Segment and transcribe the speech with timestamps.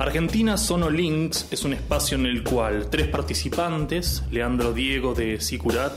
[0.00, 5.92] Argentina Sono Links es un espacio en el cual tres participantes, Leandro Diego de Sicurat,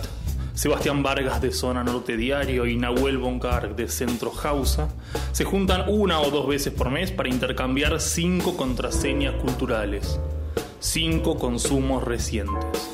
[0.54, 4.89] Sebastián Vargas de Zona Norte Diario y Nahuel Boncar de Centro Hausa,
[5.31, 10.20] se juntan una o dos veces por mes para intercambiar cinco contraseñas culturales,
[10.81, 12.92] cinco consumos recientes.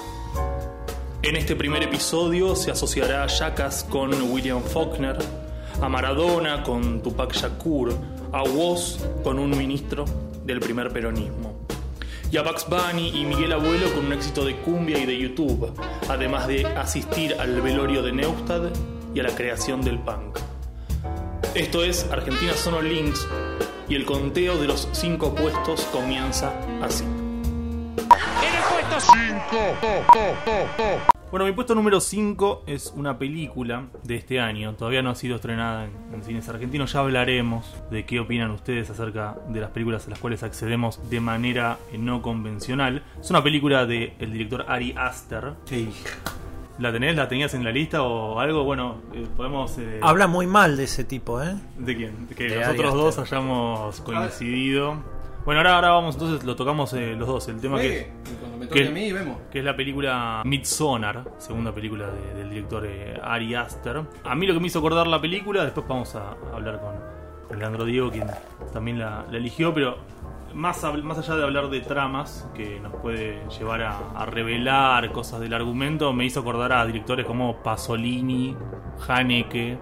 [1.23, 5.17] En este primer episodio se asociará a Jackass con William Faulkner,
[5.81, 7.97] a Maradona con Tupac Shakur,
[8.31, 11.59] a Woz con un ministro del primer peronismo.
[12.31, 15.71] Y a Bugs Bunny y Miguel Abuelo con un éxito de cumbia y de YouTube,
[16.07, 18.75] además de asistir al velorio de Neustadt
[19.13, 20.39] y a la creación del punk.
[21.53, 23.27] Esto es Argentina Sono Links
[23.87, 27.03] y el conteo de los cinco puestos comienza así.
[27.03, 28.99] En el puesto
[30.73, 31.18] 5.
[31.31, 34.73] Bueno, mi puesto número 5 es una película de este año.
[34.73, 36.91] Todavía no ha sido estrenada en, en, cines argentinos.
[36.91, 41.19] Ya hablaremos de qué opinan ustedes acerca de las películas a las cuales accedemos de
[41.19, 43.03] manera eh, no convencional.
[43.21, 45.53] Es una película del director Ari Aster.
[45.65, 45.91] Sí.
[46.79, 47.15] ¿La tenés?
[47.15, 48.63] ¿La tenías en la lista o algo?
[48.63, 49.77] Bueno, eh, podemos...
[49.77, 51.53] Eh, Habla muy mal de ese tipo, ¿eh?
[51.77, 52.27] ¿De quién?
[52.35, 53.37] Que De nosotros Ari dos Aster.
[53.37, 54.95] hayamos coincidido.
[55.49, 57.47] Bueno, ahora, ahora vamos, entonces lo tocamos eh, los dos.
[57.47, 58.11] El tema que...
[58.39, 59.37] cuando me toque toque a mí vemos.
[59.51, 64.03] que es la película Midsommar, segunda película de- del director eh, Ari Aster.
[64.25, 67.83] A mí lo que me hizo acordar la película, después vamos a hablar con, Leandro
[67.83, 68.27] Diego, quien
[68.71, 69.97] también la, la eligió, pero
[70.53, 75.39] más, más allá de hablar de tramas que nos puede llevar a, a revelar cosas
[75.39, 78.55] del argumento, me hizo acordar a directores como Pasolini,
[79.07, 79.79] Haneke,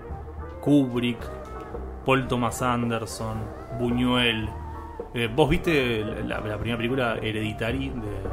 [0.62, 1.20] Kubrick,
[2.06, 3.38] Paul Thomas Anderson,
[3.78, 4.48] Buñuel.
[5.18, 8.30] Eh, ¿Vos viste la, primera película Hereditary de,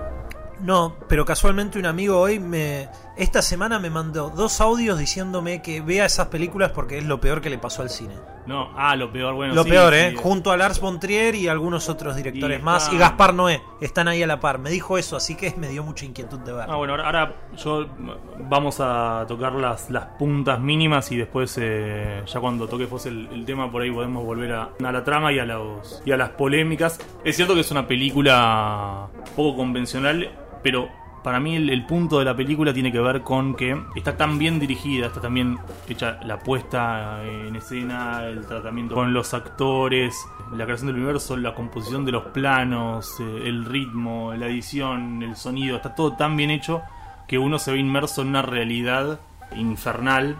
[0.61, 2.89] No, pero casualmente un amigo hoy me.
[3.17, 7.41] Esta semana me mandó dos audios diciéndome que vea esas películas porque es lo peor
[7.41, 8.15] que le pasó al cine.
[8.47, 9.55] No, ah, lo peor, bueno.
[9.55, 10.15] lo sí, peor, sí, ¿eh?
[10.17, 12.83] Junto a Lars von Trier y algunos otros directores Y más.
[12.83, 13.63] está- Y Gaspar Noé.
[13.81, 14.59] Están ahí a la par.
[14.59, 16.67] Me dijo eso, así que me dio mucha inquietud de ver.
[16.69, 18.11] Ah, bueno, ahora, ahora yo mm,
[18.51, 23.45] vamos a tocar las, las puntas mínimas y después, eh, ya cuando toque el, el
[23.47, 26.31] tema, por ahí podemos volver a, a la trama y a, los, y a las
[26.31, 26.99] polémicas.
[27.25, 29.07] Es cierto que es una película
[29.37, 30.31] poco convencional,
[30.63, 30.89] pero
[31.25, 34.61] para mí el, punto de la película tiene que ver con que está tan bien
[34.61, 35.59] dirigida, está tan bien
[35.89, 40.15] hecha la puesta en escena, el tratamiento con los actores,
[40.53, 45.35] la creación del universo, la composición de los planos, eh, el ritmo, la edición, el
[45.35, 46.83] sonido, está todo tan bien hecho
[47.27, 49.19] que uno se ve inmerso en una realidad
[49.57, 50.37] infernal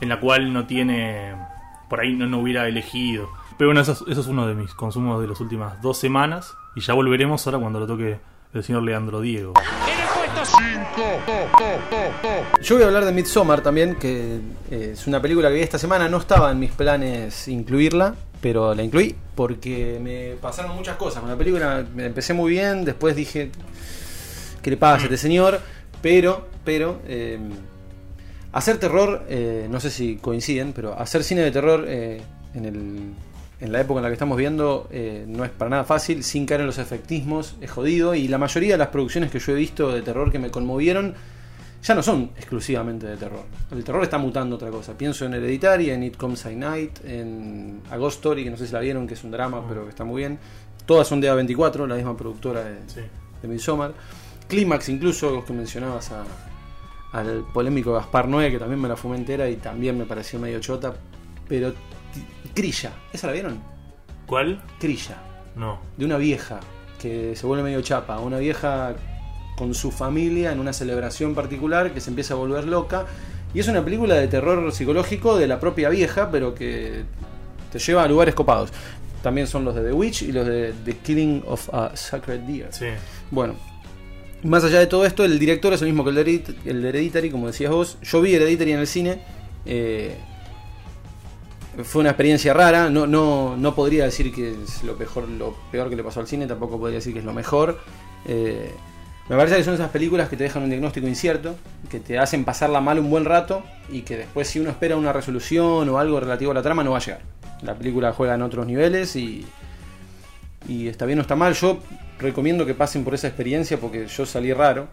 [0.00, 1.34] en la cual no tiene,
[1.90, 3.28] por ahí no, no hubiera elegido.
[3.58, 6.56] Pero bueno, eso es, eso es uno de mis consumos de las últimas dos semanas
[6.74, 8.18] y ya volveremos ahora cuando lo toque
[8.54, 9.52] el señor Leandro Diego.
[12.62, 14.40] Yo voy a hablar de Midsommar también, que
[14.70, 16.08] eh, es una película que vi esta semana.
[16.08, 21.30] No estaba en mis planes incluirla, pero la incluí porque me pasaron muchas cosas con
[21.30, 21.84] la película.
[21.94, 23.50] Me empecé muy bien, después dije,
[24.62, 25.60] ¿qué le pasa a este señor?
[26.00, 27.38] Pero, pero, eh,
[28.52, 33.14] hacer terror, eh, no sé si coinciden, pero hacer cine de terror en, el,
[33.64, 36.44] en la época en la que estamos viendo eh, no es para nada fácil, sin
[36.46, 38.14] caer en los efectismos, es jodido.
[38.14, 41.14] Y la mayoría de las producciones que yo he visto de terror que me conmovieron
[41.82, 43.42] ya no son exclusivamente de terror.
[43.70, 44.96] El terror está mutando otra cosa.
[44.96, 48.66] Pienso en Hereditary, en It Comes at Night, en A Ghost Story, que no sé
[48.66, 50.38] si la vieron, que es un drama, pero que está muy bien.
[50.86, 53.00] Todas son de A24, la misma productora de, Sí.
[53.42, 53.92] de Midsommar.
[54.48, 56.24] Clímax, incluso, los que mencionabas a-
[57.12, 60.60] al polémico Gaspar Noé, que también me la fumé entera y también me pareció medio
[60.60, 60.94] chota.
[61.48, 61.72] Pero
[62.54, 63.58] Crilla, ¿esa la vieron?
[64.26, 64.62] ¿Cuál?
[64.78, 65.16] Crilla,
[65.56, 65.78] No.
[65.96, 66.60] de una vieja
[67.00, 68.94] que se vuelve medio chapa, una vieja
[69.56, 73.06] con su familia en una celebración particular que se empieza a volver loca.
[73.52, 77.04] Y es una película de terror psicológico de la propia vieja, pero que
[77.70, 78.70] te lleva a lugares copados.
[79.22, 82.68] También son los de The Witch y los de The Killing of a Sacred Deer.
[82.72, 82.86] Sí.
[83.30, 83.54] Bueno,
[84.42, 86.16] más allá de todo esto, el director es el mismo que el
[86.82, 87.96] de, Hereditary, como decías vos.
[88.02, 89.20] Yo vi Hereditary en el cine.
[89.66, 90.16] eh,
[91.82, 92.90] fue una experiencia rara.
[92.90, 96.26] No, no, no podría decir que es lo peor, lo peor que le pasó al
[96.26, 97.78] cine, tampoco podría decir que es lo mejor.
[98.26, 98.72] Eh,
[99.28, 101.56] me parece que son esas películas que te dejan un diagnóstico incierto,
[101.90, 105.14] que te hacen pasarla mal un buen rato y que después si uno espera una
[105.14, 107.22] resolución o algo relativo a la trama no va a llegar.
[107.62, 109.46] La película juega en otros niveles y,
[110.68, 111.54] y está bien o está mal.
[111.54, 111.78] Yo
[112.18, 114.88] recomiendo que pasen por esa experiencia porque yo salí raro.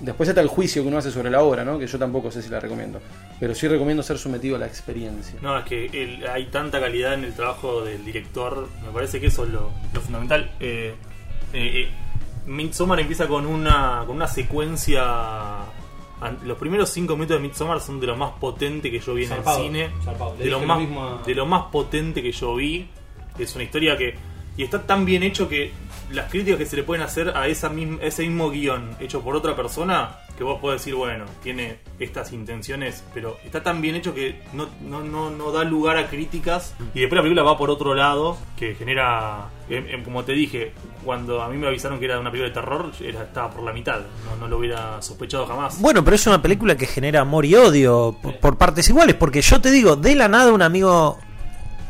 [0.00, 1.78] Después está el juicio que uno hace sobre la obra, ¿no?
[1.78, 3.00] que yo tampoco sé si la recomiendo.
[3.40, 5.38] Pero sí recomiendo ser sometido a la experiencia.
[5.40, 9.28] No, es que el- hay tanta calidad en el trabajo del director, me parece que
[9.28, 10.50] eso es lo, lo fundamental.
[10.60, 10.94] Eh,
[11.52, 11.88] eh, eh,
[12.46, 15.02] Midsommar empieza con una, con una secuencia...
[16.44, 19.28] Los primeros cinco minutos de Midsommar son de lo más potente que yo vi en
[19.28, 19.90] Zarpado, el cine.
[20.38, 22.88] De lo, más, a- de lo más potente que yo vi.
[23.38, 24.14] Es una historia que
[24.56, 25.72] Y está tan bien hecho que
[26.14, 29.56] las críticas que se le pueden hacer a esa ese mismo guion hecho por otra
[29.56, 34.40] persona, que vos podés decir, bueno, tiene estas intenciones, pero está tan bien hecho que
[34.52, 36.74] no, no, no, no da lugar a críticas.
[36.94, 40.72] Y después la película va por otro lado, que genera, em, em, como te dije,
[41.04, 43.72] cuando a mí me avisaron que era una película de terror, era, estaba por la
[43.72, 44.00] mitad.
[44.24, 45.80] No, no lo hubiera sospechado jamás.
[45.80, 49.42] Bueno, pero es una película que genera amor y odio por, por partes iguales, porque
[49.42, 51.18] yo te digo, de la nada un amigo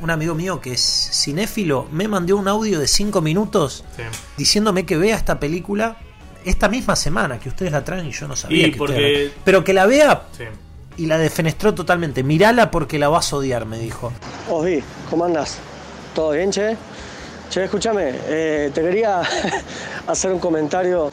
[0.00, 0.80] un amigo mío que es
[1.12, 4.02] cinéfilo me mandó un audio de 5 minutos Sí.
[4.36, 5.96] diciéndome que vea esta película
[6.44, 9.28] esta misma semana, que ustedes la traen y yo no sabía Y que porque- ustedes
[9.30, 10.44] la- Pero que la vea Sí.
[10.98, 12.22] y la defenestró totalmente.
[12.22, 14.12] Mirala porque la vas a odiar, me dijo.
[14.50, 15.56] Osvi, ¿cómo andás?
[16.14, 16.76] ¿Todo bien, che?
[17.50, 19.22] Che, escúchame, eh, te quería
[20.06, 21.10] hacer un comentario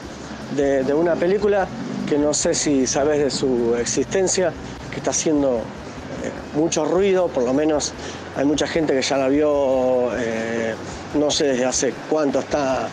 [0.56, 1.66] de, de una película
[2.08, 4.52] que no sé si sabes de su existencia,
[4.90, 5.58] que está haciendo
[6.24, 7.92] eh, mucho ruido, por lo menos
[8.36, 10.74] hay mucha gente que ya la vio, eh,
[11.14, 12.88] no sé desde hace cuánto está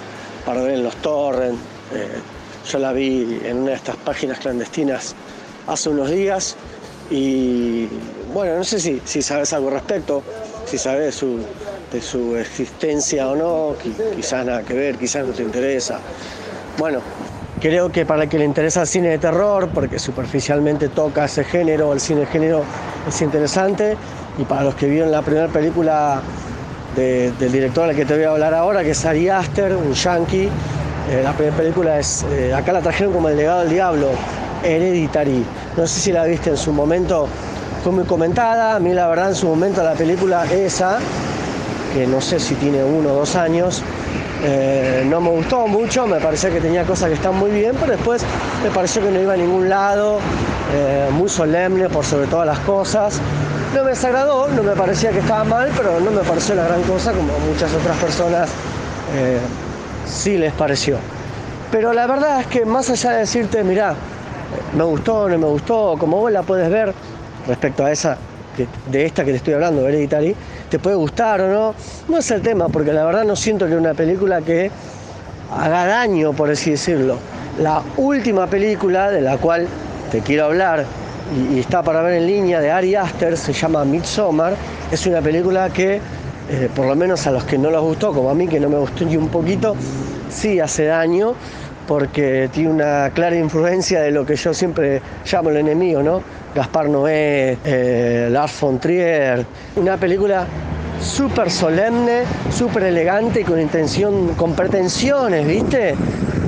[0.45, 1.59] para ver en los torrents.
[1.93, 2.07] eh,
[2.69, 5.15] yo la vi en una de estas páginas clandestinas
[5.67, 6.55] hace unos días
[7.09, 7.87] y
[8.33, 10.21] bueno, no sé si, si sabes algo al respecto,
[10.65, 11.39] si sabes su,
[11.91, 15.99] de su existencia o no, qui- quizás nada que ver, quizás no te interesa.
[16.77, 17.01] Bueno,
[17.59, 21.43] creo que para el que le interesa el cine de terror, porque superficialmente toca ese
[21.43, 22.63] género, el cine de género
[23.07, 23.97] es interesante,
[24.39, 26.21] y para los que vieron la primera película
[26.95, 29.93] de- del director al que te voy a hablar ahora, que es Ari Aster, un
[29.93, 30.49] yankee,
[31.09, 34.09] eh, la primera película es, eh, acá la trajeron como El legado del diablo,
[34.63, 35.45] Hereditary.
[35.77, 37.27] No sé si la viste en su momento,
[37.83, 40.99] fue muy comentada, a mí la verdad en su momento la película esa,
[41.93, 43.81] que no sé si tiene uno o dos años,
[44.43, 47.93] eh, no me gustó mucho, me parecía que tenía cosas que están muy bien, pero
[47.93, 48.23] después
[48.63, 50.19] me pareció que no iba a ningún lado,
[51.13, 53.19] muy solemne por sobre todas las cosas.
[53.75, 56.81] No me desagradó, no me parecía que estaba mal, pero no me pareció la gran
[56.83, 58.49] cosa como muchas otras personas
[59.15, 59.39] eh,
[60.07, 60.97] sí les pareció.
[61.71, 63.93] Pero la verdad es que más allá de decirte, mirá,
[64.75, 66.93] me gustó, no me gustó, como vos la puedes ver
[67.47, 68.17] respecto a esa,
[68.89, 70.35] de esta que te estoy hablando, Hereditary,
[70.69, 71.75] te puede gustar o no,
[72.07, 74.71] no es el tema, porque la verdad no siento que una película que
[75.55, 77.17] haga daño, por así decirlo.
[77.59, 79.67] La última película de la cual
[80.11, 80.85] te quiero hablar
[81.35, 84.55] y, y está para ver en línea de Ari Aster se llama Midsommar.
[84.91, 85.95] Es una película que,
[86.49, 88.69] eh, por lo menos a los que no les gustó, como a mí que no
[88.69, 89.75] me gustó ni un poquito,
[90.29, 91.35] sí hace daño
[91.87, 96.21] porque tiene una clara influencia de lo que yo siempre llamo el enemigo, ¿no?
[96.53, 99.43] Gaspar Noé, eh, Lars von Trier.
[99.75, 100.45] Una película
[101.01, 105.95] súper solemne, súper elegante y con intención, con pretensiones, ¿viste?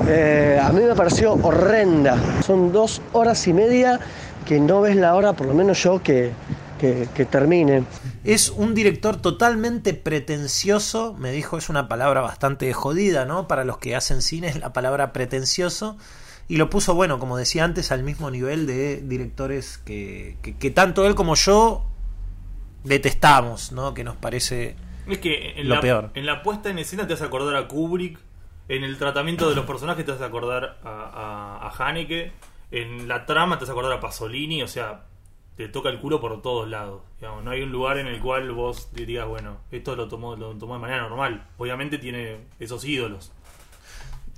[0.08, 2.16] Eh, a mí me pareció horrenda.
[2.44, 3.98] Son dos horas y media
[4.46, 6.32] que no ves la hora, por lo menos yo, que,
[6.78, 7.84] que, que termine.
[8.24, 13.48] Es un director totalmente pretencioso, me dijo, es una palabra bastante jodida, ¿no?
[13.48, 15.96] Para los que hacen cine es la palabra pretencioso.
[16.48, 20.70] Y lo puso, bueno, como decía antes, al mismo nivel de directores que, que, que
[20.70, 21.86] tanto él como yo
[22.84, 23.94] detestamos, ¿no?
[23.94, 24.76] Que nos parece...
[25.06, 26.10] Es que en Lo la, peor.
[26.14, 28.18] en la puesta en escena te vas a acordar a Kubrick,
[28.68, 32.32] en el tratamiento de los personajes te vas a acordar a, a, a Haneke,
[32.72, 35.04] en la trama te vas a acordar a Pasolini, o sea,
[35.56, 37.02] te toca el culo por todos lados.
[37.20, 40.54] Digamos, no hay un lugar en el cual vos dirías, bueno, esto lo tomó, lo
[40.54, 41.46] tomó de manera normal.
[41.58, 43.30] Obviamente tiene esos ídolos.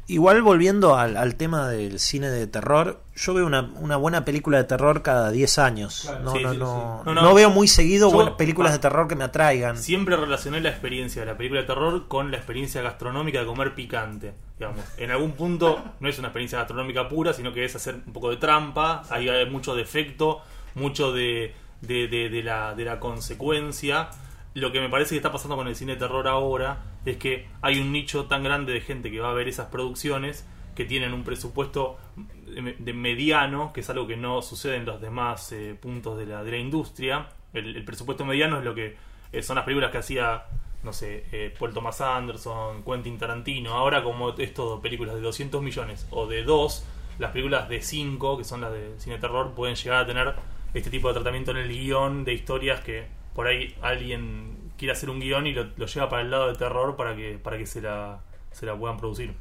[0.07, 4.59] Igual volviendo al, al tema del cine de terror, yo veo una, una buena película
[4.59, 6.11] de terror cada 10 años.
[6.23, 7.07] no, Sí, no, sí, no, sí.
[7.07, 7.35] No, no no.
[7.35, 8.75] veo muy seguido Yo- buenas películas ah.
[8.75, 9.79] de terror que me atraigan.
[9.79, 13.75] Siempre relacioné la experiencia de la película de terror con la experiencia gastronómica de comer
[13.75, 14.35] picante.
[14.59, 18.13] Digamos, en algún punto no es una experiencia gastronómica pura, sino que es hacer un
[18.13, 20.43] poco de trampa, ahí hay mucho defecto,
[20.75, 24.11] mucho de, de, de- de la, de la consecuencia.
[24.55, 27.49] Lo que me parece que está pasando con el cine de terror ahora es que
[27.61, 31.13] hay un nicho tan grande de gente que va a ver esas producciones que tienen
[31.13, 36.19] un presupuesto de mediano, que es algo que no sucede en los demás eh, puntos
[36.19, 37.29] de la, de la industria.
[37.53, 38.97] El, el presupuesto mediano es lo que
[39.33, 40.45] eh, son las películas que hacía,
[40.85, 43.73] no sé, eh, Paul Thomas Anderson, Quentin Tarantino.
[43.75, 46.87] Ahora, como es todo películas de 200 millones o de 2,
[47.19, 50.35] las películas de 5, que son las de cine terror, pueden llegar a tener
[50.73, 55.11] este tipo de tratamiento en el guion de historias que por ahí alguien quiere hacer
[55.11, 57.81] un guion y lo, lleva para el lado de terror para que, para que se,
[57.81, 58.21] la,
[58.53, 59.35] se la puedan producir.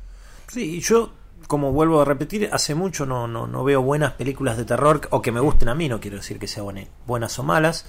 [0.47, 1.11] Sí, y yo,
[1.47, 5.21] como vuelvo a repetir, hace mucho no, no, no veo buenas películas de terror o
[5.21, 7.85] que me gusten a mí, no quiero decir que sean buena- buenas o malas.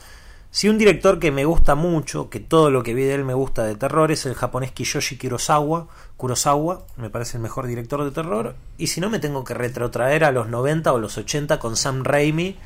[0.50, 3.34] Si un director que me gusta mucho, que todo lo que vi de él me
[3.34, 5.88] gusta de terror, es el japonés Kiyoshi Kurosawa.
[6.16, 8.54] Kurosawa, me parece el mejor director de terror.
[8.78, 12.04] Y si no, me tengo que retrotraer a los 90 o los 80 con Sam
[12.04, 12.56] Raimi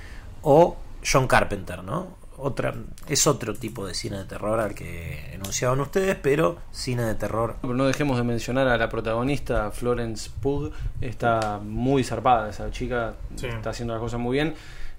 [0.42, 2.17] o John Carpenter, ¿no?
[2.38, 2.74] Otra
[3.08, 7.56] es otro tipo de cine de terror al que enunciaban ustedes, pero cine de terror.
[7.60, 10.72] Pero no dejemos de mencionar a la protagonista, Florence Pugh.
[11.00, 13.46] Está muy zarpada esa chica, Sí.
[13.46, 14.54] está haciendo las cosas muy bien.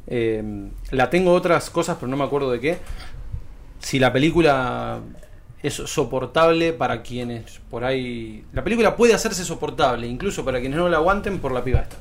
[0.07, 2.77] Eh, la tengo otras cosas, pero no me acuerdo de qué.
[3.79, 4.99] Si la película
[5.61, 8.43] es soportable para quienes por ahí...
[8.53, 11.97] La película puede hacerse soportable, incluso para quienes no la aguanten por la piba esta.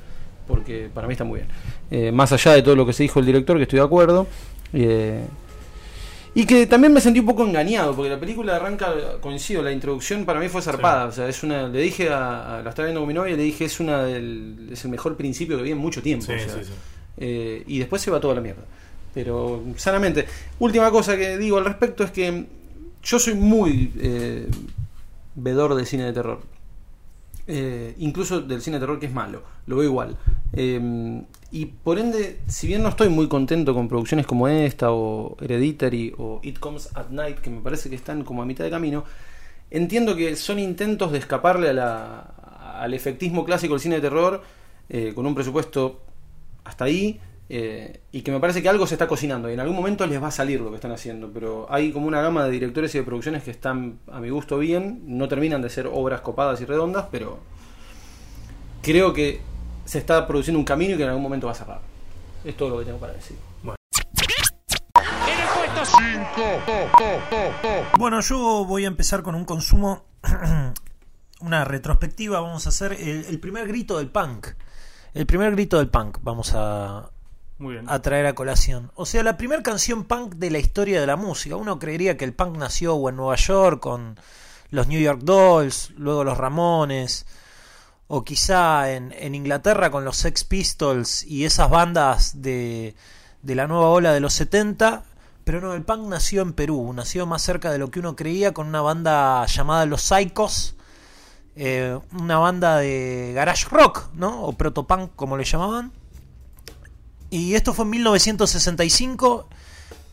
[0.46, 1.48] Porque para mí está muy bien.
[1.90, 4.26] Eh, más allá de todo lo que se dijo el director, que estoy de acuerdo.
[4.72, 5.24] Eh,
[6.34, 10.24] y que también me sentí un poco engañado, porque la película arranca, coincido, la introducción
[10.24, 11.06] para mí fue zarpada.
[11.06, 13.42] O sea, es una, le dije a, a- la estaba viendo con mi novia, le
[13.42, 16.26] dije es una del, es el mejor principio que vi en mucho tiempo.
[16.26, 16.70] Sí, o sea, sí,
[17.16, 18.62] eh, y después se va toda la mierda.
[19.14, 20.26] Pero, sanamente.
[20.60, 22.46] Última cosa que digo al respecto es que
[23.02, 24.46] yo soy muy eh,
[25.34, 26.40] vedor del cine de terror.
[27.48, 29.42] Eh, incluso del cine de terror que es malo.
[29.66, 30.16] Lo veo igual.
[30.52, 35.36] Eh, y por ende, si bien no estoy muy contento con producciones como esta, o
[35.40, 38.70] Hereditary, o It Comes at Night, que me parece que están como a mitad de
[38.70, 39.04] camino,
[39.70, 44.42] entiendo que son intentos de escaparle al efectismo clásico del cine de terror,
[44.90, 46.02] eh, con un presupuesto
[46.64, 49.76] hasta ahí, eh, y que me parece que algo se está cocinando, y en algún
[49.76, 52.50] momento les va a salir lo que están haciendo, pero hay como una gama de
[52.50, 56.20] directores y de producciones que están a mi gusto bien, no terminan de ser obras
[56.20, 57.38] copadas y redondas, pero
[58.82, 59.40] creo que
[59.88, 61.80] se está produciendo un camino y que en algún momento va a cerrar.
[62.44, 63.38] Es todo lo que tengo para decir.
[63.64, 63.70] En
[65.40, 65.82] el puesto
[67.62, 67.96] 5.
[67.98, 70.04] Bueno, yo voy a empezar con un consumo,
[71.40, 72.40] una retrospectiva.
[72.40, 74.48] Vamos a hacer el, el primer grito del punk.
[75.14, 77.10] El primer grito del punk, vamos a,
[77.56, 77.86] Muy bien.
[77.88, 78.92] a traer a colación.
[78.94, 81.56] O sea, la primera canción punk de la historia de la música.
[81.56, 84.20] Uno creería que el punk nació o en Nueva York con
[84.68, 87.24] los New York Dolls, luego los Ramones,
[88.08, 92.94] o quizá en, Inglaterra con los Sex Pistols y esas bandas de,
[93.42, 95.04] de la nueva ola de los 70.
[95.44, 98.52] Pero no, el punk nació en Perú, nació más cerca de lo que uno creía
[98.52, 100.74] con una banda llamada Los Psychos,
[101.56, 104.42] eh, una banda de garage rock, ¿no?
[104.42, 105.92] O protopunk como le llamaban.
[107.30, 109.48] Y esto fue en 1965.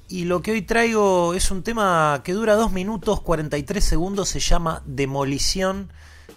[0.08, 4.30] Y lo que hoy traigo es un tema que dura 2 minutos 43 segundos.
[4.30, 5.92] Se llama Demolición.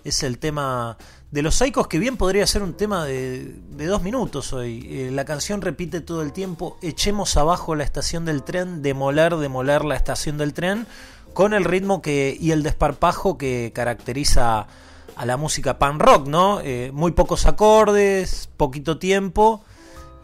[0.05, 0.99] Es el tema
[1.31, 4.87] de los Psychos, que bien podría ser un tema de, dos minutos hoy.
[4.91, 9.85] Eh, la canción repite todo el tiempo: echemos abajo la estación del tren, demoler, demoler
[9.85, 10.87] la estación del tren.
[11.35, 14.67] Con el ritmo que, y el desparpajo que caracteriza
[15.15, 16.61] a la música pan rock, ¿no?
[16.63, 19.63] Eh, muy pocos acordes, poquito tiempo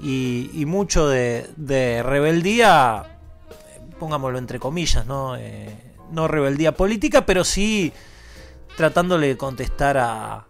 [0.01, 3.19] y, mucho de, rebeldía,
[4.01, 5.37] pongámoslo entre comillas, ¿no?
[5.37, 5.77] Eh,
[6.11, 7.93] no rebeldía política, pero sí
[8.77, 10.47] tratándole de contestar a,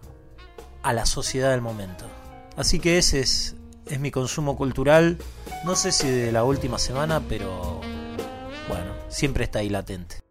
[0.85, 2.05] a la sociedad del momento.
[2.57, 5.19] Así que ese es, es mi consumo cultural,
[5.64, 7.81] no sé si de la última semana, pero
[8.69, 10.24] bueno, siempre está ahí latente.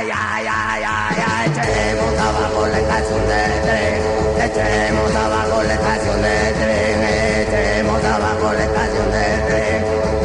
[0.00, 4.00] Ta ya ya ya ya echemos abajo la estación de tren.
[4.46, 7.00] Echemos abajo la estación de tren
[7.42, 9.80] echemos abajo la estación de tren.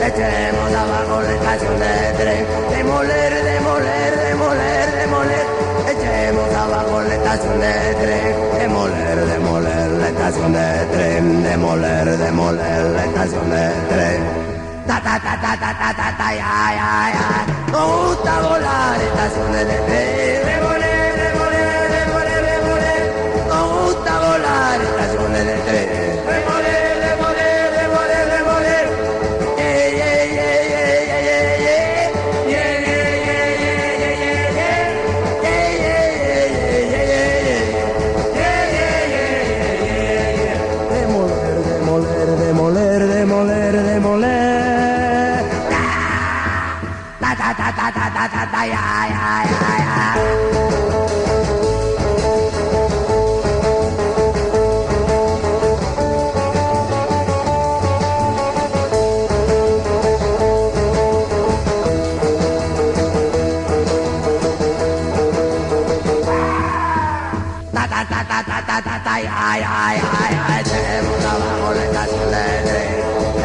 [0.08, 2.46] Echemos abajo la estación de tren.
[2.72, 5.46] Demoler demoler demoler demoler.
[5.92, 8.60] Echemos abajo la estación de tren.
[8.60, 11.44] Demoler demoler la estación de tren.
[11.44, 14.25] Demoler demoler la estación de tren
[15.06, 17.28] ta ta ta ta ta ta ta ya ya ya.
[17.72, 20.75] No gusta volar estaciones de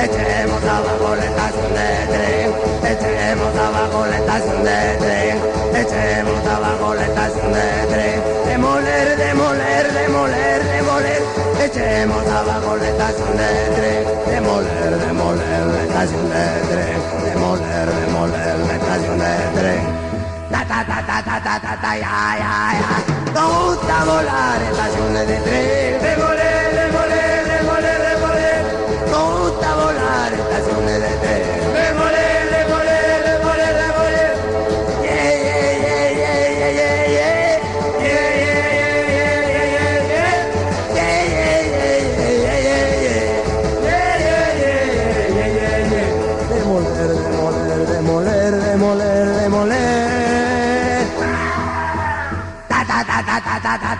[0.02, 1.49] Echemos abajo la
[3.30, 5.38] echemos abajo la estación de tren.
[5.74, 11.22] Echemos abajo la estación de tren, demoler, demoler, demoler, demoler,
[11.64, 18.74] echemos abajo la estación de tren, demoler, demoler la estación de tren, demoler, demoler la
[18.74, 19.82] estación de tren.
[20.50, 22.92] Ta ta ta ta ta ta ta ta ya ya ya.
[23.30, 28.62] Gusta volar estaciones de tren, demoler, demoler, demoler, demoler.
[29.12, 31.69] Nos gusta volar estaciones de tren,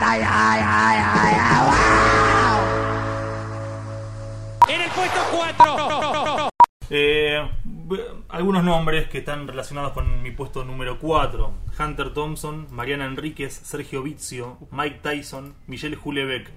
[0.00, 2.61] ya ya ya wow.
[6.92, 11.52] Eh, b- algunos nombres que están relacionados con mi puesto número 4.
[11.78, 16.50] Hunter Thompson, Mariana Enríquez, Sergio Vizio, Mike Tyson, Michelle Hulebeck.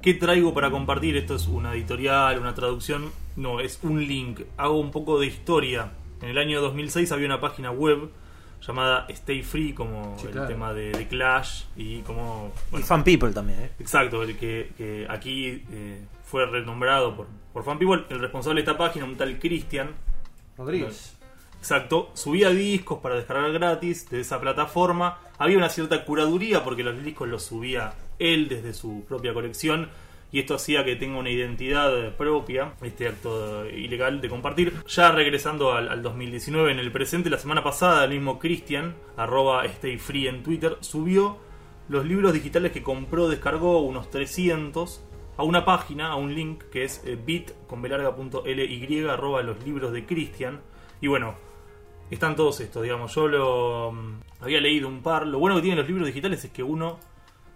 [0.00, 1.16] ¿Qué traigo para compartir?
[1.16, 3.10] Esto es una editorial, una traducción.
[3.36, 4.42] No, es un link.
[4.56, 5.90] Hago un poco de historia.
[6.22, 8.10] En el año 2006 había una página web
[8.66, 10.48] llamada Stay Free, como Sí, el claro.
[10.48, 12.52] tema de, de Clash y como...
[12.68, 13.70] Y bueno, Fan People también, ¿eh?
[13.78, 18.04] Exacto, el que, que aquí eh, fue renombrado por, por Fan People.
[18.10, 19.90] El responsable de esta página, un tal Christian,
[20.56, 21.16] Rodríguez.
[21.58, 25.18] exacto, subía discos para descargar gratis de esa plataforma.
[25.38, 29.88] Había una cierta curaduría porque los discos los subía él desde su propia colección.
[30.34, 34.72] Y esto hacía que tenga una identidad propia, este acto ilegal de compartir.
[34.88, 39.64] Ya regresando al, al 2019, en el presente, la semana pasada, el mismo Christian, arroba
[39.66, 41.38] Stay Free en Twitter, subió
[41.88, 45.04] los libros digitales que compró, descargó unos 300
[45.36, 49.92] a una página, a un link que es eh, bit con belarga.ly arroba los libros
[49.92, 50.62] de Christian.
[51.00, 51.36] Y bueno,
[52.10, 53.14] están todos estos, digamos.
[53.14, 55.28] Yo lo mm, había leído un par.
[55.28, 56.98] Lo bueno que tienen los libros digitales es que uno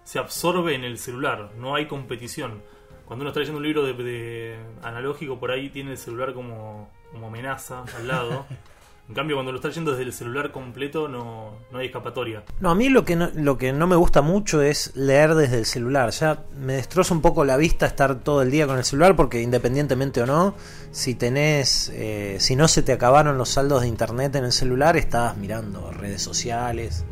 [0.08, 2.62] se absorbe en el celular, no hay competición.
[3.08, 6.90] Cuando uno está leyendo un libro de, de analógico, por ahí tiene el celular como,
[7.10, 8.44] como amenaza al lado.
[9.08, 12.42] En cambio, cuando lo está leyendo desde el celular completo, no, no hay escapatoria.
[12.60, 15.56] No, a mí lo que no, lo que no me gusta mucho es leer desde
[15.56, 16.10] el celular.
[16.10, 19.40] Ya me destroza un poco la vista estar todo el día con el celular porque
[19.40, 20.54] independientemente o no,
[20.90, 24.98] si tenés, eh, si no se te acabaron los saldos de internet en el celular,
[24.98, 27.06] estás mirando redes sociales.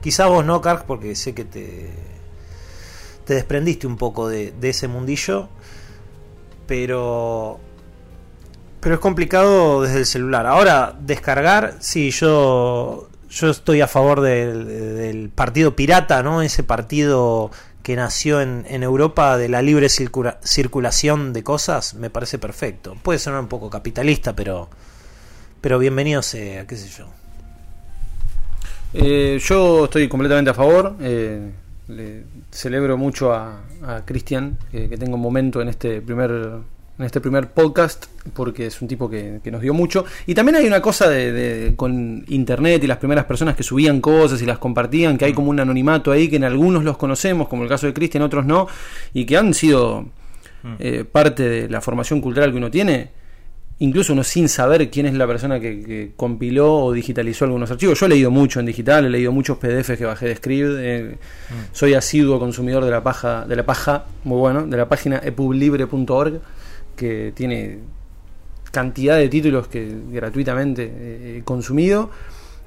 [0.00, 1.90] Quizá vos no, Kark, porque sé que te,
[3.24, 5.48] te desprendiste un poco de, ese mundillo,
[6.66, 7.60] pero
[8.80, 10.44] pero es complicado desde el celular.
[10.46, 16.42] Ahora, descargar, sí, yo, yo estoy a favor del, partido pirata, ¿no?
[16.42, 17.52] Ese partido
[17.84, 22.96] que nació en, Europa de la libre circula- circulación de cosas, me parece perfecto.
[23.02, 24.68] Puede sonar un poco capitalista, pero,
[25.60, 27.06] pero bienvenido qué sé yo.
[28.94, 30.96] Eh, yo estoy completamente a favor.
[31.00, 31.52] eh,
[31.88, 36.30] le celebro mucho a, a Cristian que, que tenga un momento en este primer
[36.98, 40.04] en este primer podcast porque es un tipo que, que nos dio mucho.
[40.26, 44.00] Y también hay una cosa de, de- con internet y las primeras personas que subían
[44.00, 47.48] cosas y las compartían que hay como un anonimato ahí que en algunos los conocemos
[47.48, 48.68] como el caso de Cristian otros no
[49.14, 50.06] y que han sido
[50.78, 53.10] eh, parte de la formación cultural que uno tiene
[53.84, 57.98] incluso uno sin saber quién es la persona que, que compiló o digitalizó algunos archivos.
[57.98, 61.18] Yo he leído mucho en digital, he leído muchos PDFs que bajé de Scribd, eh,
[61.72, 66.40] soy asiduo consumidor de la paja, de la paja, muy bueno, de la página epublibre.org,
[66.96, 67.78] que tiene
[68.70, 72.10] cantidad de títulos que gratuitamente eh, he consumido.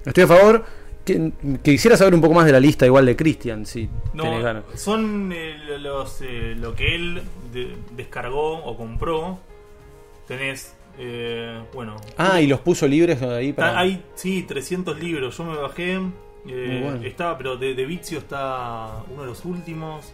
[0.05, 0.65] Estoy a favor.
[1.05, 1.31] Que,
[1.63, 4.63] quisiera saber un poco más de la lista igual de Christian, si tenés No, ganas.
[4.75, 7.21] son eh, los, eh, lo que él
[7.53, 9.37] de- descargó o compró.
[10.27, 11.95] Tenés, eh, bueno.
[12.17, 13.77] Ah, y los puso libres ahí para...
[13.79, 15.37] hay, sí, 300 libros.
[15.37, 15.93] Yo me bajé.
[15.93, 15.99] eh,
[16.45, 17.03] Muy bueno.
[17.05, 20.13] Está, pero de, de Vizio está uno de los últimos.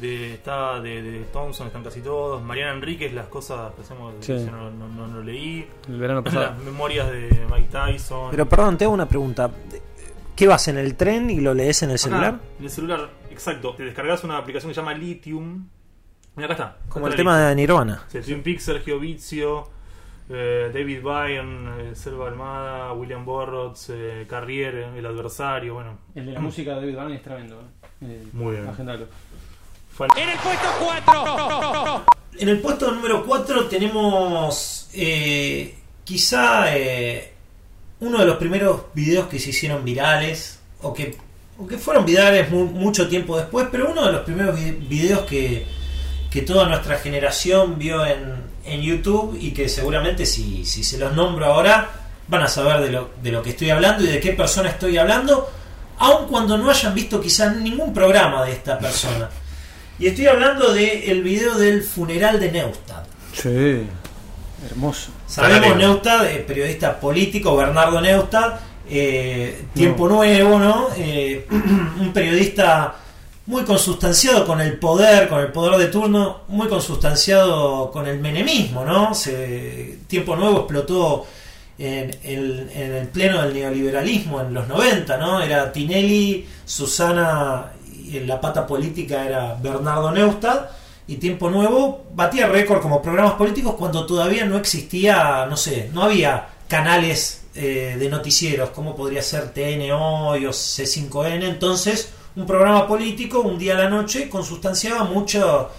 [0.00, 2.42] De, está de, de Thompson, están casi todos.
[2.42, 4.32] Mariana Enríquez, las cosas que hacemos, Sí.
[4.36, 5.66] yo no, no- leí.
[5.88, 6.46] el verano pasado.
[6.46, 8.30] Las memorias de Mike Tyson.
[8.32, 9.48] Pero perdón, te hago una pregunta.
[10.34, 12.40] ¿Qué vas en el tren y lo lees en el Acá, celular?
[12.58, 13.74] en el celular, exacto.
[13.76, 15.68] Te descargas una aplicación que se llama Lithium.
[16.34, 16.78] Mira, acá está.
[16.88, 18.02] Como Acá el tema de Nirvana.
[18.08, 19.68] Sí, Twin Peaks, Sergio Vizio,
[20.30, 25.98] eh, David Byrne, eh, Selva Almada, William Burroughs, eh, Carrier, El Adversario, bueno.
[26.14, 27.62] El de la música de David Byrne es tremendo.
[28.02, 28.22] ¿eh?
[28.32, 28.68] Muy bien.
[28.68, 29.06] Agendalo.
[29.96, 30.08] Fan-
[32.38, 37.32] En el puesto número 4 tenemos eh, quizá eh,
[38.00, 41.16] uno de los primeros videos que se hicieron virales o que,
[41.58, 45.20] o que fueron virales mu- mucho tiempo después, pero uno de los primeros vi- videos
[45.20, 45.64] que,
[46.30, 48.34] que toda nuestra generación vio en,
[48.66, 51.90] en YouTube y que seguramente si, si se los nombro ahora
[52.28, 54.96] van a saber de lo, de lo que estoy hablando y de qué persona estoy
[54.96, 55.50] hablando,
[55.98, 59.28] aun cuando no hayan visto quizás ningún programa de esta persona.
[59.98, 63.06] Y estoy hablando del video del funeral de Neustadt.
[63.32, 63.86] Sí,
[64.68, 65.10] hermoso.
[65.26, 65.76] Sabemos.
[65.76, 70.88] Neustadt, eh, periodista político, Bernardo Neustadt, eh, Tiempo Nuevo, ¿no?
[70.96, 71.46] Eh,
[72.00, 72.96] un periodista
[73.46, 78.84] muy consustanciado con el poder, con el poder de turno, muy consustanciado con el menemismo,
[78.84, 79.14] ¿no?
[79.14, 81.26] Se- Tiempo Nuevo explotó
[81.78, 85.42] en en el pleno del neoliberalismo en los 90, ¿no?
[85.42, 87.72] Era Tinelli, Susana
[88.06, 90.70] y en la pata política era Bernardo Neustadt
[91.06, 96.02] y Tiempo Nuevo batía récord como programas políticos cuando todavía no existía, no sé, no
[96.04, 102.86] había canales eh, de noticieros como podría ser TN Hoy o C5N, entonces un programa
[102.88, 105.70] político un día a la noche consustanciaba mucho,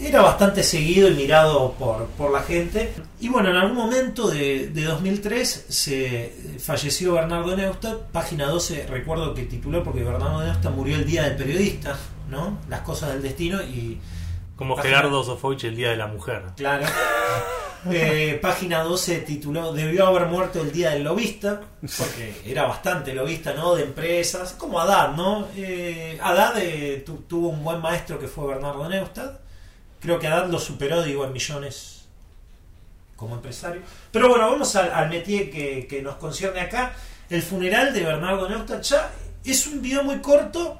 [0.00, 2.92] era bastante seguido y mirado por, por la gente.
[3.20, 9.34] Y bueno, en algún momento de, de 2003 se falleció Bernardo Neustadt, página 12, recuerdo
[9.34, 11.96] que tituló porque Bernardo Neustadt murió el día del periodista,
[12.30, 12.58] ¿no?
[12.68, 13.98] Las cosas del destino y
[14.56, 16.42] Como Página- Gerardo Sofovich el Día de la Mujer.
[16.56, 16.86] Claro.
[17.90, 21.60] Eh, página 12 tituló Debió haber muerto el día del lobista,
[21.98, 23.74] porque era bastante lobista, ¿no?
[23.74, 25.48] De empresas, como Haddad, ¿no?
[25.56, 26.18] Eh,
[26.58, 29.38] eh, tu- tuvo un buen maestro que fue Bernardo Neustadt.
[30.00, 32.04] Creo que Haddad lo superó, digo, en millones
[33.16, 33.82] como empresario.
[34.10, 36.94] Pero bueno, vamos al, al métier que, que nos concierne acá.
[37.30, 39.10] El funeral de Bernardo Neustadt ya
[39.44, 40.78] es un video muy corto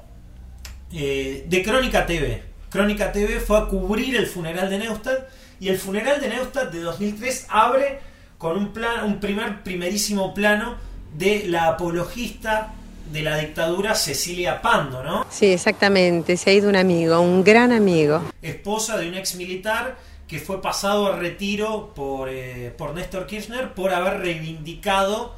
[0.91, 2.43] eh, de Crónica TV.
[2.69, 5.27] Crónica TV fue a cubrir el funeral de Neustadt
[5.65, 7.99] y el funeral de Neustadt de 2003 abre
[8.37, 10.75] con un, plan, un primer primerísimo plano
[11.17, 12.71] de la apologista
[13.11, 15.25] de la dictadura Cecilia Pando, ¿no?
[15.27, 16.37] Sí, exactamente.
[16.37, 18.21] Se ha ido un amigo, un gran amigo.
[18.43, 19.97] esposa de un ex militar
[20.27, 25.33] que fue pasado a retiro por, eh, por Néstor Kirchner por haber reivindicado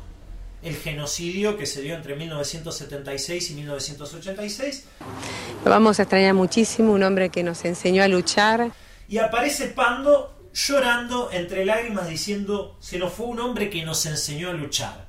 [0.62, 4.86] el genocidio que se dio entre 1976 y 1986
[5.64, 8.72] Lo vamos a extrañar muchísimo, un hombre que nos enseñó a luchar.
[9.08, 14.50] Y aparece Pando llorando entre lágrimas diciendo se nos fue un hombre que nos enseñó
[14.50, 15.08] a luchar.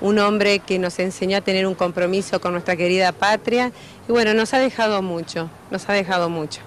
[0.00, 3.72] un hombre que nos enseñó a tener un compromiso con nuestra querida patria
[4.08, 6.60] y bueno, nos ha dejado mucho, nos ha dejado mucho.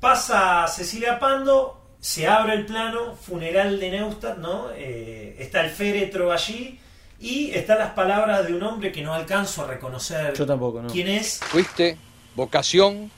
[0.00, 4.70] Pasa Cecilia Pando, se abre el plano, funeral de Neustadt, ¿no?
[4.74, 6.80] Eh, está el féretro allí
[7.20, 10.88] y están las palabras de un hombre que no alcanzo a reconocer Yo tampoco, ¿no?
[10.88, 11.40] quién es.
[11.48, 11.98] Fuiste
[12.36, 13.10] vocación,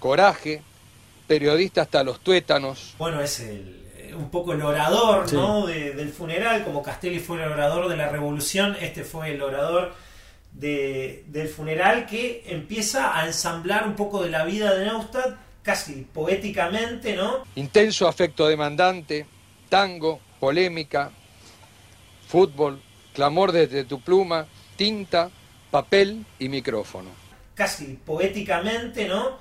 [0.00, 0.62] coraje,
[1.26, 2.94] periodista hasta los tuétanos.
[2.98, 5.36] Bueno, es el, eh, un poco el orador Sí.
[5.36, 5.66] ¿no?
[5.66, 9.94] de- del funeral, como Castelli fue el orador de la revolución, este fue el orador
[10.52, 16.06] de- del funeral que empieza a ensamblar un poco de la vida de Neustadt, casi
[16.12, 17.44] poéticamente, ¿no?
[17.56, 19.26] Intenso afecto demandante,
[19.68, 21.10] tango, polémica,
[22.28, 22.80] fútbol,
[23.14, 25.30] clamor desde tu pluma, tinta,
[25.70, 27.10] papel y micrófono.
[27.54, 29.38] casi poéticamente, ¿no?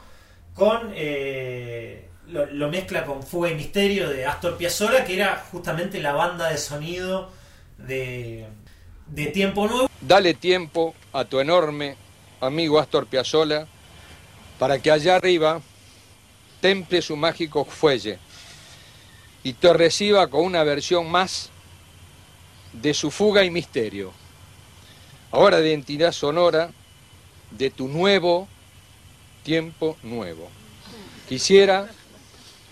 [0.54, 6.14] Con eh, lo, mezcla con Fuga y Misterio de Astor Piazzolla, que era justamente la
[6.14, 7.32] banda de sonido
[7.78, 8.46] de,
[9.08, 9.90] de Tiempo Nuevo.
[10.02, 11.96] Dale tiempo a tu enorme
[12.40, 13.68] amigo Astor Piazzolla
[14.60, 15.62] para que allá arriba
[16.62, 18.20] temple su mágico fuelle
[19.44, 21.50] y te reciba con una versión más
[22.72, 24.14] de su fuga y misterio.
[25.32, 26.72] Ahora de identidad sonora
[27.52, 28.48] de tu nuevo
[29.44, 30.50] tiempo nuevo.
[31.28, 31.88] Quisiera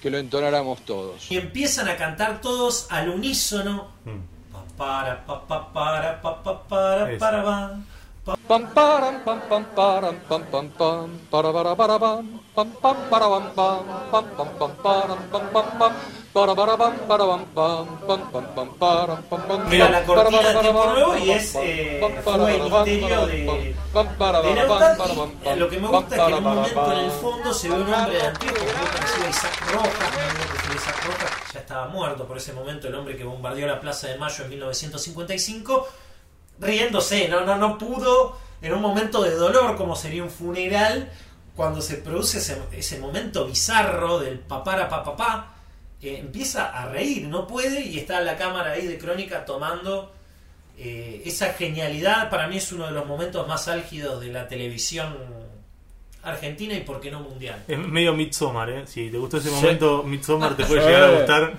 [0.02, 1.32] que lo entonáramos todos.
[1.32, 3.90] Y empiezan a cantar todos al unísono.
[4.52, 7.82] Pa, Para, pa, pa, para, pa, pa, para, para, para para para para
[19.72, 23.76] Era la cortina de Nuevo y es eh, Fuga y Misterio de, de
[25.44, 27.76] eh, lo que me gusta es que en un momento en el fondo se ve
[27.76, 29.92] un hombre de anteojos muy parecido a Isaac Rojas,
[30.52, 33.80] que fue Isaac Rojas ya estaba muerto por ese momento, el hombre que bombardeó la
[33.80, 35.88] Plaza de Mayo en 1955,
[36.62, 41.12] riéndose, no, no, no pudo, en un momento de dolor como sería un funeral,
[41.56, 45.56] cuando se produce ese, ese momento bizarro del papara pa pa pa,
[46.02, 50.14] eh, empieza a reír, no puede, y está la cámara ahí de crónica tomando
[50.78, 52.30] eh, esa genialidad.
[52.30, 55.14] Para mí es uno de los momentos más álgidos de la televisión
[56.24, 57.64] argentina y por qué no mundial.
[57.68, 58.84] Es medio Midsommar, ¿eh?
[58.88, 59.56] Si te gustó ese Sí.
[59.56, 61.54] momento, Midsommar te puede llegar a gustar.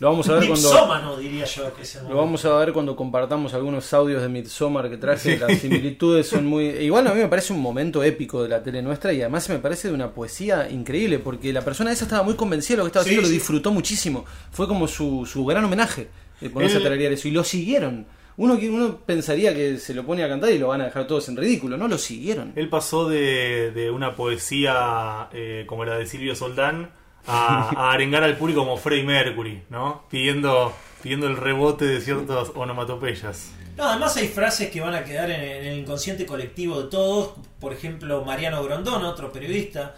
[0.00, 2.96] Lo vamos a ver cuando diría yo que es el lo vamos a ver cuando
[2.96, 5.38] compartamos algunos audios de Midsommar que traje.
[5.38, 6.64] Las similitudes son muy.
[6.68, 9.58] Igual a mí me parece un momento épico de la tele nuestra y además me
[9.58, 12.88] parece de una poesía increíble porque la persona esa estaba muy convencida de lo que
[12.88, 13.34] estaba Sí, haciendo, lo sí.
[13.34, 14.24] disfrutó muchísimo.
[14.50, 16.08] Fue como su, su gran homenaje
[16.40, 18.06] de ponerse a tararear eso y lo siguieron.
[18.38, 21.28] Uno, uno pensaría que se lo pone a cantar y lo van a dejar todos
[21.28, 22.54] en ridículo, no lo siguieron.
[22.56, 26.90] Él pasó de, de una poesía eh, como la de Silvio Soldán
[27.26, 30.04] a, a arengar al público como Freddie Mercury, ¿no?
[30.10, 33.52] Pidiendo, pidiendo el rebote de ciertas onomatopeyas.
[33.76, 37.34] No, además hay frases que van a quedar en, en el inconsciente colectivo de todos.
[37.60, 39.94] Por ejemplo, Mariano Grondona, otro periodista,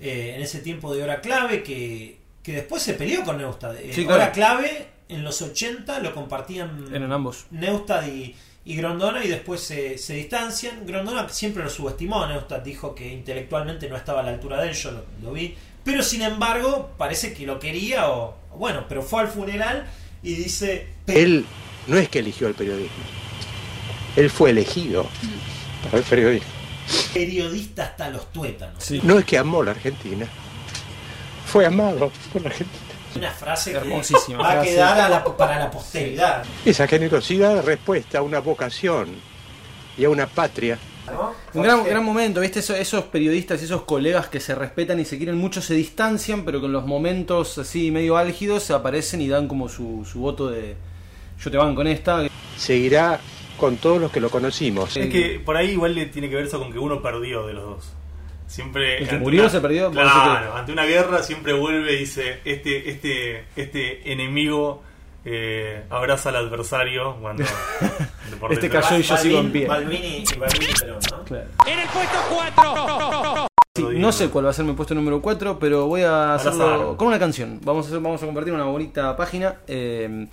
[0.00, 3.76] eh, en ese tiempo de hora clave, que, que después se peleó con Neustad.
[3.76, 4.22] Eh, Sí, claro.
[4.22, 7.46] Hora clave, en los 80 lo compartían Eran ambos.
[7.50, 10.84] Neustad y, y Grondona y después se, se distancian.
[10.86, 12.26] Grondona siempre lo subestimó.
[12.26, 15.54] Neustad dijo que intelectualmente no estaba a la altura de él, yo lo, lo vi.
[15.84, 18.36] Pero sin embargo, parece que lo quería o.
[18.56, 19.86] Bueno, pero fue al funeral
[20.22, 20.88] y dice.
[21.06, 21.44] Él
[21.86, 23.04] no es que eligió el periodismo,
[24.16, 25.06] él fue elegido
[25.84, 26.48] para el periodismo.
[27.12, 28.90] Periodista hasta los tuétanos.
[29.02, 30.26] No es que amó la Argentina,
[31.46, 32.80] fue amado por la Argentina.
[33.16, 34.70] Una frase que Hermosísima va a frase.
[34.70, 36.42] quedar a la- para la posteridad.
[36.64, 39.08] Esa generosidad respuesta a una vocación
[39.96, 40.78] y a una patria.
[41.54, 42.60] Un gran, gran momento, ¿viste?
[42.60, 46.44] Eso- esos periodistas y esos colegas que se respetan y se quieren mucho se distancian,
[46.44, 50.76] pero con los momentos así medio álgidos aparecen y dan como su, su voto de
[51.42, 52.26] yo te van con esta.
[52.56, 53.20] Seguirá
[53.58, 54.96] con todos los que lo conocimos.
[54.96, 57.52] Es que por ahí igual le tiene que ver eso con que uno perdió de
[57.54, 57.92] los dos.
[58.46, 58.98] Siempre.
[58.98, 61.98] El que ante murió una- se perdió, Claro, que- ante una guerra siempre vuelve y
[62.00, 64.82] dice: Este, este, este enemigo
[65.24, 67.44] eh, abraza al adversario cuando.
[68.40, 69.66] por Este cayó y yo sigo en pie.
[69.66, 71.24] Balvini y Balvini Perón, ¿no?
[71.24, 71.46] Claro.
[71.66, 73.46] En el puesto 4.
[73.76, 76.96] Sí, no sé cuál va a ser mi puesto número 4, pero voy a hacerlo
[76.96, 77.60] con una canción.
[77.64, 79.56] Vamos a, hacer- vamos a compartir una bonita página.
[79.66, 80.28] Eh,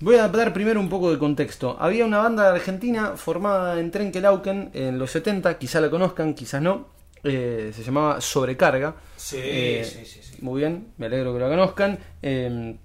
[0.00, 1.76] voy a dar primero un poco de contexto.
[1.80, 6.88] Había una banda argentina formada en Trenkelauken en los 70, quizá la conozcan, quizás no.
[7.24, 8.94] Eh, se llamaba Sobrecarga.
[9.16, 10.36] Sí, Eh, sí, sí, sí.
[10.42, 11.98] Muy bien, me alegro que la conozcan.
[12.22, 12.76] Eh,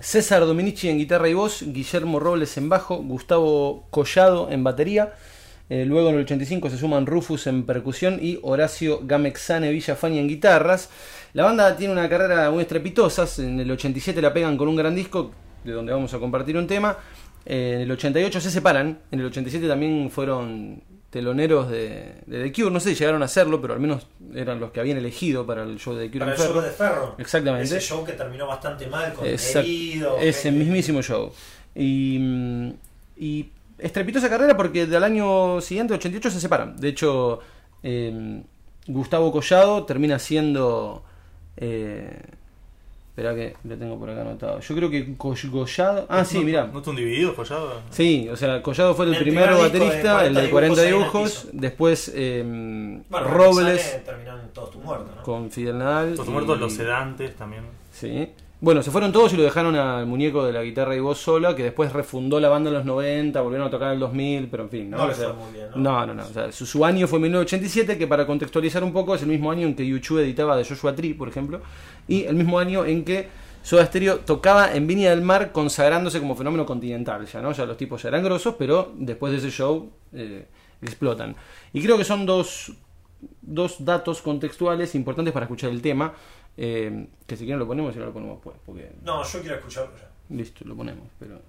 [0.00, 5.14] César Dominici en guitarra y voz, Guillermo Robles en bajo, Gustavo Collado en batería.
[5.70, 10.28] Eh, luego en el 85 se suman Rufus en percusión y Horacio Gamexane Villafani en
[10.28, 10.88] guitarras.
[11.34, 13.26] La banda tiene una carrera muy estrepitosa.
[13.42, 15.32] En el 87 la pegan con un gran disco,
[15.64, 16.96] de donde vamos a compartir un tema.
[17.44, 18.98] Eh, en el 88 se separan.
[19.10, 22.70] En el 87 también fueron teloneros de, de The Cure.
[22.70, 25.62] No sé si llegaron a hacerlo, pero al menos eran los que habían elegido para
[25.62, 26.52] el show de The Cure Para el Ferro.
[26.54, 27.14] show de Ferro.
[27.18, 27.64] Exactamente.
[27.76, 30.18] Ese show que terminó bastante mal con Exact- herido.
[30.18, 31.32] Ese gente- mismísimo show.
[31.74, 32.72] Y, mm,
[33.16, 36.76] y estrepitosa carrera porque del año siguiente, 88, se separan.
[36.76, 37.40] De hecho,
[37.82, 38.42] eh,
[38.86, 41.04] Gustavo Collado termina siendo...
[41.56, 42.20] Eh,
[43.18, 44.60] espera que lo tengo por acá anotado.
[44.60, 46.06] Yo creo que Co- Collado...
[46.08, 46.66] Ah, sí, ¿No- mirá.
[46.72, 47.80] ¿No está un dividido, Collado?
[47.90, 50.74] Sí, o sea, Collado fue el, El primer primer disco de baterista, el de 40
[50.76, 51.48] 40 dibujos.
[51.52, 52.42] Después eh,
[53.08, 55.22] Bueno, Robles terminó en todos tus muertos, ¿no?
[55.22, 56.14] con Fidel Nadal.
[56.14, 57.64] Todos y- muertos, los sedantes también.
[57.92, 58.28] Sí.
[58.60, 61.54] Bueno, se fueron todos y lo dejaron al muñeco de la guitarra y voz sola,
[61.54, 64.64] que después refundó la banda en los 90, volvieron a tocar en el 2000, pero
[64.64, 64.90] en fin.
[64.90, 65.76] No, No le O sea, fue muy bien, ¿no?
[65.80, 66.22] no, no, no.
[66.24, 69.52] O sea, su, su año fue 1987, que para contextualizar un poco es el mismo
[69.52, 71.60] año en que YouTube editaba de Joshua Tree, por ejemplo,
[72.08, 73.28] y el mismo año en que
[73.62, 77.52] Soda Stereo tocaba en Viña del Mar consagrándose como fenómeno continental, ya, ¿no?
[77.52, 80.46] Ya los tipos ya eran grosos, pero después de ese show eh,
[80.80, 81.36] explotan.
[81.72, 82.72] Y creo que son dos,
[83.42, 86.14] dos datos contextuales importantes para escuchar el tema.
[86.56, 88.56] eh, que si quieren lo ponemos y no lo ponemos después.
[88.66, 90.34] Porque No, yo quiero escucharlo ya.
[90.34, 91.04] listo, lo ponemos.
[91.18, 91.40] Pero.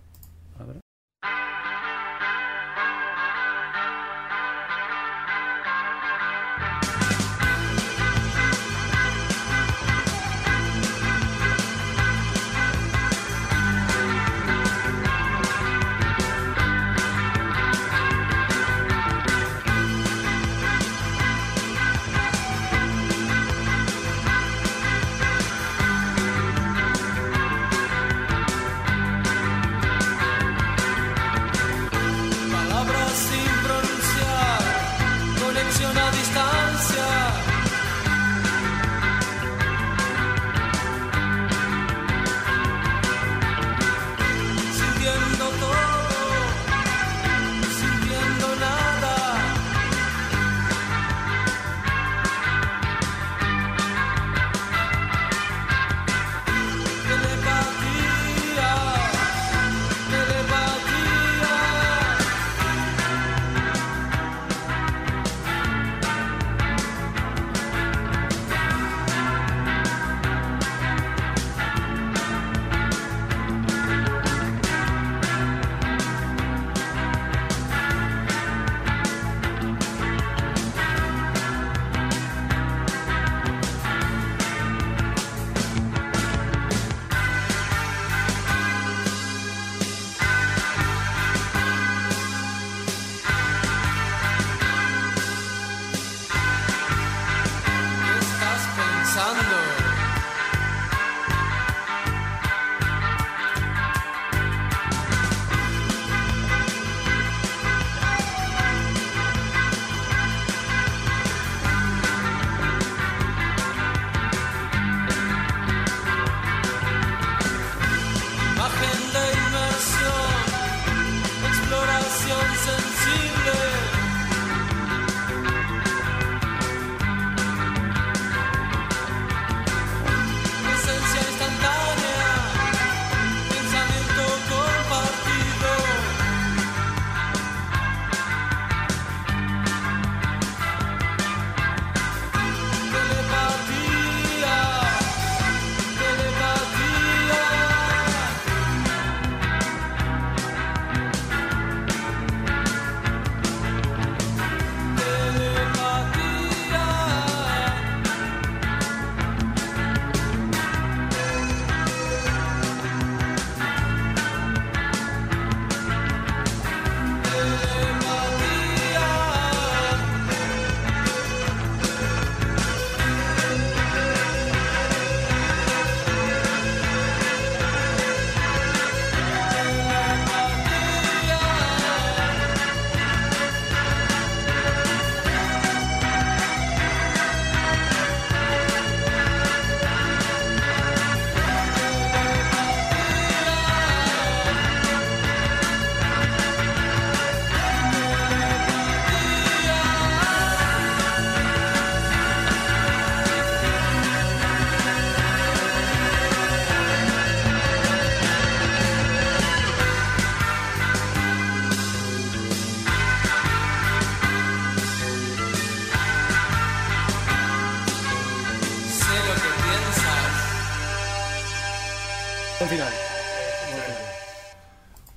[222.59, 222.93] Buen final.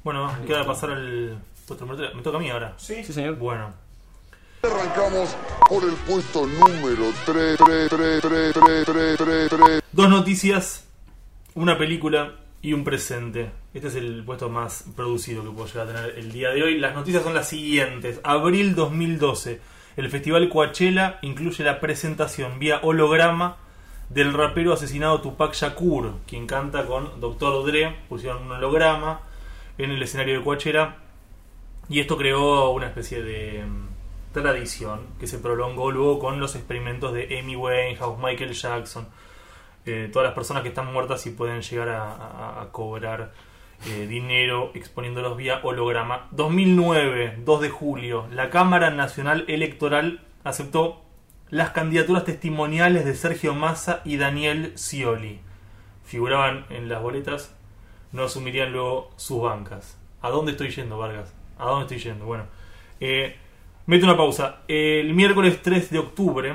[0.05, 2.15] Bueno, queda pasar al puesto número tres.
[2.15, 2.75] Me toca a mí ahora.
[2.77, 3.03] Sí.
[3.03, 3.37] Sí, señor.
[3.37, 3.75] Bueno.
[4.63, 5.37] Arrancamos
[5.69, 9.83] por el puesto número 3, 3, 3, 3, 3, 3, 3, 3.
[9.91, 10.87] Dos noticias,
[11.57, 13.51] una película y un presente.
[13.75, 16.79] Este es el puesto más producido que puedo llegar a tener el día de hoy.
[16.79, 18.21] Las noticias son las siguientes.
[18.23, 19.61] Abril 2012.
[19.97, 23.57] El festival Coachella incluye la presentación vía holograma
[24.09, 27.65] del rapero asesinado Tupac Shakur, quien canta con Dr.
[27.67, 27.97] Dre.
[28.09, 29.21] Pusieron un holograma
[29.79, 30.97] en el escenario de Coachella.
[31.89, 37.13] Y esto creó una especie de mm, tradición que se prolongó luego con los experimentos
[37.13, 39.09] de Amy Winehouse, Michael Jackson,
[39.85, 43.33] eh, todas las personas que están muertas y pueden llegar a cobrar
[43.85, 46.29] eh, dinero exponiéndolos vía holograma.
[46.31, 51.03] 2009, 2 de julio, la Cámara Nacional Electoral aceptó
[51.53, 55.39] las candidaturas testimoniales de Sergio Massa y Daniel Scioli.
[56.03, 57.55] Figuraban en las boletas,
[58.11, 59.99] no asumirían luego sus bancas.
[60.23, 61.35] ¿A dónde estoy yendo, Vargas?
[61.59, 62.25] ¿A dónde estoy yendo?
[62.25, 62.45] Bueno,
[63.01, 63.37] eh,
[63.85, 64.61] mete una pausa.
[64.67, 66.55] El miércoles 3 de octubre,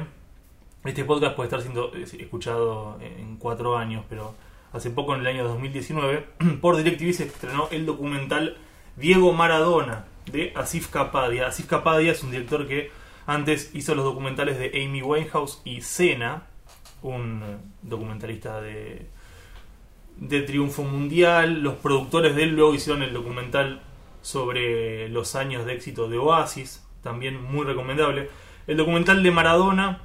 [0.83, 4.33] este podcast puede estar siendo eh, escuchado en cuatro años, pero
[4.73, 6.25] hace poco, en el año 2019,
[6.59, 8.57] por DirecTV se estrenó el documental
[8.95, 11.45] Diego Maradona de Asif Kapadia.
[11.45, 12.89] Asif Kapadia es un director que
[13.27, 16.47] antes hizo los documentales de Amy Winehouse y Cena,
[17.03, 17.43] un
[17.83, 19.05] documentalista de,
[20.15, 21.61] de triunfo mundial.
[21.61, 23.81] Los productores de él luego hicieron el documental
[24.21, 28.29] sobre los años de éxito de Oasis, también muy recomendable.
[28.65, 30.01] El documental de Maradona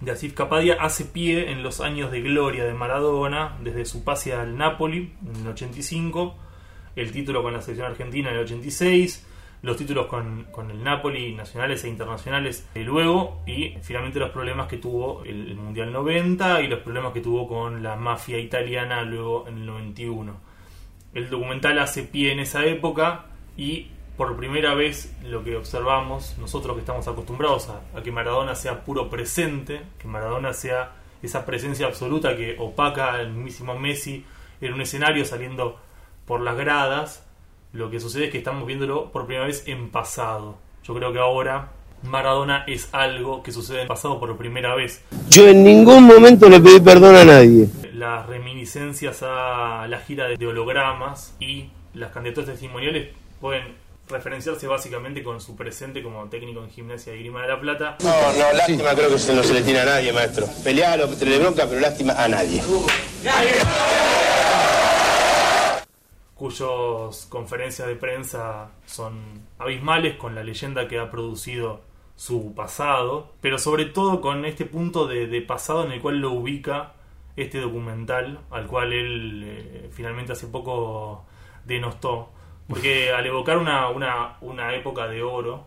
[0.00, 4.34] de Asif Kapadia hace pie en los años de gloria de Maradona, desde su pase
[4.34, 6.36] al Napoli en el 85,
[6.94, 9.26] el título con la selección argentina en el 86,
[9.62, 14.68] los títulos con, con el Napoli, nacionales e internacionales eh, luego, y finalmente los problemas
[14.68, 19.46] que tuvo el, Mundial 90 y los problemas que tuvo con la mafia italiana luego
[19.48, 20.34] en el 91.
[21.12, 26.74] El documental hace pie en esa época y por primera vez lo que observamos, nosotros
[26.74, 30.92] que estamos acostumbrados a, a que Maradona sea puro presente, que Maradona sea
[31.22, 34.24] esa presencia absoluta que opaca al mismísimo Messi
[34.60, 35.78] en un escenario saliendo
[36.26, 37.26] por las gradas,
[37.72, 40.56] lo que sucede es que estamos viéndolo por primera vez en pasado.
[40.84, 41.70] Yo creo que ahora
[42.02, 45.02] Maradona es algo que sucede en pasado por primera vez.
[45.28, 47.68] Yo en ningún momento le pedí perdón a nadie.
[47.92, 53.08] Las reminiscencias a la gira de hologramas y las candidaturas testimoniales
[53.40, 53.74] pueden
[54.08, 57.96] referenciarse básicamente con su presente como técnico en gimnasia y grima de la plata.
[58.02, 60.46] No, no, lástima creo que se no se le tiene a nadie, maestro.
[60.64, 62.60] Pelealo, te bronca, pero lástima a nadie.
[66.40, 71.82] Cuyos conferencias de prensa son abismales con la leyenda que ha producido
[72.16, 76.94] su pasado, pero sobre todo con este punto de, pasado en el cual lo ubica
[77.36, 81.26] este documental, al cual él eh, finalmente hace poco
[81.66, 82.30] denostó,
[82.66, 85.66] porque al evocar una, una, una época de oro,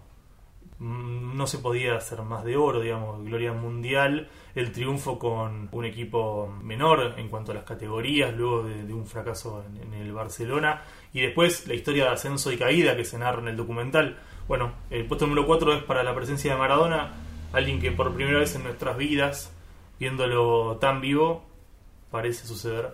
[0.84, 6.54] no se podía hacer más de oro, digamos, gloria mundial, el triunfo con un equipo
[6.62, 10.82] menor en cuanto a las categorías, luego de, de un fracaso en, en, el Barcelona,
[11.14, 14.20] y después la historia de ascenso y caída que se narra en el documental.
[14.48, 17.14] Bueno, el puesto número 4 es para la presencia de Maradona,
[17.54, 19.54] alguien que por primera vez en nuestras vidas,
[20.00, 21.46] viéndolo tan vivo,
[22.12, 22.94] parece suceder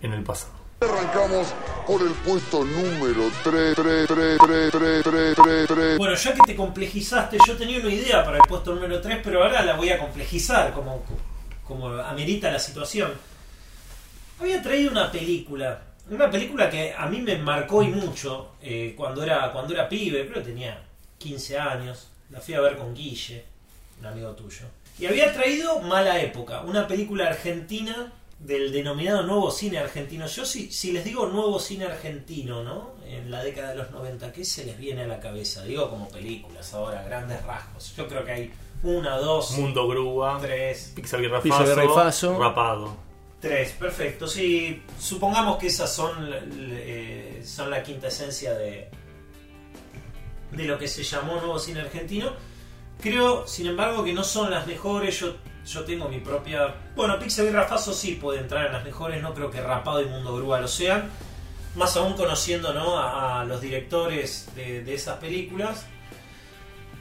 [0.00, 0.57] en el pasado.
[0.80, 1.48] Arrancamos
[1.88, 5.98] por el puesto número 3, 3, 3, 3, 3, 3, 3, 3.
[5.98, 9.42] Bueno, ya que te complejizaste, yo tenía una idea para el puesto número 3, pero
[9.42, 11.02] ahora la voy a complejizar, como,
[11.66, 13.10] como amerita la situación.
[14.38, 19.24] Había traído una película, una película que a mí me marcó y mucho eh, cuando,
[19.24, 20.80] era, cuando era pibe, creo que tenía
[21.18, 23.44] 15 años, la fui a ver con Guille,
[23.98, 24.66] un amigo tuyo.
[24.96, 30.26] Y había traído Mala Época, una película argentina del denominado nuevo cine argentino.
[30.26, 32.92] Yo si, si les digo nuevo cine argentino, ¿no?
[33.06, 35.64] En la década de los 90, ¿qué se les viene a la cabeza?
[35.64, 37.94] Digo como películas ahora, grandes rasgos.
[37.96, 41.96] Yo creo que hay una, dos, Mundo Grúa, tres, Pizza Birra Pizza Birra y Faso,
[41.96, 42.38] Faso.
[42.38, 42.96] Rapado.
[43.40, 44.28] tres, perfecto.
[44.28, 48.88] Sí, supongamos que esas son, eh, son la quinta esencia de,
[50.52, 52.32] de lo que se llamó nuevo cine argentino.
[53.00, 55.18] Creo, sin embargo, que no son las mejores.
[55.18, 55.34] Yo
[55.68, 56.74] yo tengo mi propia.
[56.96, 60.06] Bueno, Pixel y Rafazo sí puede entrar en las mejores, no creo que Rapado y
[60.06, 61.10] Mundo Grúa lo sean.
[61.74, 62.98] Más aún conociendo ¿no?
[62.98, 65.86] a, los directores de, esas películas.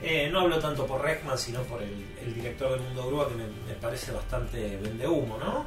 [0.01, 3.35] Eh, no hablo tanto por Reckman, sino por el, el director de Mundo Grúa, que
[3.35, 5.65] me, me, parece bastante vendehumo, ¿no?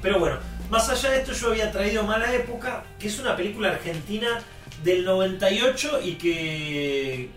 [0.00, 0.38] Pero bueno,
[0.70, 4.42] más allá de esto, yo había traído Mala Época, que es una película argentina
[4.82, 7.30] del 98 y que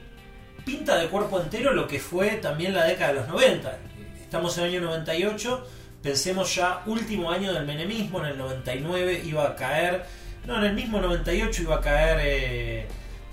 [0.66, 3.78] pinta de cuerpo entero lo que fue también la década de los 90
[4.26, 5.68] estamos en el año 98,
[6.02, 10.04] pensemos ya último año del menemismo, en el 99 iba a caer,
[10.46, 12.88] no, en el mismo 98 iba a caer eh,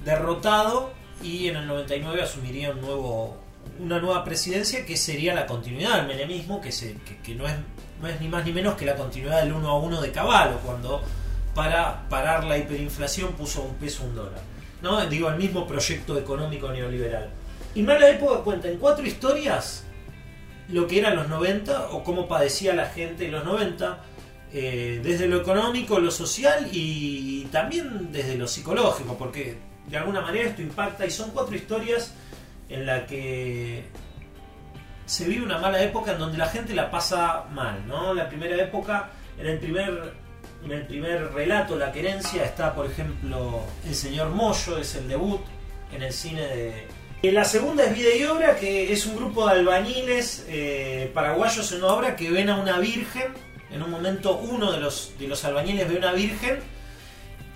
[0.05, 3.39] derrotado y en el 99 asumiría un nuevo,
[3.79, 7.55] una nueva presidencia que sería la continuidad del menemismo, que, se, que, no, es,
[8.01, 10.59] no es ni más ni menos que la continuidad del 1 a 1 de Caballo,
[10.65, 11.03] cuando
[11.55, 14.41] para parar la hiperinflación puso un peso un dólar.
[14.83, 15.05] ¿no?
[15.07, 17.31] Digo, el mismo proyecto económico neoliberal.
[17.75, 19.85] Y Mala Época cuenta en cuatro historias
[20.69, 23.99] lo que eran los 90 o cómo padecía la gente en los 90,
[24.53, 29.57] eh, desde lo económico, lo social y también desde lo psicológico, porque
[29.89, 32.15] de alguna manera esto impacta y son cuatro historias
[32.69, 33.85] en la que
[35.07, 38.15] se vive una mala época en donde la gente la pasa mal, ¿no?
[38.15, 40.15] La primera época, en el primer,
[40.65, 45.43] en el primer relato, La querencia, está por ejemplo El señor Moyo, es el debut
[45.93, 46.89] en el cine de...
[47.31, 51.79] La segunda es Vida y Obra, que es un grupo de albañiles eh, paraguayos en
[51.79, 53.33] una obra que ven a una virgen.
[53.71, 56.59] En un momento uno de los, de los albañiles ve una virgen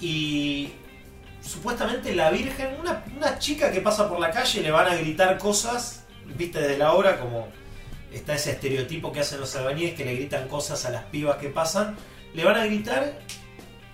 [0.01, 0.71] y
[1.43, 5.37] supuestamente la virgen, una, una chica que pasa por la calle le van a gritar
[5.37, 7.49] cosas, viste desde la obra como
[8.13, 11.49] está ese estereotipo que hacen los albañiles que le gritan cosas a las pibas que
[11.49, 11.97] pasan,
[12.35, 13.19] le van a gritar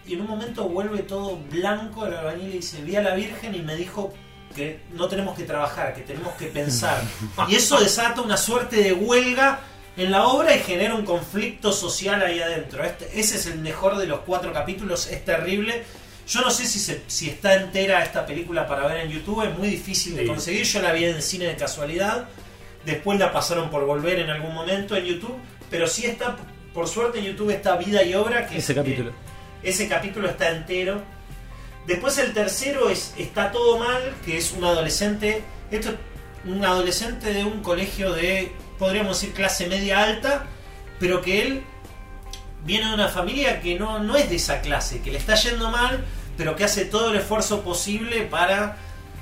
[0.07, 3.55] y en un momento vuelve todo blanco el albañil y dice, vi a la virgen
[3.55, 4.13] y me dijo
[4.53, 7.01] que no tenemos que trabajar, que tenemos que pensar.
[7.49, 9.61] Y eso desata una suerte de huelga
[9.97, 12.85] en la obra y genera un conflicto social ahí adentro.
[12.85, 15.85] Este- ese es el mejor de los cuatro capítulos, es terrible.
[16.29, 19.59] Yo no sé si, se- si está entera esta película para ver en YouTube, es
[19.59, 20.65] muy difícil de conseguir.
[20.65, 22.29] Yo la vi en cine de casualidad,
[22.87, 25.37] después la pasaron por volver en algún momento en YouTube,
[25.69, 26.37] pero sí está,
[26.73, 29.11] por suerte en YouTube está Vida y Obra, que Ese es, capítulo.
[29.11, 29.15] eh,
[29.65, 31.03] ese capítulo está entero.
[31.87, 35.97] Después el tercero es Está todo mal, que es un adolescente, esto es
[36.45, 40.47] un adolescente de un colegio de, podríamos decir, clase media alta,
[40.99, 41.63] pero que él
[42.65, 45.71] viene de una familia que no, no es de esa clase, que le está yendo
[45.71, 46.05] mal,
[46.37, 48.77] pero que hace todo el esfuerzo posible para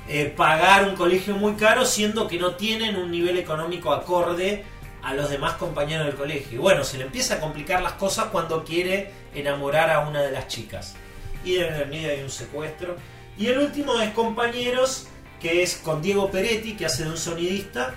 [0.07, 4.63] eh, pagar un colegio muy caro, siendo que no tienen un nivel económico acorde
[5.03, 6.57] a los demás compañeros del colegio.
[6.57, 10.31] Y bueno, se le empieza a complicar las cosas cuando quiere enamorar a una de
[10.31, 10.95] las chicas.
[11.43, 12.95] Y en el medio hay un secuestro.
[13.37, 15.07] Y el último es Compañeros,
[15.41, 17.95] que es con Diego Peretti, que hace de un sonidista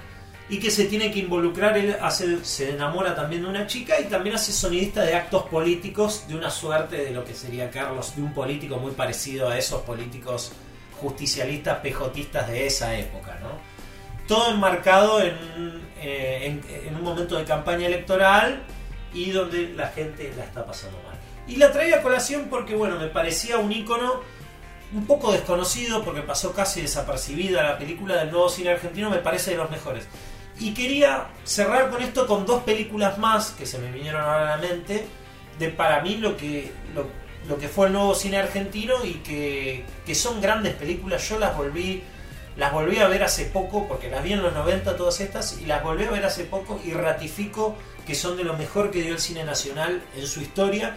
[0.49, 4.05] y que se tiene que involucrar, él hace, se enamora también de una chica y
[4.05, 8.23] también hace sonidista de actos políticos de una suerte de lo que sería Carlos, de
[8.23, 10.53] un político muy parecido a esos políticos
[11.01, 13.49] justicialistas, pejotistas de esa época, ¿no?
[14.27, 15.35] Todo enmarcado en,
[16.01, 18.63] eh, en- en un momento de campaña electoral
[19.13, 21.14] y donde la gente la está pasando mal.
[21.47, 24.23] Y la traía a colación porque, bueno, me parecía un ícono
[24.95, 29.51] un poco desconocido porque pasó casi desapercibida la película del nuevo cine argentino, me parece
[29.51, 30.07] de los mejores.
[30.59, 34.57] Y quería cerrar con esto con dos películas más que se me vinieron a la
[34.57, 35.07] mente,
[35.59, 37.07] de para mí lo que, lo,
[37.49, 41.29] lo que fue el nuevo cine argentino y que, que son grandes películas.
[41.29, 42.03] Yo las volví,
[42.57, 45.67] las volví a ver hace poco, porque las vi en los 90 todas estas, y
[45.67, 47.77] las volví a ver hace poco y ratifico
[48.07, 50.97] que son de lo mejor que dio el cine nacional en su historia.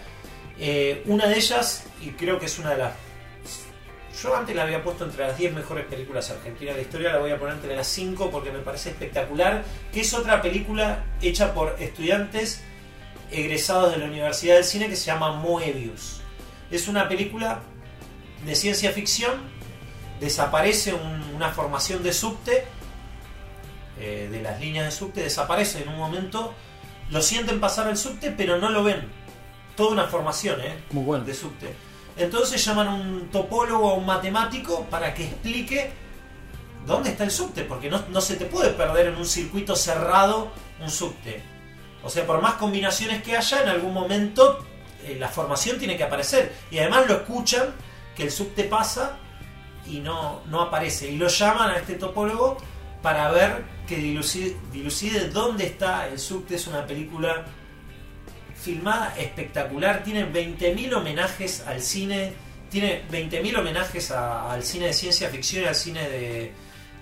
[0.60, 2.94] Eh, una de ellas, y creo que es una de las
[4.24, 7.20] yo antes la había puesto entre las 10 mejores películas argentinas de la historia, la
[7.20, 11.54] voy a poner entre las 5 porque me parece espectacular, que es otra película hecha
[11.54, 12.64] por estudiantes
[13.30, 16.22] egresados de la Universidad del Cine que se llama Moebius.
[16.72, 17.60] Es una película
[18.44, 19.34] de ciencia ficción,
[20.20, 22.64] desaparece un- una formación de subte,
[24.00, 26.56] eh, de las líneas de subte, desaparece en un momento,
[27.12, 29.08] lo sienten pasar el subte pero no lo ven.
[29.78, 30.84] Toda una formación ¿eh?
[30.92, 31.24] Muy bueno.
[31.24, 31.74] de subte.
[32.18, 35.92] Entonces llaman a un topólogo o un matemático para que explique
[36.86, 40.52] dónde está el subte, porque no, no se te puede perder en un circuito cerrado
[40.82, 41.42] un subte.
[42.04, 44.66] O sea, por más combinaciones que haya, en algún momento
[45.04, 46.54] eh, la formación tiene que aparecer.
[46.72, 47.74] Y además lo escuchan,
[48.16, 49.18] que el subte pasa
[49.86, 51.10] y no, no aparece.
[51.10, 52.58] Y lo llaman a este topólogo
[53.02, 56.56] para ver que dilucide, dilucide dónde está el subte.
[56.56, 57.46] Es una película
[58.72, 62.34] filmada espectacular, tiene 20.000 homenajes al cine,
[62.70, 66.52] tiene 20.000 homenajes al cine de ciencia ficción y al cine de,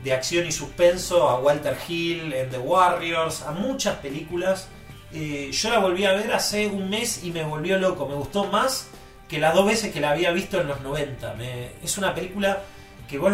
[0.04, 4.68] de acción y suspenso, a Walter Hill, en The Warriors, a muchas películas.
[5.12, 8.44] Eh, yo la volví a ver hace un mes y me volvió loco, me gustó
[8.46, 8.88] más
[9.28, 11.34] que las dos veces que la había visto en los 90.
[11.34, 12.62] Me- es una película
[13.10, 13.32] que vos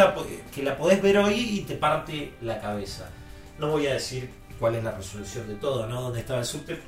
[0.55, 3.09] que la podés ver hoy y te parte la cabeza.
[3.59, 4.29] No voy a decir
[4.61, 6.03] cuál es la resolución de todo, ¿no?
[6.03, 6.79] Dónde estaba el subte.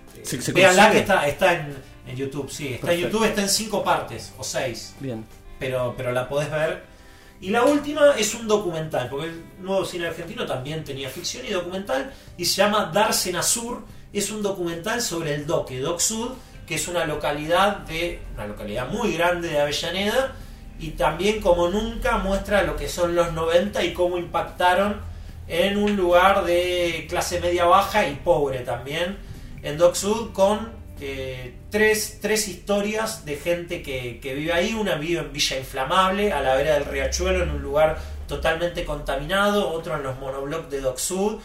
[0.54, 0.92] Véanla consigue.
[0.92, 1.76] que está, está en,
[2.08, 2.68] en YouTube, sí.
[2.76, 3.08] Está en Perfecto.
[3.10, 4.96] YouTube, está en cinco partes o seis.
[5.00, 5.26] Bien.
[5.60, 6.84] Pero, pero la podés ver.
[7.42, 11.50] Y la última es un documental, porque el nuevo cine argentino también tenía ficción y
[11.50, 16.30] documental, y se llama Darsen Azur, es un documental sobre el Doque, Doc Sud,
[16.68, 20.36] que es una localidad de una localidad muy grande de Avellaneda
[20.80, 25.02] y también como nunca muestra lo que son los 90 y cómo impactaron
[25.48, 29.18] en un lugar de clase media baja y pobre también
[29.62, 34.74] en Doc Sud con eh, tres, tres historias de gente que, que vive ahí.
[34.74, 39.70] Una vive en Villa Inflamable, a la vera del riachuelo, en un lugar totalmente contaminado.
[39.70, 41.40] Otro en los monoblocks de Doc Sud.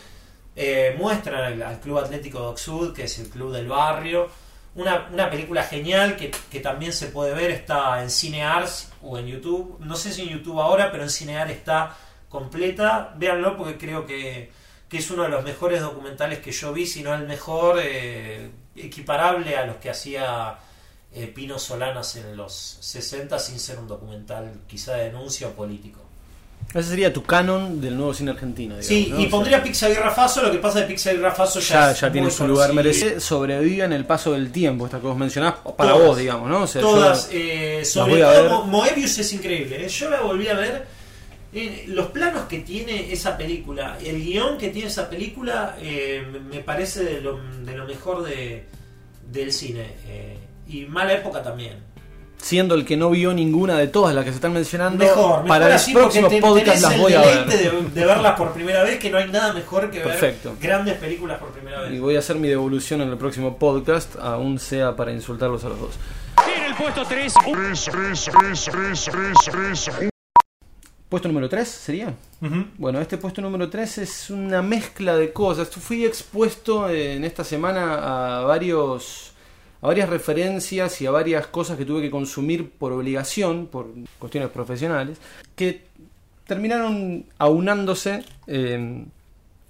[0.55, 4.29] Eh, muestran al, Club Atlético Doc Sud, que es el club del barrio.
[4.75, 9.27] Una, una película genial que, que también se puede ver, está en Cinears o en
[9.27, 9.79] YouTube.
[9.81, 11.97] No sé si en YouTube ahora, pero en Cinear está
[12.29, 13.15] completa.
[13.17, 14.51] Véanlo porque creo que,
[14.89, 18.51] que es uno de los mejores documentales que yo vi, si no el mejor, eh,
[18.77, 20.59] equiparable a los que hacía
[21.15, 26.01] eh, Pino Solanas en los 60 sin ser un documental quizá de denuncia o político.
[26.75, 28.77] Ese sería tu canon del nuevo cine argentino.
[28.77, 29.21] Digamos, Sí, ¿no?
[29.21, 31.61] y O pondría sea, Pixar y Rafazo, lo que pasa es que Pixar y Rafazo
[31.61, 33.19] ya, ya, es ya tiene su lugar merecido.
[33.21, 36.07] Sobrevive en el paso del tiempo, esta que vos mencionás, para Todas.
[36.09, 36.65] vos, digamos, ¿no?
[36.65, 39.87] O sea, yo Todas, eh, sobre todo Moebius es increíble.
[39.87, 39.89] ¿eh?
[39.89, 40.98] Yo la volví a ver.
[41.53, 46.41] Eh, los planos que tiene esa película, el guion que tiene esa película, eh, me-
[46.41, 48.67] me parece de lo, de lo mejor de,
[49.31, 49.87] del cine.
[50.07, 50.37] eh,
[50.69, 51.87] y mala época también.
[52.41, 55.49] Siendo el que no vio ninguna de todas las que se están mencionando, Mejor, mejor
[55.49, 57.47] para el así porque próximo te- podcast tenés las voy a ver.
[57.47, 60.55] de, de verlas por primera vez, que no hay nada mejor que ver Perfecto.
[60.61, 61.93] grandes películas por primera vez.
[61.95, 65.71] Y voy a hacer mi devolución en el próximo podcast, aún sea para insultarlos a
[65.71, 65.95] los dos.
[66.57, 67.35] En el puesto 3,
[71.09, 72.15] Puesto número 3 sería.
[72.77, 75.71] Bueno, este puesto número 3 es una mezcla de cosas.
[75.71, 79.33] Fui expuesto en esta semana a varios
[79.81, 83.87] a varias referencias y a varias cosas que tuve que consumir por obligación, por
[84.19, 85.19] cuestiones profesionales,
[85.55, 85.83] que
[86.47, 89.05] terminaron aunándose eh,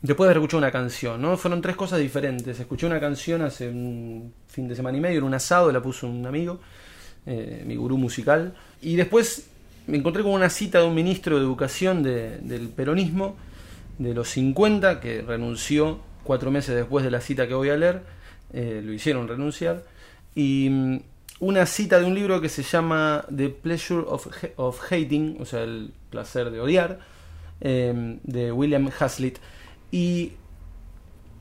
[0.00, 1.36] después de haber escuchado una canción, ¿no?
[1.36, 2.58] Fueron tres cosas diferentes.
[2.58, 6.08] Escuché una canción hace un fin de semana y medio en un asado, la puso
[6.08, 6.58] un amigo,
[7.26, 9.46] eh, mi gurú musical, y después
[9.88, 13.36] me encontré con una cita de un ministro de Educación de- del peronismo
[13.98, 18.02] de los 50 que renunció cuatro meses después de la cita que voy a leer,
[18.52, 19.84] eh, lo hicieron renunciar,
[20.34, 21.00] y mm,
[21.40, 24.04] una cita de un libro que se llama The Pleasure
[24.56, 26.98] of Hating, o sea, el placer de odiar,
[27.60, 29.38] eh, de William Hazlitt,
[29.90, 30.32] y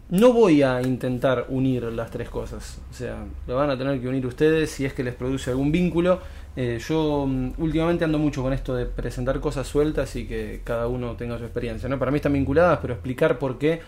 [0.09, 2.79] no voy a intentar unir las tres cosas.
[2.89, 5.71] O sea, lo van a tener que unir ustedes si es que les produce algún
[5.71, 6.21] vínculo.
[6.59, 10.87] Eh, yo mm, últimamente ando mucho con esto de presentar cosas sueltas y que cada
[10.87, 11.87] uno tenga su experiencia.
[11.87, 11.99] ¿no?
[11.99, 13.79] Para mí están vinculadas, pero explicar por qué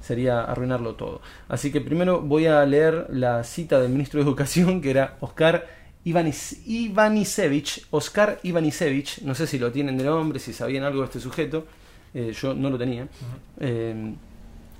[0.00, 1.20] sería arruinarlo todo.
[1.48, 5.66] Así que primero voy a leer la cita del ministro de Educación, que era Oscar
[6.06, 7.86] Ivanis- Ivanisevich.
[7.90, 11.66] Oscar Ivanisevich, no sé si lo tienen de nombre, si sabían algo de este sujeto.
[12.14, 13.08] Eh, yo no lo tenía.
[13.60, 14.14] Eh,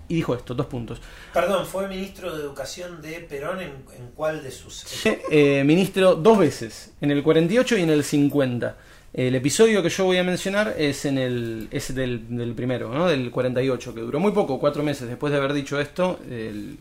[0.09, 1.01] y dijo esto, dos puntos.
[1.33, 4.85] Perdón, fue ministro de Educación de Perón en, en cuál de sus...
[5.31, 8.77] Eh, ministro dos veces, en el 48 y en el 50.
[9.13, 13.07] El episodio que yo voy a mencionar es en el es del, del primero, ¿no?
[13.07, 16.19] del 48, que duró muy poco, cuatro meses después de haber dicho esto.
[16.31, 16.77] el-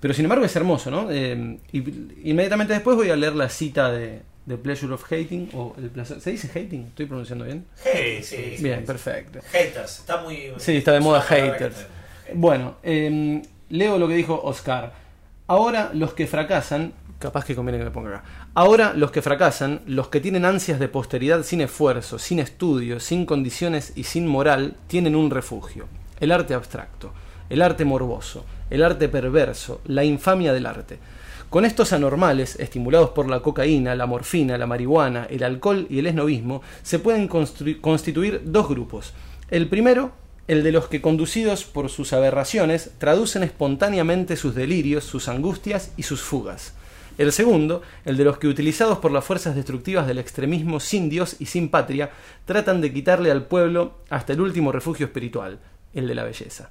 [0.00, 1.10] pero sin embargo es hermoso, ¿no?
[1.10, 4.20] Eh, y- inmediatamente después voy a leer la cita de,
[4.62, 6.20] Pleasure of Hating, o el placer.
[6.20, 6.88] ¿Se dice hating?
[6.88, 7.64] ¿Estoy pronunciando bien?
[7.82, 8.86] Sí, sí, Bien, sí.
[8.86, 9.38] perfecto.
[9.50, 10.52] Haters, está muy...
[10.58, 11.86] Sí, está de moda haters.
[12.34, 14.92] Bueno, eh, leo lo que dijo Oscar.
[15.46, 18.24] Ahora los que fracasan, capaz que conviene que me ponga acá.
[18.54, 23.24] Ahora los que fracasan, los que tienen ansias de posteridad sin esfuerzo, sin estudio, sin
[23.24, 25.86] condiciones y sin moral, tienen un refugio.
[26.18, 27.12] El arte abstracto,
[27.48, 30.98] el arte morboso, el arte perverso, la infamia del arte.
[31.50, 36.08] Con estos anormales, estimulados por la cocaína, la morfina, la marihuana, el alcohol y el
[36.08, 39.12] esnovismo, se pueden constituir dos grupos.
[39.50, 45.28] El primero, el de los que conducidos por sus aberraciones traducen espontáneamente sus delirios, sus
[45.28, 46.74] angustias y sus fugas.
[47.16, 51.36] El segundo, el de los que utilizados por las fuerzas destructivas del extremismo sin Dios
[51.38, 52.10] y sin patria,
[52.44, 55.60] tratan de quitarle al pueblo hasta el último refugio espiritual,
[55.94, 56.70] el de la belleza.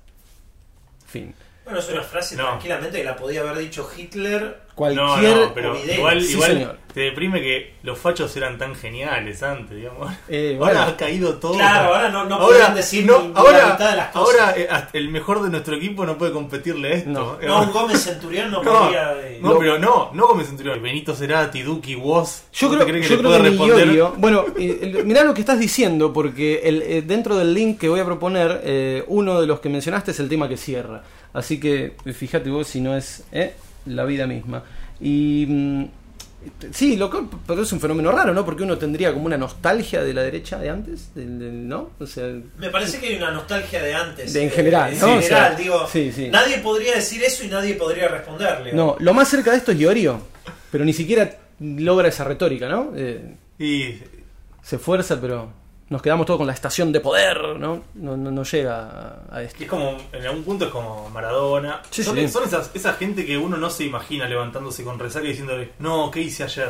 [1.08, 1.34] Fin.
[1.64, 4.63] Bueno, es una frase tranquilamente que la podía haber dicho Hitler.
[4.76, 6.78] Cualquier No, no, pero igual, Sí, igual señor.
[6.96, 10.12] te deprime que los fachos eran tan geniales antes, digamos.
[10.28, 10.82] Eh, ahora bueno.
[10.92, 11.54] ha caído todo.
[11.54, 14.40] Claro, ahora no- no decir ni- ni la ahora, mitad de las cosas.
[14.40, 17.10] Ahora eh, el mejor de nuestro equipo no puede competirle a esto.
[17.12, 17.38] No.
[17.40, 19.14] Eh, No, un Gómez Centurión no, no, podía...
[19.22, 20.82] eh, no, pero no, no como Centurión.
[20.82, 22.42] Benito Cerati, Duki, Woz.
[22.54, 24.04] Yo ¿vos creo, crees yo le creo puede que responder?
[24.18, 28.00] Bueno, eh, mirá lo que estás diciendo, porque el, eh, dentro del link que voy
[28.00, 31.04] a proponer, eh, uno de los que mencionaste es el tema que cierra.
[31.32, 33.54] Así que fíjate vos si no es eh,
[33.86, 34.64] la vida misma.
[35.02, 35.84] Y mm,
[36.74, 38.44] Sí, loco, pero es un fenómeno raro, ¿no?
[38.44, 41.92] Porque uno tendría como una nostalgia de la derecha de antes, del- del- ¿no?
[42.02, 42.26] O sea,
[42.58, 44.34] Me parece que hay una nostalgia de antes.
[44.34, 45.06] De en eh, general, en ¿no?
[45.06, 45.88] O general, sea, digo.
[45.88, 46.28] sí, sí.
[46.30, 48.74] Nadie podría decir eso y nadie podría responderle.
[48.74, 50.20] no, lo más cerca de esto es Iorio,
[50.70, 51.30] pero ni siquiera
[51.62, 52.92] logra esa retórica, ¿no?
[52.94, 53.96] Eh, Y
[54.62, 55.50] se esfuerza, pero
[55.90, 57.84] nos quedamos todos con la estación de poder, ¿no?
[57.96, 59.58] No, no, no llega a, a esto.
[59.60, 61.82] Y es como, en algún punto es como Maradona.
[61.92, 62.28] Sí, son sí.
[62.28, 66.10] son esas, esa gente que uno no se imagina levantándose con resaca y diciéndole, no,
[66.10, 66.70] ¿qué hice ayer?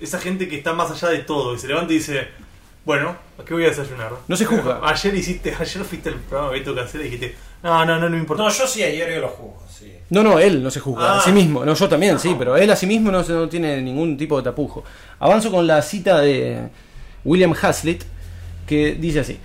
[0.00, 2.28] Esa gente que está más allá de todo y se levanta y dice,
[2.84, 4.12] bueno, ¿a qué voy a desayunar?
[4.26, 4.80] No se juzga.
[4.84, 8.10] Ayer hiciste, ayer fuiste al programa de Beto Cancela y dijiste, no, no, no, no
[8.10, 8.42] me importa.
[8.42, 9.92] No, yo sí a Iorio lo juzgo, sí.
[10.10, 11.18] No, no, él no se juzga Ah.
[11.18, 11.64] a sí mismo.
[11.64, 14.38] No, yo también, sí, pero él a sí mismo no, se- no tiene ningún tipo
[14.38, 14.82] de tapujo.
[15.18, 16.68] Avanzo con la cita de
[17.24, 18.02] William Hazlitt,
[18.70, 19.38] que dice así: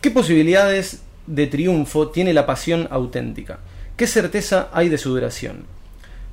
[0.00, 3.58] ¿Qué posibilidades de triunfo tiene la pasión auténtica?
[3.96, 5.64] ¿Qué certeza hay de su duración?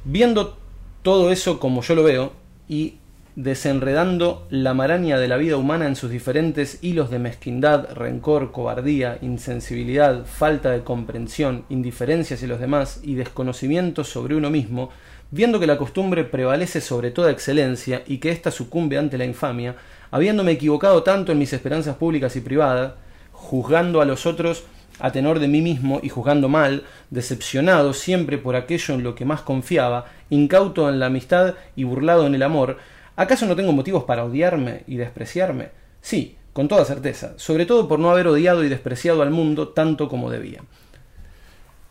[0.05, 0.59] Viendo
[1.01, 2.33] todo eso como yo lo veo
[2.67, 2.97] y
[3.35, 9.17] desenredando la maraña de la vida humana en sus diferentes hilos de mezquindad, rencor, cobardía,
[9.23, 14.91] insensibilidad, falta de comprensión, indiferencia hacia los demás y desconocimiento sobre uno mismo,
[15.31, 19.75] viendo que la costumbre prevalece sobre toda excelencia y que ésta sucumbe ante la infamia,
[20.11, 22.93] habiéndome equivocado tanto en mis esperanzas públicas y privadas,
[23.31, 24.63] juzgando a los otros
[24.99, 29.25] a tenor de mí mismo y juzgando mal, decepcionado siempre por aquello en lo que
[29.25, 32.77] más confiaba, incauto en la amistad y burlado en el amor,
[33.15, 35.69] ¿acaso no tengo motivos para odiarme y despreciarme?
[36.01, 40.09] Sí, con toda certeza, sobre todo por no haber odiado y despreciado al mundo tanto
[40.09, 40.61] como debía.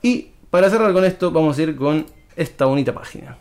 [0.02, 2.06] Y para cerrar con esto, vamos a ir con
[2.38, 3.36] esta bonita página.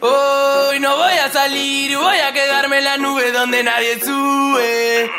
[0.00, 5.10] Hoy no voy a salir, voy a quedarme en la nube donde nadie sube.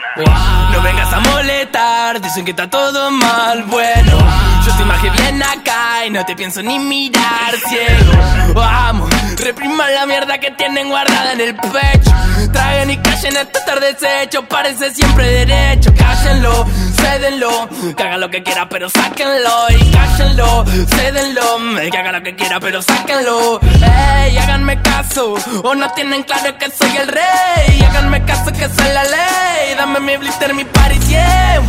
[0.71, 3.63] No vengas a molestar, dicen que está todo mal.
[3.63, 4.19] Bueno,
[4.63, 8.53] yo estoy más que bien acá y no te pienso ni mirar ciego.
[8.53, 12.11] Vamos, repriman la mierda que tienen guardada en el pecho.
[12.53, 15.91] Traigan y callen esto estar deshecho, parece siempre derecho.
[15.97, 16.67] Cállenlo,
[17.05, 19.55] cédenlo, que haga lo que quiera, pero sáquenlo.
[19.69, 21.47] Y cállenlo, cédenlo,
[21.91, 23.59] que haga lo que quiera, pero sáquenlo.
[23.61, 27.81] Ey, háganme caso, o no tienen claro que soy el rey.
[27.89, 29.75] Háganme caso que soy la ley.
[29.77, 31.61] Dame mi blister, mi party, yeah.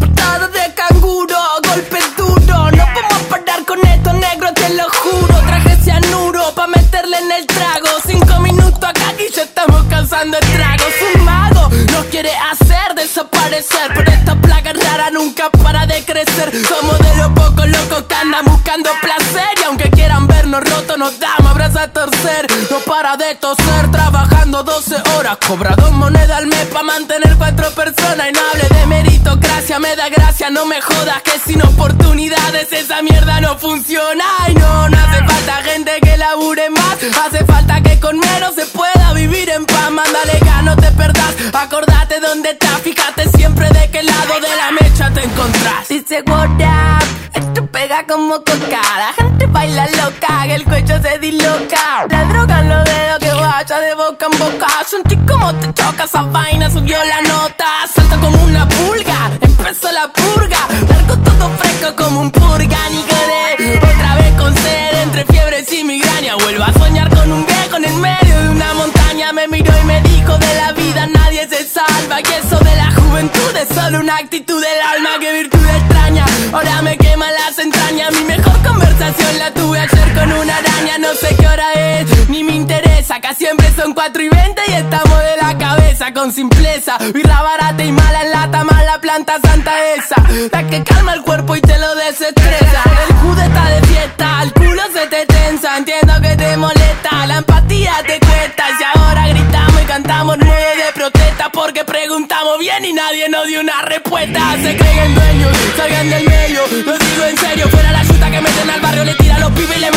[0.00, 2.70] Patada de canguro, golpe duro.
[2.70, 2.84] No
[3.32, 5.34] parar con esto, negro, te lo juro.
[5.46, 7.88] Traje cianuro pa' meterle en el trago.
[8.06, 10.94] Cinco minutos acá y ya estamos cansando estragos.
[11.14, 13.88] Un mago nos quiere hacer desaparecer.
[13.94, 16.52] Pero esta plaga rara nunca para de crecer.
[16.66, 19.52] Somos de los pocos locos que andan buscando placer.
[19.60, 22.46] Y aunque quieran vernos rotos, nos damos abrazos a torcer.
[22.70, 25.38] No para de toser, trabajando 12 horas.
[25.46, 28.28] Cobra dos monedas al mes pa' mantener cuatro personas.
[28.28, 31.22] Y no hable de meritocracia, me da gracia, no me jodas.
[31.22, 34.24] Que sin oportunidades esa mierda no funciona.
[34.48, 36.96] Y no, no hace falta gente que labure más.
[37.26, 39.90] Hace falta que con menos se pueda vivir en paz.
[39.90, 41.34] Mándale gas, no te perdás.
[41.52, 45.88] Acordate dónde estás, fíjate siempre de qué lado de la mecha te encontrás.
[45.88, 47.04] Dice what up,
[47.34, 48.80] esto pega como coca.
[48.96, 52.06] La gente baila loca, que el cuello se disloca.
[52.08, 54.68] La droga en los dedos que vaya de boca en boca.
[54.88, 57.66] Sentí como te choca esa vaina, subió la nota.
[57.94, 59.30] Salta como una pulga,
[59.62, 60.58] empezó la purga.
[60.88, 62.78] Largo todo fresco como un purga,
[63.10, 63.78] quedé.
[63.78, 66.34] Otra vez con sed, entre fiebres y migraña.
[66.36, 69.32] Vuelvo a soñar con un viejo en el medio de una montaña.
[69.32, 72.20] Me miró y me dijo de la vida nadie se salva.
[72.20, 75.10] Y eso de la juventud es solo una actitud del alma.
[75.20, 78.12] Que virtud extraña, ahora me quema las entrañas.
[78.12, 80.98] Mi mejor conversación la tuve ayer con una araña.
[80.98, 83.16] No sé qué hora es, ni me interesa.
[83.16, 86.98] Acá siempre son 4 y 20 y estamos de la cabeza con simpleza.
[87.14, 88.64] Birra barata y mala en lata,
[89.02, 90.14] planta santa esa.
[90.52, 92.82] La que calma el cuerpo y te lo desestresa.
[93.08, 95.76] El jude está de fiesta, el culo se te tensa.
[95.76, 98.64] Entiendo que te molesta, la empatía te cuesta.
[98.78, 103.60] Y ahora gritamos y cantamos nueve de protesta porque preguntamos bien y nadie nos dio
[103.60, 104.40] una respuesta.
[104.62, 106.62] Se creen dueños, salgan del medio.
[106.86, 109.76] Lo digo en serio, fuera la chuta que meten al barrio, le tira los pibes
[109.76, 109.91] y le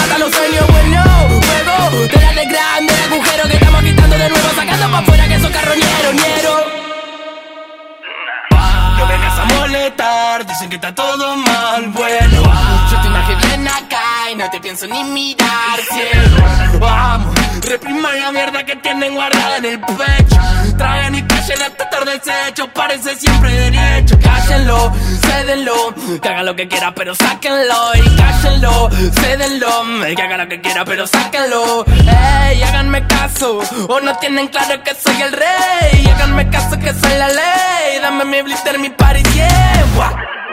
[10.48, 12.44] dicen que está todo mal, bueno
[12.92, 16.80] Yo te imagino bien acá y no te pienso ni mirar, cielo.
[16.80, 20.40] Vamos, repriman la mierda que tienen guardada en el pecho.
[20.78, 24.18] Traigan y callen hasta estar deshecho, parece siempre derecho.
[24.22, 24.92] Cállenlo,
[25.22, 27.96] cédenlo, que haga lo que quiera pero sáquenlo.
[27.96, 31.86] Y cállenlo, cédenlo, que haga lo que quiera pero sáquenlo.
[31.88, 36.08] Ey, háganme caso, o no tienen claro que soy el rey.
[36.16, 40.45] Háganme caso que soy la ley, dame mi blister, mi party, yeah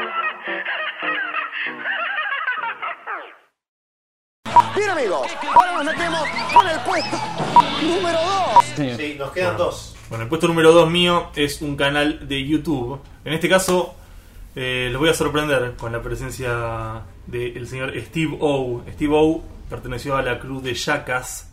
[4.77, 6.21] Bien amigos, ahora nos metemos
[6.53, 7.17] con el puesto
[7.83, 8.19] número
[8.77, 8.97] 2.
[8.97, 9.95] Sí, nos quedan dos.
[10.09, 13.01] Bueno, el puesto número 2 mío es un canal de YouTube.
[13.25, 13.95] En este caso,
[14.57, 18.83] eh, los voy a sorprender con la presencia del señor Steve O.
[18.93, 21.49] Steve O perteneció a la cruz de Jackass.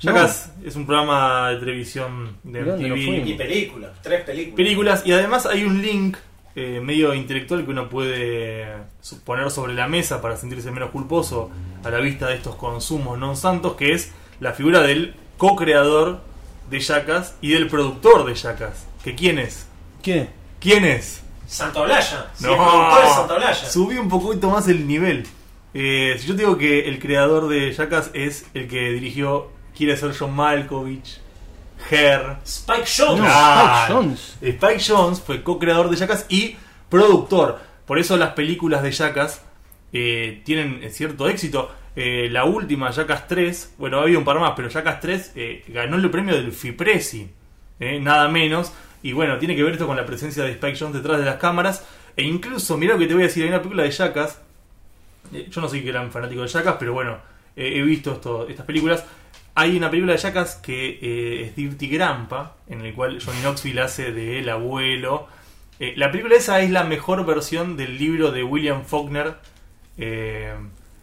[0.00, 3.26] Jackass es un programa de televisión de ¿De MTV.
[3.28, 4.56] Y películas, tres películas.
[4.56, 6.16] películas y además hay un link
[6.56, 8.66] eh, medio intelectual que uno puede
[9.24, 11.50] poner sobre la mesa para sentirse menos culposo
[11.82, 16.20] a la vista de estos consumos non santos que es la figura del co-creador
[16.70, 19.66] de Jackass y del productor de Jackass que quién es
[20.02, 20.30] ¿Quién?
[20.60, 22.30] quién es Santaolalla.
[22.34, 23.66] Sí, no el productor es Santaolalla.
[23.68, 25.26] subí un poquito más el nivel
[25.76, 29.96] Eh, si yo te digo que el creador de Jackass es el que dirigió quiere
[29.96, 31.18] ser John Malkovich
[31.90, 33.20] Her Spike Jones.
[33.20, 34.36] Spike Jones.
[34.40, 36.56] Spike Jones fue co-creador de Jackass y
[36.88, 37.60] productor.
[37.86, 39.42] Por eso las películas de Jackass
[39.92, 41.70] eh, tienen cierto éxito.
[41.96, 45.96] Eh, la última, Jackass 3, bueno, había un par más, pero Jackass 3 eh, ganó
[45.96, 47.30] el premio del FIPRESI,
[47.80, 48.72] eh, nada menos.
[49.02, 51.36] Y bueno, tiene que ver esto con la presencia de Spike Jones detrás de las
[51.36, 51.84] cámaras.
[52.16, 54.40] E incluso, mira lo que te voy a decir, hay una película de Jackass.
[55.32, 57.18] eh, yo no soy gran fanático de Jackass, pero bueno,
[57.54, 59.04] eh, he visto esto, estas películas.
[59.56, 63.82] Hay una película de Jackass que eh, es Dirty Grandpa, en el cual Johnny Knoxville
[63.82, 65.28] hace de el abuelo.
[65.78, 69.36] Eh, la película esa es la mejor versión del libro de William Faulkner,
[69.96, 70.54] eh,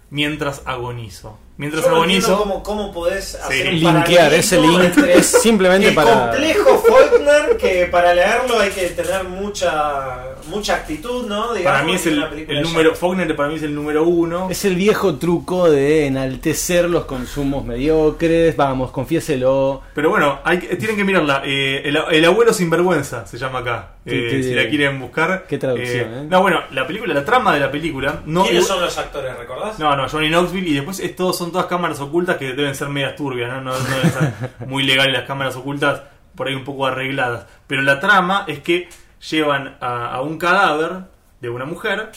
[0.10, 1.40] Mientras agonizo.
[1.58, 2.38] Mientras Yo no agonizo.
[2.40, 7.86] cómo, cómo podés hacer un Linkear ese link es simplemente el para- complejo Faulkner que
[7.86, 11.54] para leerlo hay que tener mucha mucha actitud, ¿no?
[11.54, 12.96] Digamos, Para mí es el, el número.
[12.96, 14.48] Faulkner para mí es el número uno.
[14.50, 18.56] Es el viejo truco de enaltecer los consumos mediocres.
[18.58, 19.82] Vamos, confiéselo.
[19.94, 21.44] Pero bueno, hay, tienen que mirarla.
[21.46, 23.92] Eh, el, el abuelo sinvergüenza se llama acá.
[24.06, 25.46] Eh, qué- si la quieren buscar.
[25.48, 26.28] qué traducción, ¿eh?
[26.28, 28.22] No, bueno, la película, la trama de la película.
[28.26, 29.78] No, ¿Quiénes son los actores, recordás?
[29.78, 32.90] No, no, Johnny Knoxville y después es todo, son todas cámaras ocultas que deben ser
[32.90, 33.62] medias turbias, ¿no?
[33.62, 34.34] No, no deben ser
[34.68, 36.02] muy legales las cámaras ocultas,
[36.36, 37.46] por ahí un poco arregladas.
[37.68, 38.90] Pero la trama es que
[39.30, 41.04] llevan a, a un cadáver
[41.40, 42.12] de una mujer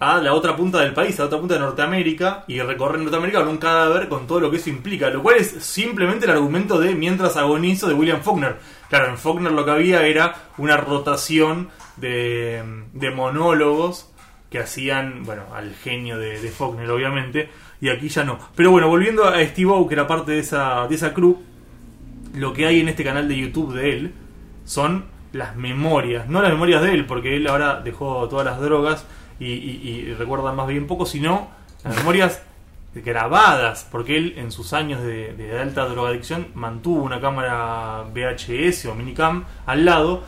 [0.00, 3.40] a la otra punta del país, a la otra punta de Norteamérica, y recorren Norteamérica
[3.40, 6.80] con un cadáver con todo lo que eso implica, lo cual es simplemente el argumento
[6.80, 8.56] de Mientras agonizo de William Faulkner.
[8.88, 12.62] Claro, en Faulkner lo que había era una rotación de,
[12.94, 14.10] de monólogos
[14.48, 17.50] que hacían, bueno, al genio de, de Faulkner, obviamente,
[17.80, 18.38] y aquí ya no.
[18.54, 21.38] Pero bueno, volviendo a Steve O, que era parte de esa, de esa crew,
[22.34, 24.12] lo que hay en este canal de YouTube de él
[24.64, 29.06] son las memorias, no las memorias de él, porque él ahora dejó todas las drogas
[29.38, 31.48] y, y- recuerda más bien poco, sino
[31.84, 32.42] las memorias
[32.94, 38.94] grabadas, porque él en sus años de, de alta drogadicción mantuvo una cámara VHS o
[38.94, 40.24] minicam al lado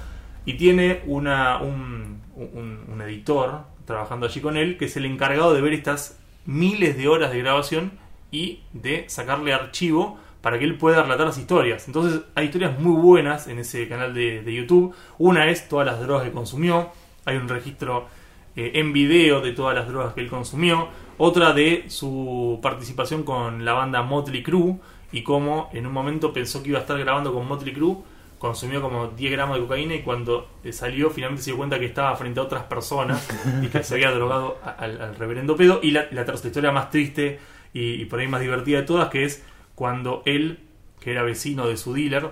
[0.46, 5.53] y tiene una, un, un- un editor trabajando allí con él que es el encargado
[5.55, 7.93] de ver estas miles de horas de grabación
[8.30, 11.86] y de sacarle archivo para que él pueda relatar las historias.
[11.86, 14.95] Entonces hay historias muy buenas en ese canal de, de YouTube.
[15.18, 16.90] Una es todas las drogas que consumió.
[17.24, 18.07] Hay un registro
[18.55, 20.88] eh, en video de todas las drogas que él consumió.
[21.16, 24.76] Otra de su participación con la banda Motley Crue
[25.11, 27.97] y cómo en un momento pensó que iba a estar grabando con Motley Crue.
[28.43, 32.16] Consumió como 10 gramos de cocaína y cuando salió finalmente se dio cuenta que estaba
[32.16, 33.28] frente a otras personas
[33.62, 35.78] y que se había drogado al, reverendo pedo.
[35.80, 37.38] Y la, la tercera historia más triste
[37.72, 39.45] y, por ahí más divertida de todas, que es
[39.76, 40.59] cuando él,
[40.99, 42.30] que era vecino de su dealer,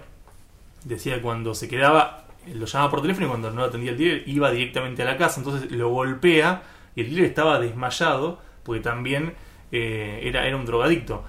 [0.83, 4.25] decía que cuando se quedaba, lo llamaba por teléfono y cuando no atendía el dealer
[4.27, 6.65] iba directamente a la casa, entonces lo golpea
[6.97, 9.35] y el dealer estaba desmayado porque también
[9.71, 11.23] eh, era, era un drogadicto.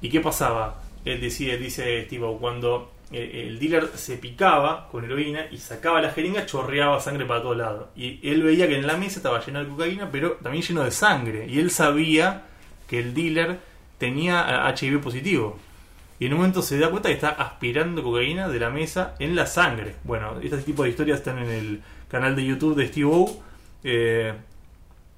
[0.00, 0.80] ¿Y qué pasaba?
[1.04, 6.10] Él decía, dice Steve, cuando eh, el dealer se picaba con heroína y sacaba la
[6.10, 7.88] jeringa, chorreaba sangre para todos lados.
[7.96, 10.90] Y él veía que en la mesa estaba lleno de cocaína, pero también lleno de
[10.90, 11.46] sangre.
[11.48, 12.44] Y él sabía
[12.86, 13.58] que el dealer
[13.96, 15.58] tenía eh, HIV positivo.
[16.20, 19.34] Y en un momento se da cuenta que está aspirando cocaína de la mesa en
[19.36, 19.94] la sangre.
[20.04, 23.42] Bueno, este tipo de historias están en el canal de YouTube de Steve O,
[23.84, 24.34] eh,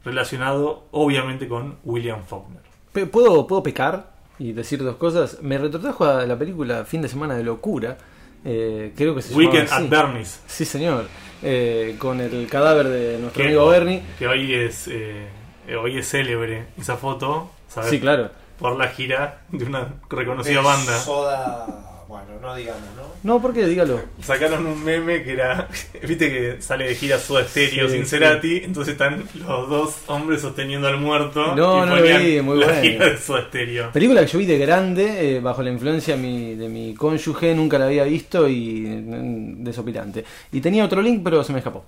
[0.04, 2.62] relacionado obviamente con William Faulkner.
[3.10, 5.38] ¿Puedo, ¿Puedo pecar y decir dos cosas?
[5.42, 7.96] Me retrotrajo a la película Fin de Semana de Locura.
[8.44, 10.40] eh, creo que se Weekend llamaba at Bernie's.
[10.48, 11.04] Sí, señor.
[11.42, 14.02] Eh, con el cadáver de nuestro Que, amigo Bernie.
[14.18, 15.26] que hoy es eh,
[15.80, 17.90] hoy es célebre esa foto, ¿sabes?
[17.90, 18.30] Sí, claro.
[18.58, 20.98] Por la gira de una reconocida banda.
[20.98, 21.66] Soda,
[22.10, 23.02] bueno, no digamos, ¿no?
[23.22, 23.64] No, ¿por qué?
[23.66, 24.00] Dígalo.
[24.20, 25.68] Sacaron un meme que era,
[26.08, 28.06] viste que sale de gira Soda Stereo Sí, sin
[28.42, 28.62] sí.
[28.64, 32.66] Entonces están los dos hombres sosteniendo al muerto No, y no lo vi, muy la
[32.66, 32.82] bueno.
[32.82, 33.92] gira de Soda Stereo.
[33.92, 37.54] Película que yo vi de grande, eh, bajo la influencia de mi, de mi cónyuge,
[37.54, 40.24] nunca la había visto y mm, desopilante.
[40.50, 41.84] Y tenía otro link, pero se me escapó.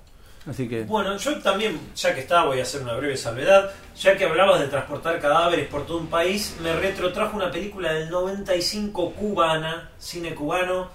[0.87, 3.71] Bueno, yo también, ya que estaba, voy a hacer una breve salvedad.
[3.97, 8.11] Ya que hablabas de transportar cadáveres por todo un país, me retrotrajo una película del
[8.11, 10.89] 95 cubana, cine cubano,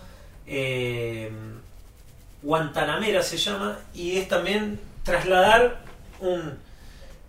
[0.46, 1.32] eh,
[2.42, 5.80] Guantanamera se llama, y es también trasladar
[6.20, 6.58] un.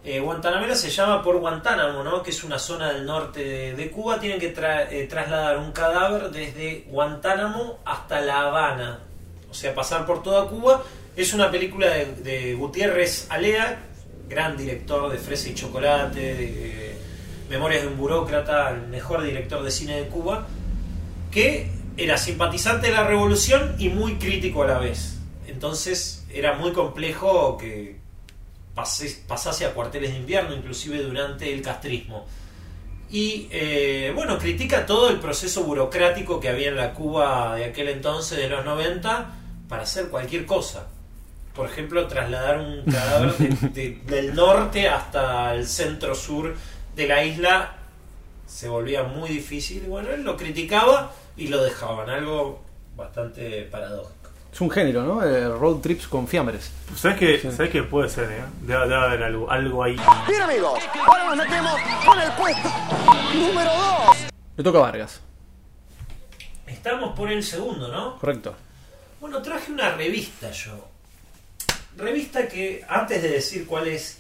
[0.04, 2.22] eh, Guantanamera se llama por Guantánamo, ¿no?
[2.22, 4.18] que es una zona del norte de, de Cuba.
[4.20, 9.00] Tienen que tra- eh, trasladar un cadáver desde Guantánamo hasta La Habana,
[9.50, 10.82] o sea, pasar por toda Cuba.
[11.18, 13.86] Es una película de, de Gutiérrez Alea,
[14.28, 16.96] gran director de Fresa y Chocolate, eh,
[17.50, 20.46] Memorias de un burócrata, el mejor director de cine de Cuba,
[21.32, 25.18] que era simpatizante de la revolución y muy crítico a la vez.
[25.48, 27.96] Entonces era muy complejo que
[28.76, 32.28] pasase a cuarteles de invierno, inclusive durante el castrismo.
[33.10, 37.88] Y eh, bueno, critica todo el proceso burocrático que había en la Cuba de aquel
[37.88, 39.34] entonces, de los 90,
[39.68, 40.86] para hacer cualquier cosa.
[41.58, 46.54] Por ejemplo, trasladar un cadáver de- de- del norte hasta el centro sur
[46.94, 47.72] de la isla
[48.46, 49.82] se volvía muy difícil.
[49.84, 52.62] Y bueno, él lo criticaba y lo dejaban, algo
[52.96, 54.14] bastante paradójico.
[54.52, 55.24] Es un género, ¿no?
[55.24, 56.70] Eh, road trips con fiambres.
[56.94, 58.30] ¿Sabes qué, ¿Sabes qué puede ser?
[58.30, 58.44] Eh?
[58.62, 59.96] Debe, debe haber algo, algo ahí.
[60.28, 60.78] Bien amigos,
[61.08, 61.72] ahora nos metemos
[62.06, 62.68] con el puesto
[63.34, 63.70] número
[64.06, 64.16] 2.
[64.58, 65.20] Le toca a Vargas.
[66.68, 68.16] Estamos por el segundo, ¿no?
[68.20, 68.54] Correcto.
[69.20, 70.87] Bueno, traje una revista yo.
[71.98, 74.18] Revista que, antes de decir cuál es,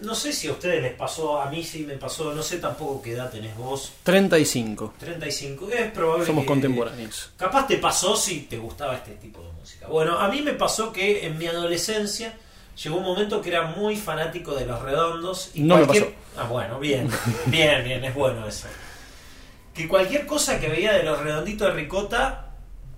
[0.00, 3.02] no sé si a ustedes les pasó, a mí sí me pasó, no sé tampoco
[3.02, 3.92] qué edad tenés vos.
[4.02, 4.94] 35.
[4.98, 7.30] 35, es probable Somos que- contemporáneos.
[7.36, 9.86] Capaz te pasó si te gustaba este tipo de música.
[9.88, 12.32] Bueno, a mí me pasó que en mi adolescencia
[12.82, 15.50] llegó un momento que era muy fanático de los redondos.
[15.54, 16.14] Y No me cualquier...
[16.36, 17.08] Ah, bueno, bien,
[17.46, 18.66] bien, bien, es bueno eso.
[19.74, 22.46] Que cualquier cosa que veía de los redonditos de ricota,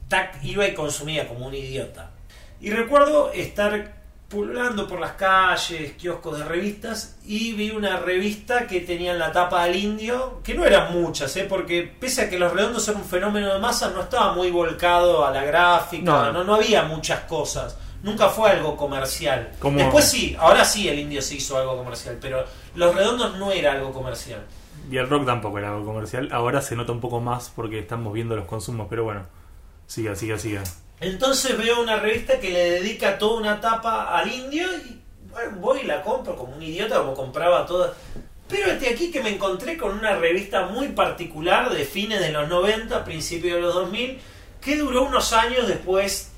[0.09, 2.13] tac, iba y consumía como un idiota.
[2.61, 8.81] Y recuerdo estar pululando por las calles, kioscos de revistas, y vi una revista que
[8.81, 11.47] tenía en la tapa al indio, que no eran muchas, ¿eh?
[11.49, 15.25] porque pese a que los redondos son un fenómeno de masa, no estaba muy volcado
[15.25, 16.33] a la gráfica, No.
[16.33, 17.79] no, no, había muchas cosas.
[18.03, 19.53] Nunca fue algo comercial.
[19.61, 22.45] Como- Después sí, ahora sí el indio se hizo algo comercial, pero
[22.75, 24.43] los redondos no era algo comercial.
[24.91, 26.29] Y el rock tampoco era algo comercial.
[26.33, 29.23] Ahora se nota un poco más porque estamos viendo los consumos, pero bueno.
[29.87, 30.63] Siga, siga, siga.
[31.01, 35.81] Entonces veo una revista que le dedica toda una tapa al indio y bueno, voy
[35.81, 37.93] y la compro como un idiota como compraba todas.
[38.49, 42.49] Pero este aquí que me encontré con una revista muy particular de fines de los
[42.49, 44.21] 90, principios de los 2000,
[44.61, 46.31] que duró unos años después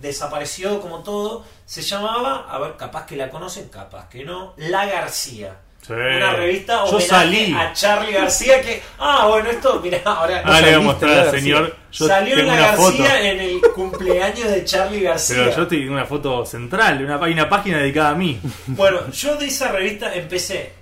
[0.00, 1.44] desapareció como todo.
[1.66, 5.60] Se llamaba, a ver, capaz que la conocen, capaz que no, La García.
[5.88, 5.94] Sí.
[5.94, 7.54] Una revista salí.
[7.54, 8.82] a Charlie García que...
[8.98, 10.42] Ah, bueno, esto, mira, ahora...
[10.44, 11.74] Ah, le voy a mostrar al señor.
[11.90, 13.16] Yo Salió en tengo la una García foto.
[13.24, 15.36] en el cumpleaños de Charlie García.
[15.46, 18.38] Pero yo tengo una foto central, una, hay una página dedicada a mí.
[18.66, 20.76] Bueno, yo de esa revista empecé.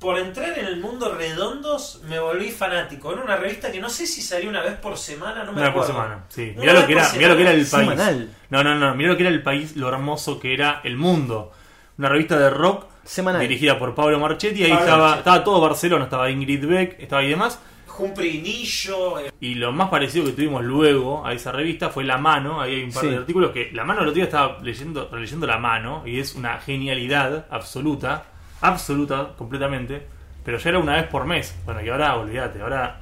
[0.00, 3.12] Por entrar en el mundo redondos me volví fanático.
[3.12, 5.72] Era una revista que no sé si salió una vez por semana, no me Una
[5.72, 5.86] por acuerdo.
[6.02, 6.50] semana, sí.
[6.56, 7.86] Una Mirá lo, vez que por era, mirá lo que era el semana.
[7.88, 7.98] país.
[8.00, 8.30] Semanal.
[8.50, 8.94] No, no, no.
[8.96, 11.52] Mirá lo que era el país, lo hermoso que era el mundo.
[11.96, 13.40] Una revista de rock Semanal.
[13.42, 14.64] dirigida por Pablo Marchetti.
[14.64, 15.18] Ahí Pablo estaba, Marchetti.
[15.20, 17.58] estaba todo Barcelona, estaba Ingrid Beck, estaba ahí demás.
[17.96, 19.20] Humphrey Nillo.
[19.20, 22.60] eh, Y lo más parecido que tuvimos luego a esa revista fue La Mano.
[22.60, 23.10] Ahí hay un par Sí.
[23.10, 26.34] de artículos que La Mano el otro día estaba leyendo, releyendo La Mano y es
[26.34, 28.24] una genialidad absoluta,
[28.62, 30.04] absoluta, completamente.
[30.44, 31.54] Pero ya era una vez por mes.
[31.64, 33.00] Bueno, y ahora olvídate, ahora.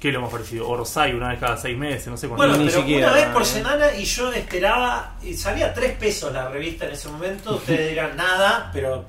[0.00, 0.68] ¿Qué es lo más parecido?
[0.68, 2.44] Orsay una vez cada seis meses, no sé cuánto.
[2.46, 3.44] Bueno, ni pero siquiera, una vez por eh.
[3.46, 5.14] semana y yo esperaba.
[5.22, 7.54] Y salía 3 pesos la revista en ese momento.
[7.56, 9.06] Ustedes dirán nada, pero.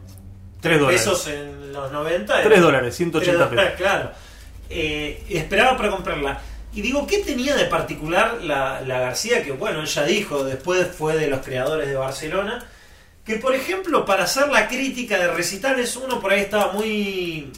[0.65, 1.01] Tres dólares.
[1.01, 2.33] pesos en los 90.
[2.41, 3.81] Tres era- dólares, 180 Tres dólares, pesos.
[3.91, 4.11] Claro.
[4.69, 6.41] Eh, esperaba para comprarla.
[6.73, 9.43] Y digo, ¿qué tenía de particular la, la García?
[9.43, 12.65] Que bueno, ella dijo, después fue de los creadores de Barcelona.
[13.25, 17.51] Que por ejemplo, para hacer la crítica de recitales, uno por ahí estaba muy.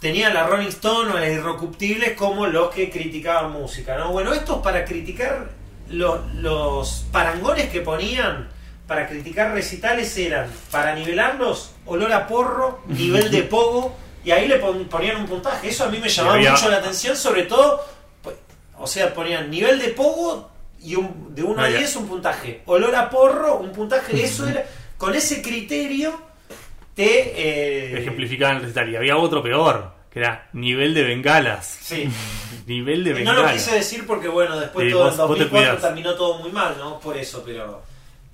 [0.00, 4.12] Tenía la Rolling Stone o la Irrecuptibles como los que criticaban música, ¿no?
[4.12, 5.48] Bueno, estos para criticar
[5.90, 8.48] lo- los parangones que ponían
[8.86, 14.56] para criticar recitales eran, para nivelarlos, olor a porro, nivel de pogo, y ahí le
[14.58, 15.68] pon- ponían un puntaje.
[15.68, 17.84] Eso a mí me llamaba había- mucho la atención, sobre todo,
[18.22, 18.36] pues,
[18.78, 21.78] o sea, ponían nivel de pogo y un, de 1 a Ah, ya.
[21.78, 22.62] 10 un puntaje.
[22.66, 24.12] Olor a porro, un puntaje.
[24.24, 24.64] Eso era,
[24.98, 26.20] con ese criterio
[26.94, 27.32] te...
[27.94, 28.88] eh, Ejemplificaban el recital.
[28.90, 31.78] Y había otro peor, que era nivel de bengalas.
[31.82, 32.08] Sí.
[32.66, 33.44] nivel de Y no bengalas.
[33.44, 35.82] lo quise decir porque, bueno, después Sí, todo vos- en vos te 2004 cuidás.
[35.82, 36.98] terminó todo muy mal, ¿no?
[37.00, 37.82] Por eso, pero,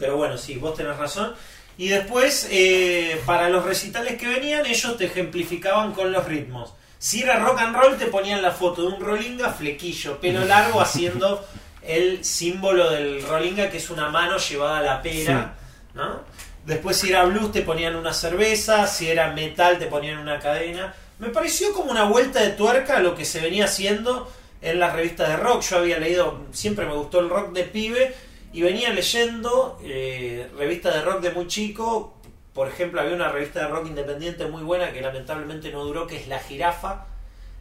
[0.03, 1.33] pero bueno, sí, vos tenés razón.
[1.79, 6.75] Y después, eh, para los recitales que venían, ellos te ejemplificaban con los ritmos.
[6.99, 10.81] Si era rock and roll, te ponían la foto de un rolinga flequillo, pelo largo,
[10.81, 11.47] haciendo
[11.87, 15.55] el símbolo del rolinga, que es una mano llevada a la pera.
[15.95, 16.23] ¿no?
[16.67, 20.97] Después si era blues te ponían una cerveza, si era metal te ponían una cadena.
[21.21, 24.33] Me pareció como una vuelta de tuerca a lo que se venía haciendo
[24.63, 25.63] en las revistas de rock.
[25.63, 30.95] Yo había leído, siempre me gustó el rock de pibe y venía leyendo eh, revistas
[30.95, 32.15] de rock de muy chico.
[32.53, 36.17] Por ejemplo, había una revista de rock independiente muy buena que lamentablemente no duró, que
[36.17, 37.07] es La Jirafa.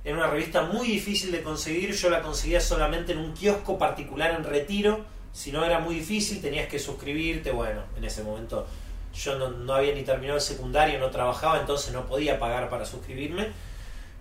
[0.03, 1.93] Era una revista muy difícil de conseguir.
[1.93, 5.05] Yo la conseguía solamente en un kiosco particular en retiro.
[5.31, 7.51] Si no era muy difícil, tenías que suscribirte.
[7.51, 8.67] Bueno, en ese momento
[9.13, 12.85] yo no, no había ni terminado el secundario, no trabajaba, entonces no podía pagar para
[12.85, 13.49] suscribirme.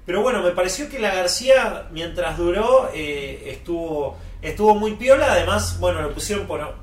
[0.07, 5.33] Pero bueno, me pareció que la García, mientras duró, eh, estuvo, estuvo muy piola.
[5.33, 6.75] Además, bueno, lo pusieron por,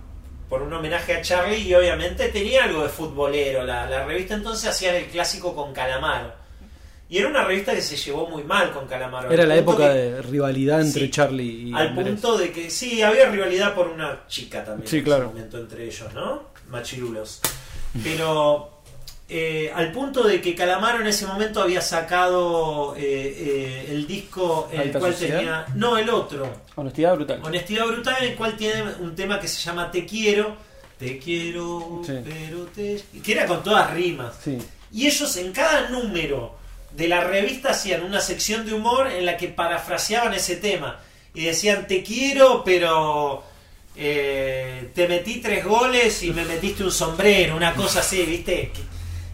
[0.50, 3.64] por un homenaje a Charlie y obviamente tenía algo de futbolero.
[3.64, 6.34] La, la revista entonces hacían el clásico con Calamaro.
[7.10, 9.32] Y era una revista que se llevó muy mal con Calamaro.
[9.32, 11.10] Era la época que- de rivalidad entre Sí.
[11.12, 12.06] Charlie y Al Andrés.
[12.08, 15.24] punto de que sí, había rivalidad por una chica también Sí, en claro.
[15.26, 16.44] ese momento entre ellos, ¿no?
[16.70, 17.40] Machirulos.
[18.04, 18.77] Pero
[19.30, 24.70] eh, al punto de que Calamaro en ese momento había sacado eh, eh, el disco
[24.72, 25.38] en el ¿Alta cual Sociedad?
[25.40, 25.66] tenía.
[25.76, 26.50] No, el otro.
[26.76, 27.42] Honestidad brutal.
[27.44, 30.56] Honestidad Brutal, en el cual tiene un tema que se llama Te quiero,
[30.98, 32.14] te quiero, Sí.
[32.24, 33.04] pero te.
[33.22, 34.34] que era con todas rimas.
[34.44, 34.58] Sí.
[34.94, 36.56] Y ellos en cada número
[36.96, 41.00] de la revista hacían una sección de humor en la que parafraseaban ese tema.
[41.34, 43.44] Y decían, te quiero, pero
[43.94, 48.72] te metí tres goles y me metiste un sombrero, una cosa así, ¿viste?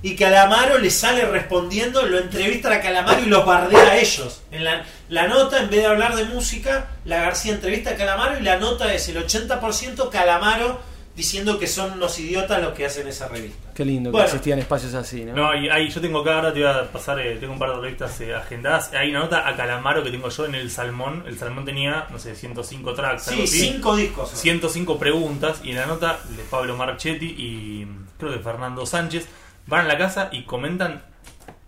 [0.03, 4.43] Y Calamaro le sale respondiendo, lo entrevista a Calamaro y los bardea a ellos.
[4.51, 8.37] En la, la nota, en vez de hablar de música, la García entrevista a Calamaro
[8.37, 10.79] y la nota es el 80% Calamaro
[11.15, 13.71] diciendo que son unos idiotas los que hacen esa revista.
[13.75, 14.25] Qué lindo Bueno.
[14.25, 15.33] que existían espacios así, ¿no?
[15.35, 17.69] No, y ahí yo tengo acá, ahora te voy a pasar, eh, tengo un par
[17.69, 18.91] de revistas eh, agendadas.
[18.93, 21.23] Hay una nota a Calamaro que tengo yo en el Salmón.
[21.27, 23.23] El Salmón tenía, no sé, 105 tracks.
[23.23, 23.59] Sí, así.
[23.71, 24.31] cinco discos.
[24.31, 25.61] 105 preguntas.
[25.63, 27.87] Y en la nota de Pablo Marchetti y
[28.17, 29.27] creo que Fernando Sánchez
[29.67, 31.01] van a la casa y comentan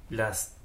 [0.10, 0.56] las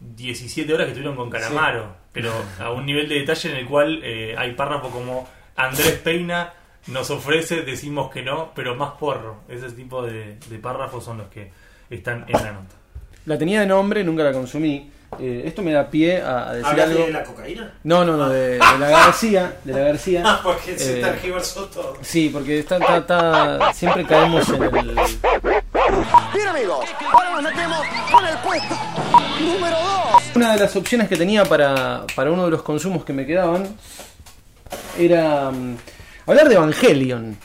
[0.00, 1.96] 17 horas que estuvieron con Calamaro.
[2.12, 2.30] Pero
[2.60, 6.52] a un nivel de detalle en el cual eh, hay párrafos como Andrés Peina
[6.86, 9.38] nos ofrece, decimos que no, pero más porro.
[9.48, 11.50] Ese tipo de, de párrafos son los que
[11.90, 12.74] están en la nota.
[13.26, 14.90] La tenía de nombre, nunca la consumí.
[15.18, 17.06] Eh, esto me da pie a, a decir ¿Hablas algo.
[17.06, 17.72] de la cocaína?
[17.84, 19.56] No, no, no, de, de la García.
[19.64, 20.22] De la García.
[20.26, 21.96] Ah, porque se Eh, tergiversó todo.
[22.02, 24.98] Sí, porque está, está- está- siempre caemos en el.
[26.32, 27.78] Bien amigos, ahora nos metemos
[28.10, 28.74] con el puesto
[29.40, 30.36] número 2.
[30.36, 33.66] Una de las opciones que tenía para, para uno de los consumos que me quedaban
[34.98, 35.76] era mm,
[36.26, 37.36] hablar de Evangelion.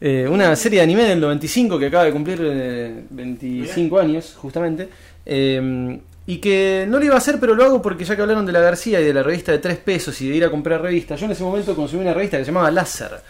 [0.00, 4.88] Eh, una serie de anime del 95 que acaba de cumplir eh, 25 años, justamente.
[5.24, 8.46] Eh, y que no lo iba a hacer, pero lo hago porque ya que hablaron
[8.46, 10.80] de la García y de la revista de 3 pesos y de ir a comprar
[10.80, 13.20] revistas, yo en ese momento consumí una revista que se llamaba Láser,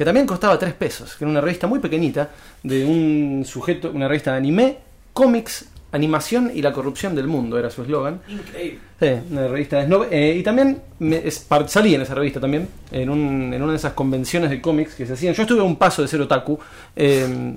[0.00, 2.30] que también costaba 3 pesos, que era una revista muy pequeñita
[2.62, 4.78] de un sujeto, una revista de anime,
[5.12, 8.22] cómics, animación y la corrupción del mundo, era su eslogan.
[8.26, 8.78] Increíble.
[8.98, 10.06] Sí, una revista de snob.
[10.10, 13.76] Eh, y también me, es, salí en esa revista también, en, un- en una de
[13.76, 15.34] esas convenciones de cómics que se hacían.
[15.34, 16.58] Yo estuve a un paso de ser otaku,
[16.96, 17.56] eh,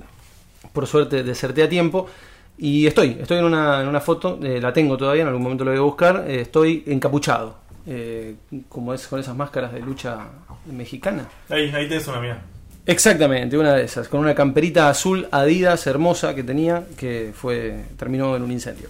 [0.74, 2.08] por suerte deserté a tiempo.
[2.58, 5.64] Y estoy, estoy en una, en una foto, eh, la tengo todavía, en algún momento
[5.64, 6.24] la voy a buscar.
[6.28, 7.56] eh, estoy encapuchado,
[7.86, 8.36] eh,
[8.68, 10.18] como es con esas máscaras de lucha
[10.72, 11.28] mexicana.
[11.48, 12.42] Ahí, ahí tenés una mía.
[12.86, 18.36] Exactamente, una de esas, con una camperita azul Adidas hermosa que tenía, que fue terminó
[18.36, 18.88] en un incendio.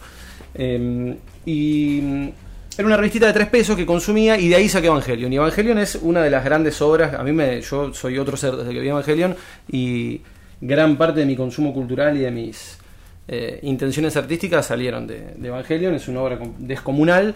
[0.55, 1.17] Eh,
[1.47, 2.29] y mm,
[2.77, 5.33] era una revistita de tres pesos que consumía y de ahí saqué Evangelion.
[5.33, 8.57] Y Evangelion es una de las grandes obras, a mí me, yo soy otro ser
[8.57, 9.37] desde que vi Evangelion
[9.71, 10.21] y
[10.61, 12.79] gran parte de mi consumo cultural y de mis
[13.29, 17.35] eh, intenciones artísticas salieron de, de Evangelion, es una obra com- descomunal.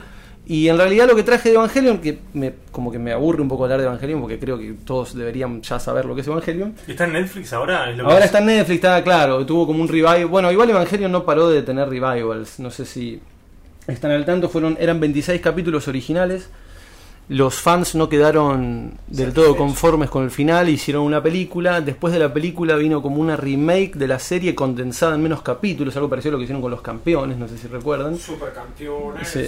[0.51, 3.49] Y en realidad lo que traje de Evangelion, que me, como que me aburre un
[3.49, 6.75] poco hablar de Evangelion, porque creo que todos deberían ya saber lo que es Evangelion.
[6.87, 7.91] ¿Está en Netflix ahora?
[7.91, 8.27] Es lo que Ahora es.
[8.27, 10.25] está en Netflix, está claro, tuvo como un revival.
[10.27, 13.21] Bueno, igual Evangelion no paró de tener revivals, no sé si
[13.87, 16.49] están al tanto, fueron eran 26 capítulos originales.
[17.29, 21.83] Los fans no quedaron del todo conformes con el final, hicieron una película.
[21.83, 25.95] Después de la película vino como una remake de la serie condensada en menos capítulos,
[25.97, 28.17] algo parecido a lo que hicieron con los campeones, no sé si recuerdan.
[28.17, 29.29] Supercampeones.
[29.29, 29.45] Sí.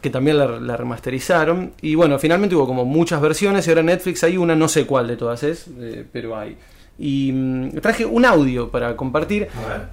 [0.00, 1.72] Que también la, la remasterizaron.
[1.82, 4.86] Y bueno, finalmente hubo como muchas versiones y ahora en Netflix hay una, no sé
[4.86, 6.56] cuál de todas es, eh, pero hay.
[6.98, 9.48] Y mm, traje un audio para compartir.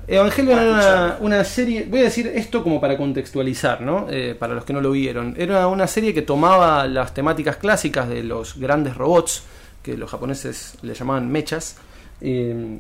[0.08, 4.08] Evangelion era una, una serie, voy a decir esto como para contextualizar, ¿no?
[4.10, 5.34] Eh, para los que no lo vieron.
[5.38, 9.44] Era una serie que tomaba las temáticas clásicas de los grandes robots,
[9.82, 11.78] que los japoneses le llamaban mechas.
[12.22, 12.80] eh,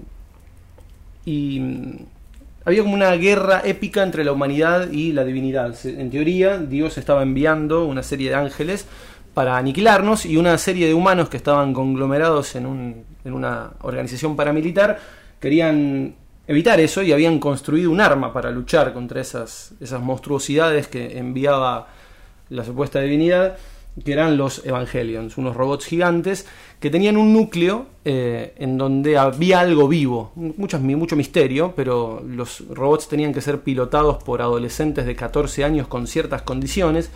[1.26, 1.97] y mm,
[2.65, 5.76] había como una guerra épica entre la humanidad y la divinidad.
[5.86, 8.86] En teoría, Dios estaba enviando una serie de ángeles
[9.39, 14.35] para aniquilarnos y una serie de humanos que estaban conglomerados en, un- en una organización
[14.35, 14.99] paramilitar
[15.39, 16.13] querían
[16.45, 19.71] evitar eso y habían construido un arma para luchar contra esas,
[20.01, 21.87] monstruosidades que enviaba
[22.49, 23.55] la supuesta divinidad,
[24.03, 26.45] que eran los Evangelions, unos robots gigantes
[26.81, 33.07] que tenían un núcleo eh, en donde había algo vivo, mucho misterio, pero los robots
[33.07, 37.09] tenían que ser pilotados por adolescentes de 14 años con ciertas condiciones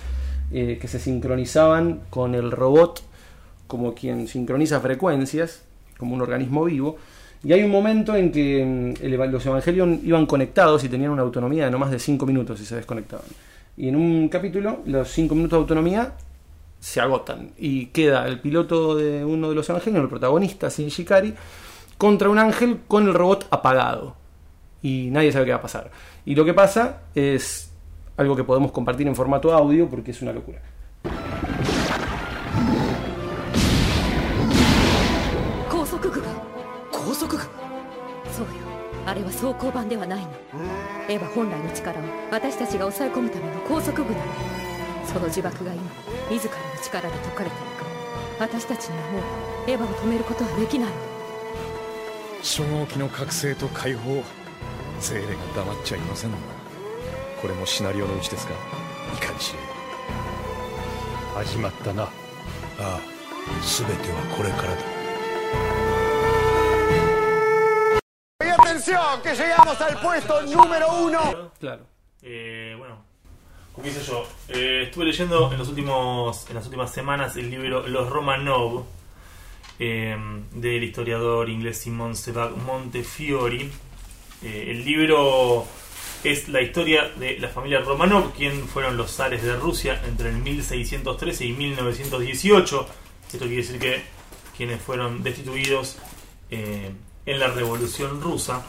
[0.54, 3.02] eh, que se sincronizaban con el robot
[3.68, 5.64] como quien sincroniza frecuencias,
[5.98, 6.98] como un organismo vivo.
[7.44, 11.24] Y hay un momento en que mm, el- los Evangelion iban conectados y tenían una
[11.24, 13.26] autonomía de no más de 5 minutos y se desconectaban.
[13.76, 16.14] Y en un capítulo, los 5 minutos de autonomía
[16.80, 21.34] se agotan y queda el piloto de uno de los Evangelion, el protagonista, Shinji Kari,
[21.98, 24.16] contra un ángel con el robot apagado.
[24.82, 25.90] Y nadie sabe qué va a pasar.
[26.26, 27.72] Y lo que pasa es
[28.18, 30.60] algo que podemos compartir en formato audio porque es una locura.
[35.70, 36.28] 高速具が
[36.92, 37.44] 高速具
[38.32, 38.52] そうよ
[39.06, 40.30] あれは装甲版ではないの
[41.10, 44.26] エヴァ本来の力は私たちが抑え込むための高速具なの
[45.06, 45.84] その呪縛が今
[46.32, 47.86] 自らの力で解かれていく
[48.40, 49.22] 私たちにはもう
[49.70, 50.96] エヴァを止めることはできないの。
[52.42, 54.24] 初号機の覚醒と解放
[55.00, 56.38] 精霊が黙っちゃいませんな
[57.43, 58.53] これもシナリオのうちですが
[59.17, 59.59] いかにしれ
[61.35, 62.09] 始まったなあ
[62.79, 63.01] あ
[63.63, 64.99] 全てはこれからだ
[68.41, 71.51] Y atención, que llegamos al puesto número uno.
[71.59, 71.85] Claro.
[72.23, 72.97] Eh, bueno,
[73.73, 77.87] como hice yo, eh, estuve leyendo en los últimos en las últimas semanas el libro
[77.87, 78.85] Los Romanov
[79.79, 80.17] eh,
[80.53, 83.71] del historiador inglés Simon Sebag Montefiore.
[84.43, 85.67] Eh, el libro
[86.32, 90.38] es la historia de la familia Romanov, quien fueron los zares de Rusia entre el
[90.38, 92.88] 1613 y 1918.
[93.32, 94.02] Esto quiere decir que
[94.56, 95.98] quienes fueron destituidos
[96.52, 96.92] eh,
[97.26, 98.64] en la Revolución Rusa.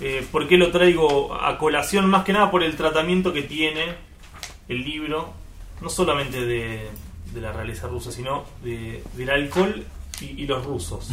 [0.00, 2.06] Eh, ¿Por qué lo traigo a colación?
[2.06, 3.94] Más que nada por el tratamiento que tiene
[4.68, 5.32] el libro,
[5.80, 6.88] no solamente de,
[7.34, 9.84] la realeza rusa, sino de- del alcohol
[10.20, 11.08] y, y los rusos.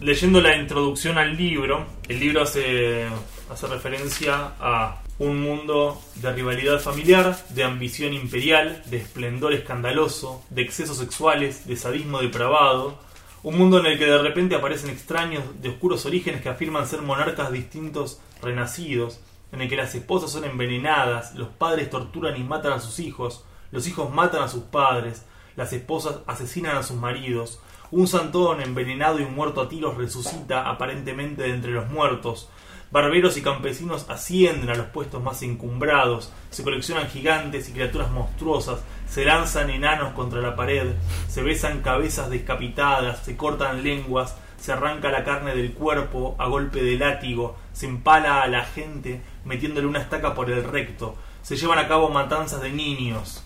[0.00, 3.06] Leyendo la introducción al libro, el libro hace,
[3.50, 10.62] hace referencia a un mundo de rivalidad familiar, de ambición imperial, de esplendor escandaloso, de
[10.62, 12.98] excesos sexuales, de sadismo depravado,
[13.44, 17.02] un mundo en el que de repente aparecen extraños de oscuros orígenes que afirman ser
[17.02, 19.20] monarcas distintos renacidos,
[19.52, 23.44] en el que las esposas son envenenadas, los padres torturan y matan a sus hijos,
[23.70, 25.24] los hijos matan a sus padres,
[25.54, 27.60] las esposas asesinan a sus maridos,
[27.92, 32.48] un santón envenenado y muerto a tiros resucita aparentemente de entre los muertos,
[32.94, 38.84] barberos y campesinos ascienden a los puestos más encumbrados, se coleccionan gigantes y criaturas monstruosas,
[39.08, 40.92] se lanzan enanos contra la pared,
[41.26, 46.84] se besan cabezas descapitadas, se cortan lenguas, se arranca la carne del cuerpo a golpe
[46.84, 51.80] de látigo, se empala a la gente metiéndole una estaca por el recto, se llevan
[51.80, 53.44] a cabo matanzas de niños.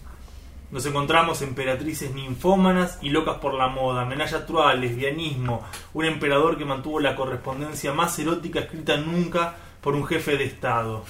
[0.70, 5.64] Nos encontramos emperatrices ninfómanas y locas por la moda, menalla trual, lesbianismo,
[5.94, 11.04] un emperador que mantuvo la correspondencia más erótica escrita nunca por un jefe de Estado.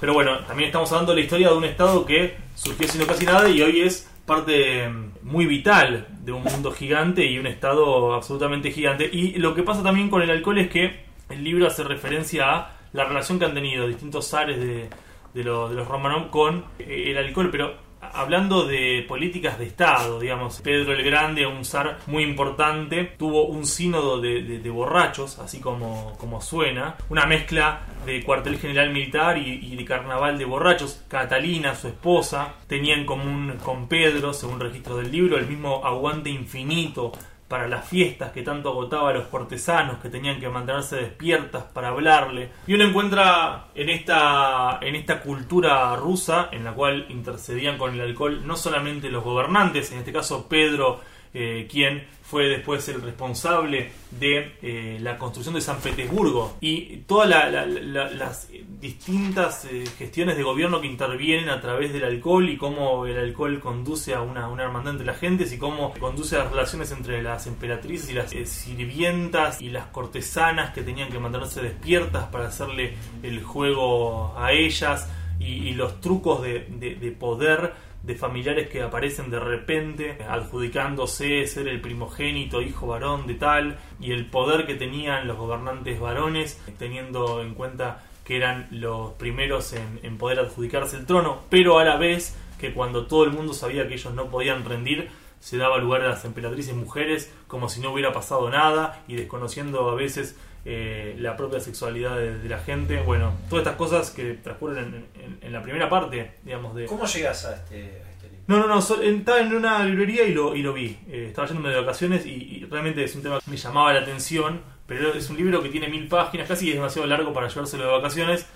[0.00, 3.26] Pero bueno, también estamos hablando de la historia de un Estado que surgió siendo casi
[3.26, 4.88] nada y hoy es parte
[5.22, 9.10] muy vital de un mundo gigante y un Estado absolutamente gigante.
[9.12, 12.76] Y lo que pasa también con el alcohol es que el libro hace referencia a
[12.94, 14.88] la relación que han tenido distintos zares de, de,
[15.34, 21.02] de los Romanov con el alcohol, pero hablando de políticas de Estado, digamos, Pedro el
[21.02, 27.26] Grande, un zar muy importante, tuvo un sínodo de, borrachos, así como, como suena, una
[27.26, 31.02] mezcla de cuartel general militar y, y de carnaval de borrachos.
[31.08, 36.30] Catalina, su esposa, tenía en común con Pedro, según registro del libro, el mismo aguante
[36.30, 37.12] infinito
[37.48, 41.88] para las fiestas que tanto agotaba a los cortesanos que tenían que mantenerse despiertas para
[41.88, 42.50] hablarle.
[42.66, 48.00] Y uno encuentra en esta, en esta cultura rusa, en la cual intercedían con el
[48.02, 51.00] alcohol no solamente los gobernantes, en este caso Pedro,
[51.32, 56.56] eh, quien fue después el responsable de eh, la construcción de San Petersburgo.
[56.60, 58.48] Y todas la- la- la- las
[58.80, 63.60] distintas eh, gestiones de gobierno que intervienen a través del alcohol y cómo el alcohol
[63.60, 67.46] conduce a una, hermandad entre las gentes y cómo conduce a las relaciones entre las
[67.46, 72.94] emperatrices y las eh, sirvientas y las cortesanas que tenían que mantenerse despiertas para hacerle
[73.22, 75.08] el juego a ellas
[75.40, 77.72] y, los trucos de poder
[78.02, 84.12] de familiares que aparecen de repente adjudicándose ser el primogénito hijo varón de tal y
[84.12, 90.18] el poder que tenían los gobernantes varones teniendo en cuenta que eran los primeros en,
[90.18, 91.40] poder adjudicarse el trono.
[91.48, 95.08] Pero a la vez que cuando todo el mundo sabía que ellos no podían rendir
[95.40, 99.88] se daba lugar a las emperatrices mujeres como si no hubiera pasado nada y desconociendo
[99.88, 100.36] a veces
[100.70, 103.00] eh, la propia sexualidad de, de la gente.
[103.00, 104.84] Bueno, todas estas cosas que transcurren
[105.16, 106.84] en, en- en la primera parte, digamos, de...
[106.84, 107.76] ¿Cómo llegas a este,
[108.06, 108.44] a este libro?
[108.48, 110.98] No, no, no, so- estaba en una librería y lo, y lo vi.
[111.08, 114.00] Eh, estaba yéndome de vacaciones y, y realmente es un tema que me llamaba la
[114.00, 117.84] atención, pero es un libro que tiene mil páginas, casi es demasiado largo para llevárselo
[117.86, 118.46] de vacaciones.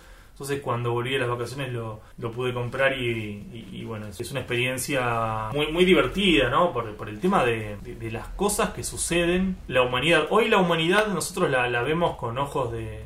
[0.43, 2.01] Entonces cuando volví a las vacaciones lo,
[2.33, 6.73] pude comprar y, y- bueno, es una experiencia muy, divertida, ¿no?
[6.73, 9.57] Por, el tema de, de- las cosas que suceden.
[9.69, 13.05] La humanidad, hoy la humanidad nosotros la, vemos con ojos de,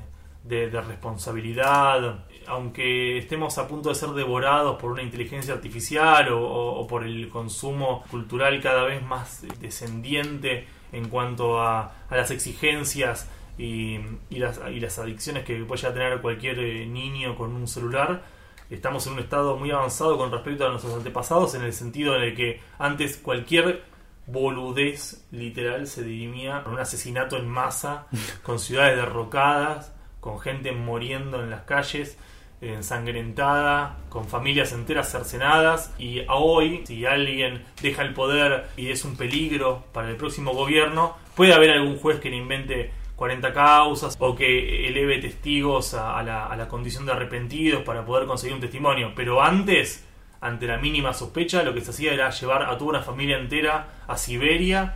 [0.80, 6.86] responsabilidad, aunque estemos a punto de ser devorados por una inteligencia artificial o, o- o
[6.86, 13.98] por el consumo cultural cada vez más descendiente en cuanto a, a las exigencias y,
[14.30, 18.22] y las, y las adicciones que pueda tener cualquier eh, niño con un celular,
[18.70, 22.22] estamos en un estado muy avanzado con respecto a nuestros antepasados en el sentido en
[22.22, 23.82] el que antes cualquier
[24.26, 28.06] boludez literal se dirimía con un asesinato en masa,
[28.42, 32.18] con ciudades derrocadas, con gente muriendo en las calles,
[32.60, 39.04] ensangrentada, con familias enteras cercenadas y a hoy, si alguien deja el poder y es
[39.04, 44.16] un peligro para el próximo gobierno, puede haber algún juez que le invente 40 causas
[44.18, 48.60] o que eleve testigos a, la, a la condición de arrepentidos para poder conseguir un
[48.60, 50.04] testimonio, pero antes
[50.40, 53.88] ante la mínima sospecha, lo que se hacía era llevar a toda una familia entera
[54.06, 54.94] a Siberia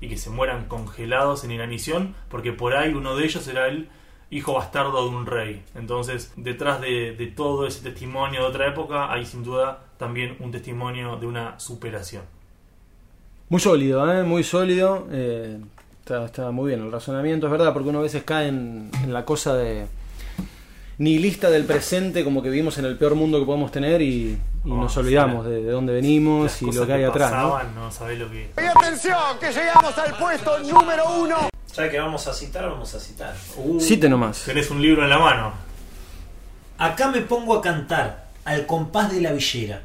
[0.00, 3.88] y que se mueran congelados en inanición, porque por ahí uno de ellos era el
[4.30, 5.62] hijo bastardo de un rey.
[5.74, 10.50] Entonces, detrás de, de todo ese testimonio de otra época, hay sin duda también un
[10.50, 12.24] testimonio de una superación.
[13.48, 14.22] Muy sólido, ¿eh?
[14.24, 15.06] muy sólido.
[15.10, 15.58] eh,
[16.12, 19.12] está, está muy bien el razonamiento, es verdad, porque uno a veces cae en, en
[19.12, 19.86] la cosa de
[20.98, 24.70] nihilista del presente, como que vivimos en el peor mundo que podemos tener y, y
[24.70, 27.32] Oh, nos olvidamos de, de dónde venimos y lo que hay atrás.
[27.32, 27.36] ¿no?
[27.36, 27.90] pasaban, ¿no?
[27.90, 28.50] sabés lo que...
[28.56, 31.48] Y atención, que llegamos al puesto número uno.
[31.74, 33.34] Ya que vamos a citar, vamos a citar.
[33.80, 34.44] Cite nomás.
[34.44, 35.52] Tenés un libro en la mano.
[36.78, 39.82] Acá me pongo a cantar al compás de la villera.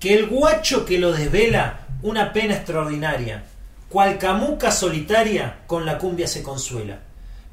[0.00, 3.44] Que el guacho que lo desvela, una pena extraordinaria.
[3.88, 6.98] Cual camuca solitaria, con la cumbia se consuela.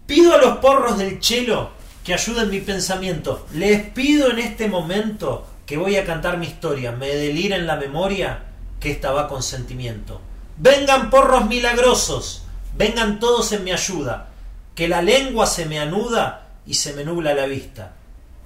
[0.05, 1.72] Pido a los porros del chelo
[2.03, 3.47] que ayuden mi pensamiento.
[3.53, 6.91] Les pido en este momento que voy a cantar mi historia.
[6.91, 8.43] Me delira en la memoria
[8.80, 10.19] que esta va con sentimiento.
[10.57, 12.43] Vengan porros milagrosos,
[12.76, 14.30] vengan todos en mi ayuda.
[14.76, 17.93] Que la lengua se me anuda y se me nubla la vista.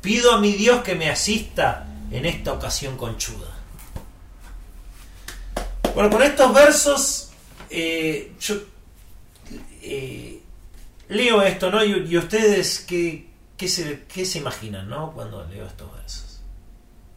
[0.02, 3.48] Pido a mi Dios que me asista en esta ocasión conchuda.
[5.96, 7.27] Bueno, con estos versos,
[7.70, 8.56] eh, yo
[9.82, 10.40] eh,
[11.10, 11.84] leo esto, ¿no?
[11.84, 15.12] Y, y ustedes, ¿qué, qué, se, ¿qué se imaginan, ¿no?
[15.12, 16.24] Cuando leo estos versos.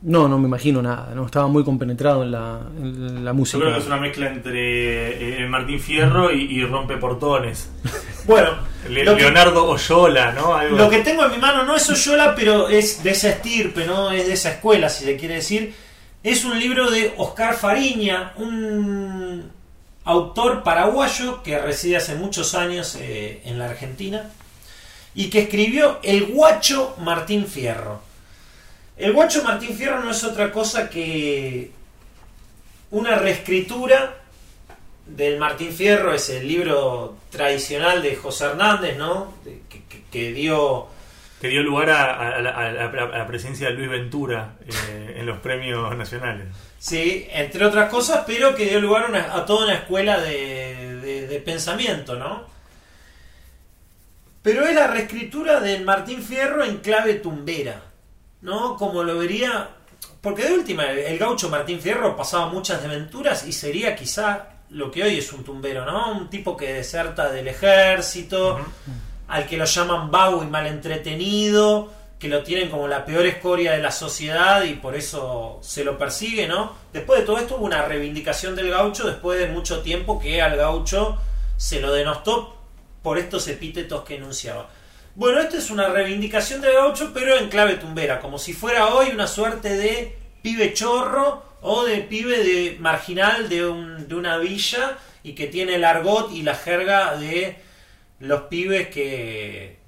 [0.02, 3.58] No, no me imagino nada, no estaba muy compenetrado en la, en la Yo música.
[3.58, 7.70] creo que es una mezcla entre eh, Martín Fierro y, y Rompe Portones.
[8.26, 8.50] Bueno,
[8.88, 10.54] Le- lo que- Leonardo Oyola, ¿no?
[10.54, 13.86] Algo- Lo que tengo en mi mano no es Oyola, pero es de esa estirpe,
[13.86, 14.10] ¿no?
[14.12, 15.74] Es de esa escuela, si se quiere decir.
[16.22, 19.50] Es un libro de Oscar Fariña, un
[20.04, 24.30] autor paraguayo que reside hace muchos años eh, en la Argentina
[25.14, 28.00] y que escribió El Guacho Martín Fierro.
[28.96, 31.70] El Guacho Martín Fierro no es otra cosa que
[32.90, 34.16] una reescritura
[35.06, 39.32] del Martín Fierro, es el libro tradicional de José Hernández, ¿no?
[39.44, 39.60] Que-
[40.10, 40.86] que dio
[41.40, 44.56] que dio lugar a, a- a la, a la- a la presencia de Luis Ventura
[44.66, 46.46] eh, en los premios nacionales.
[46.78, 50.96] Sí, entre otras cosas, pero que dio lugar a, una- a toda una escuela de,
[51.00, 52.44] de- de pensamiento, ¿no?
[54.42, 57.82] Pero es la reescritura del Martín Fierro en clave tumbera,
[58.42, 58.76] ¿no?
[58.76, 59.68] Como lo vería.
[60.22, 64.90] Porque de última, el, el gaucho Martín Fierro pasaba muchas desventuras y sería quizá lo
[64.90, 66.12] que hoy es un tumbero, ¿no?
[66.12, 68.60] Un tipo que deserta del ejército,
[69.30, 73.72] al que lo llaman vago y mal entretenido, que lo tienen como la peor escoria
[73.72, 76.74] de la sociedad y por eso se lo persigue, ¿no?
[76.92, 80.56] Después de todo esto hubo una reivindicación del gaucho después de mucho tiempo que al
[80.56, 81.18] gaucho
[81.56, 82.56] se lo denostó
[83.02, 84.68] por estos epítetos que enunciaba.
[85.14, 89.10] Bueno, esta es una reivindicación del gaucho, pero en clave tumbera, como si fuera hoy
[89.10, 94.98] una suerte de pibe chorro o de pibe de marginal de, un- de una villa
[95.22, 97.56] y que tiene el argot y la jerga de
[98.20, 99.78] los pibes que,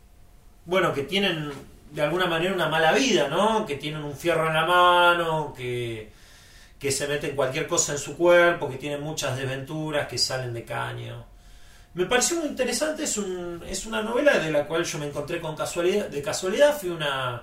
[0.65, 1.53] bueno, que tienen
[1.91, 3.67] de alguna manera una mala vida, ¿no?
[3.67, 6.11] Que tienen un fierro en la mano, que,
[6.79, 10.65] que se meten cualquier cosa en su cuerpo, que tienen muchas desventuras, que salen de
[10.65, 11.27] caño.
[11.95, 15.41] Me pareció muy interesante, es, un, es una novela de la cual yo me encontré
[15.41, 17.43] con casualidad, de casualidad, fui una,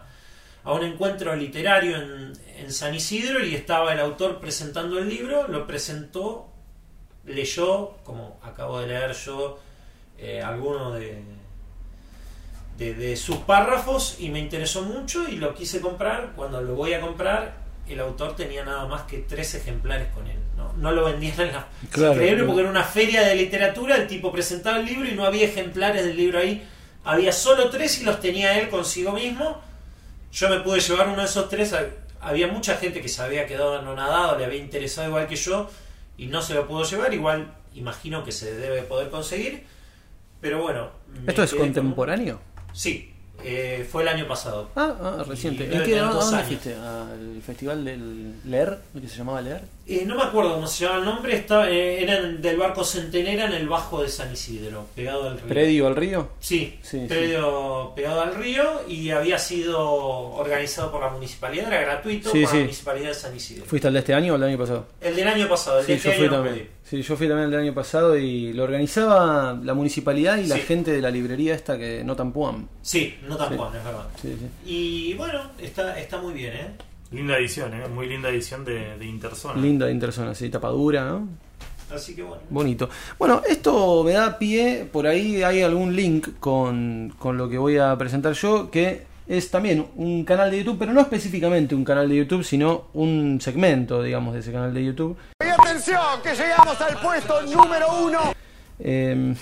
[0.64, 5.48] a un encuentro literario en, en San Isidro y estaba el autor presentando el libro,
[5.48, 6.50] lo presentó,
[7.26, 9.60] leyó, como acabo de leer yo,
[10.22, 11.22] eh, alguno de,
[12.78, 16.34] de, de sus párrafos y me interesó mucho y lo quise comprar.
[16.36, 20.38] Cuando lo voy a comprar, el autor tenía nada más que tres ejemplares con él.
[20.56, 21.68] No, no lo vendían en la...
[21.90, 22.14] Claro.
[22.14, 25.46] increíble porque era una feria de literatura, el tipo presentaba el libro y no había
[25.46, 26.68] ejemplares del libro ahí.
[27.06, 29.62] Había solo tres y los tenía él consigo mismo.
[30.32, 31.74] Yo me pude llevar uno de esos tres.
[32.22, 35.70] Había mucha gente que se había quedado anonadado, le había interesado igual que yo
[36.18, 37.14] y no se lo pudo llevar.
[37.14, 39.66] Igual imagino que se debe poder conseguir.
[40.42, 40.90] Pero bueno.
[41.28, 42.40] ¿Esto es con- contemporáneo?
[42.74, 43.14] Sí,
[43.44, 44.70] eh, fue el año pasado.
[44.76, 45.64] Ah, ah, reciente.
[45.64, 46.76] Y ¿En debe qué, ¿A dónde fuiste?
[46.76, 48.80] ¿Al festival del Leer?
[48.96, 49.62] ¿El que se llamaba Leer?
[49.92, 52.84] Eh, no me acuerdo cómo se llama el nombre, estaba, eh, era en- del barco
[52.84, 55.48] Centenera en el bajo de San Isidro, pegado al río.
[55.48, 56.30] ¿Predio al río?
[56.40, 62.30] Sí, Sí, predio pegado al río y había sido organizado por la municipalidad, era gratuito
[62.30, 63.66] Sí, por la municipalidad de San Isidro.
[63.66, 64.86] ¿Fuiste al de este año o el del año pasado?
[65.02, 66.70] El del año pasado, el Sí, de yo este fui año también.
[66.84, 70.58] Sí, yo fui también el del año pasado y lo organizaba la municipalidad y la
[70.58, 72.68] gente de la librería esta que no tan puan.
[72.84, 73.56] Sí, no tan Sí.
[73.56, 74.06] bueno, es verdad.
[74.66, 76.68] Y bueno, está, está muy bien, ¿eh?
[77.12, 77.88] Linda edición, ¿eh?
[77.88, 79.60] muy linda edición de, de Interzona.
[79.60, 81.28] Linda de Interzona, sí, tapadura, ¿no?
[81.92, 82.44] Así que bueno.
[82.52, 82.88] Bonito.
[83.18, 87.78] Bueno, esto me da pie, por ahí hay algún link con, con lo que voy
[87.78, 92.08] a presentar yo, que es también un canal de YouTube, pero no específicamente un canal
[92.08, 95.18] de YouTube, sino un segmento, digamos, de ese canal de YouTube.
[95.44, 98.20] Y atención, que llegamos al puesto número uno.
[98.80, 99.34] Eh,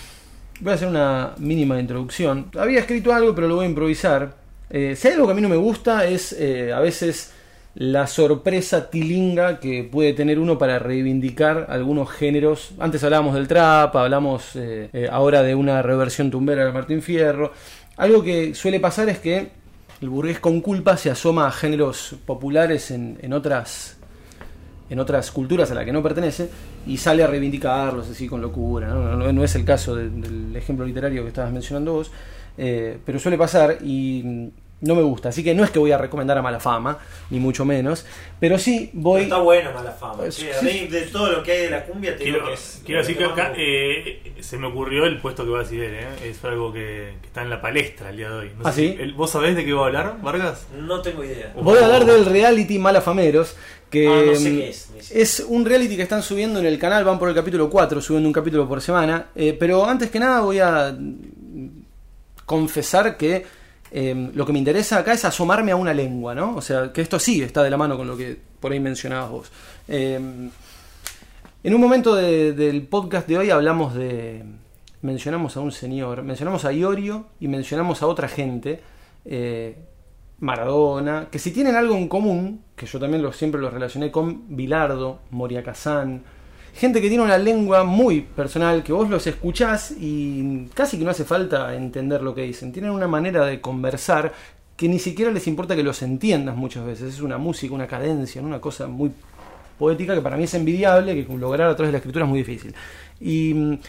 [0.61, 2.49] voy a hacer una mínima introducción.
[2.57, 4.35] Había escrito algo, pero lo voy a improvisar.
[4.69, 7.33] Eh, si hay algo que a mí no me gusta es eh, a veces
[7.79, 12.71] la sorpresa tilinga que puede tener uno para reivindicar algunos géneros.
[12.79, 17.51] Antes hablábamos del trap, hablamos eh, eh, ahora de una reversión tumbera de Martín Fierro.
[17.97, 19.49] Algo que suele pasar es que
[20.01, 23.93] el burgués con culpa se asoma a géneros populares en, en otras
[24.89, 26.49] en otras culturas a las que no pertenece
[26.87, 28.87] y sale a reivindicarlos así con locura.
[28.87, 32.09] No, No- es el caso de- del ejemplo literario que estabas mencionando vos,
[32.57, 34.49] eh, pero suele pasar y
[34.79, 35.29] no me gusta.
[35.29, 36.99] Así que no es que voy a recomendar a mala fama,
[37.31, 38.05] ni mucho menos,
[38.39, 39.23] pero sí voy.
[39.23, 40.17] Está bueno mala fama.
[40.17, 42.47] Pues, che, a mí de todo lo que hay de la cumbia te digo Quiero,
[42.49, 42.81] que es.
[42.85, 45.95] quiero decir que acá eh, se me ocurrió el puesto que va a decir él,
[45.95, 46.29] ¿eh?
[46.29, 48.51] es algo que, que está en la palestra el día de hoy.
[48.57, 48.93] No ¿Ah, sé sí?
[48.95, 50.67] si- el- ¿Vos sabés de qué va a hablar, Vargas?
[50.79, 51.51] No tengo idea.
[51.59, 53.55] Voy a hablar del reality Malafameros,
[53.89, 57.03] que Ah, no sé qué es, es un reality que están subiendo en el canal,
[57.03, 60.41] van por el capítulo 4, subiendo un capítulo por semana, eh, pero antes que nada
[60.41, 60.95] voy a
[62.45, 63.45] confesar que
[63.91, 66.55] eh, lo que me interesa acá es asomarme a una lengua, ¿no?
[66.55, 69.29] O sea, que esto sí está de la mano con lo que por ahí mencionabas
[69.29, 69.51] vos.
[69.87, 70.15] Eh,
[71.63, 74.43] en un momento de- del podcast de hoy hablamos de...
[75.01, 78.81] Mencionamos a un señor, mencionamos a Iorio y mencionamos a otra gente,
[79.25, 79.77] eh,
[80.39, 85.19] Maradona, que si tienen algo en común, que yo también siempre lo relacioné con Bilardo,
[85.31, 86.23] Moria Kazan,
[86.77, 91.11] gente que tiene una lengua muy personal, que vos los escuchás y casi que no
[91.11, 92.71] hace falta entender lo que dicen.
[92.71, 94.31] Tienen una manera de conversar
[94.75, 97.15] que ni siquiera les importa que los entiendas muchas veces.
[97.15, 98.47] Es una música, una cadencia, ¿no?
[98.47, 99.11] una cosa muy
[99.79, 102.39] poética que para mí es envidiable, que lograr a través de la escritura es muy
[102.39, 102.75] difícil.
[103.19, 103.79] Y mm,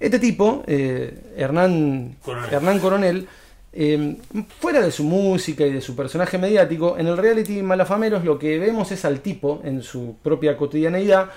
[0.00, 2.52] este tipo, eh, Hernán Coronel.
[2.52, 3.28] Hernán Coronel,
[3.72, 4.16] eh,
[4.58, 8.58] fuera de su música y de su personaje mediático, en el reality Malafameros lo que
[8.58, 11.30] vemos es al tipo en su propia cotidianeidad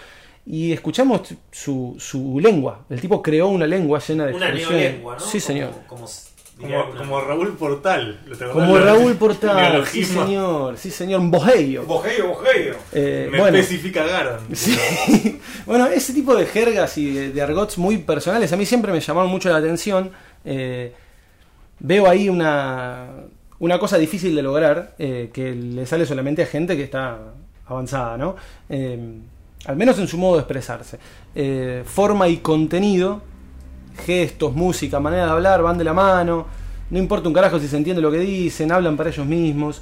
[0.45, 2.85] y escuchamos su, su lengua.
[2.89, 4.81] El tipo creó una lengua llena de Una expresiones.
[4.83, 5.19] neolengua, ¿no?
[5.19, 5.71] Sí, señor.
[5.87, 6.07] Como, como,
[6.59, 8.19] diría Como, una- como Raúl Portal.
[8.53, 11.83] Como Raúl Portal, sí señor, sí señor, un bojeyo.
[11.85, 12.73] Bojeyo, bojeyo.
[12.93, 14.39] Eh, Me bueno, especificaron.
[14.53, 14.77] Sí.
[15.65, 18.99] bueno, ese tipo de jergas y de, de argots muy personales a mí siempre me
[18.99, 20.11] llamaron mucho la atención.
[20.45, 20.93] Eh,
[21.79, 23.07] veo ahí una,
[23.59, 27.17] una cosa difícil de lograr eh, que le sale solamente a gente que está
[27.65, 28.35] avanzada, ¿no?
[29.65, 30.99] Al menos en su modo de expresarse.
[31.33, 33.21] Eh, forma y contenido,
[34.05, 36.45] gestos, música, manera de hablar van de la mano.
[36.89, 39.81] No importa un carajo si se entiende lo que dicen, hablan para ellos mismos.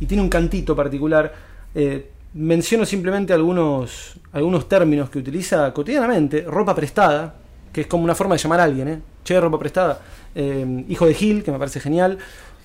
[0.00, 1.32] Y tiene un cantito particular.
[1.74, 6.42] Eh, menciono simplemente algunos, algunos términos que utiliza cotidianamente.
[6.42, 7.34] Ropa prestada,
[7.72, 9.00] que es como una forma de llamar a alguien, ¿eh?
[9.22, 10.00] Che, ropa prestada.
[10.34, 12.18] Eh, hijo de Gil, que me parece genial.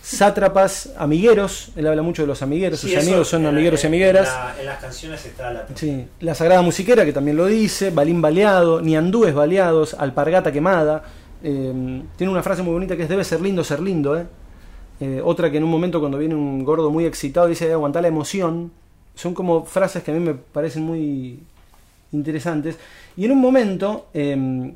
[0.06, 1.70] Sátrapas, amigueros.
[1.76, 2.80] Él habla mucho de los amigueros.
[2.80, 4.28] Sí, Sus amigos son amigueros y amigueras.
[4.28, 5.66] En, la- en las canciones está la.
[5.74, 11.04] Sí, la Sagrada Musiquera, que también lo dice, Balín Baleado, Niandúes Baleados, Alpargata Quemada.
[11.44, 14.28] Eh, tiene una frase muy bonita que es: Debe ser lindo ser lindo, ¿eh?
[15.00, 18.08] Eh, otra que en un momento, cuando viene un gordo muy excitado, dice: Aguantar la
[18.10, 18.72] emoción.
[19.16, 21.40] Son como frases que a mí me parecen muy
[22.12, 22.78] interesantes.
[23.18, 24.72] Y en un momento, eh,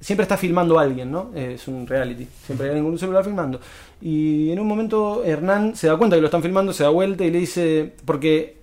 [0.00, 1.30] siempre está filmando a alguien, ¿no?
[1.34, 3.58] Eh, es un reality, siempre hay alguien con un celular filmando.
[4.04, 7.24] Y en un momento, Hernán se da cuenta que lo están filmando, se da vuelta
[7.24, 8.62] y le dice: Porque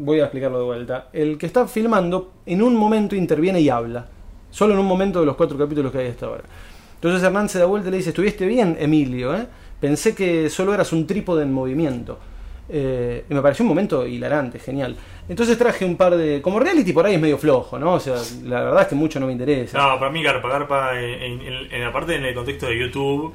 [0.00, 1.08] Voy a explicarlo de vuelta.
[1.12, 4.06] El que está filmando en un momento interviene y habla.
[4.50, 6.44] Solo en un momento de los cuatro capítulos que hay hasta ahora.
[6.94, 9.46] Entonces Hernán se da vuelta y le dice, estuviste bien, Emilio, ¿eh?
[9.80, 12.16] Pensé que solo eras un trípode en movimiento.
[12.68, 14.94] Eh, y me pareció un momento hilarante, genial.
[15.28, 16.40] Entonces traje un par de.
[16.42, 17.94] Como reality por ahí es medio flojo, ¿no?
[17.94, 19.76] O sea, la verdad es que mucho no me interesa.
[19.78, 23.32] No, para mí Garpa, Garpa, en, en, en- en el contexto de YouTube,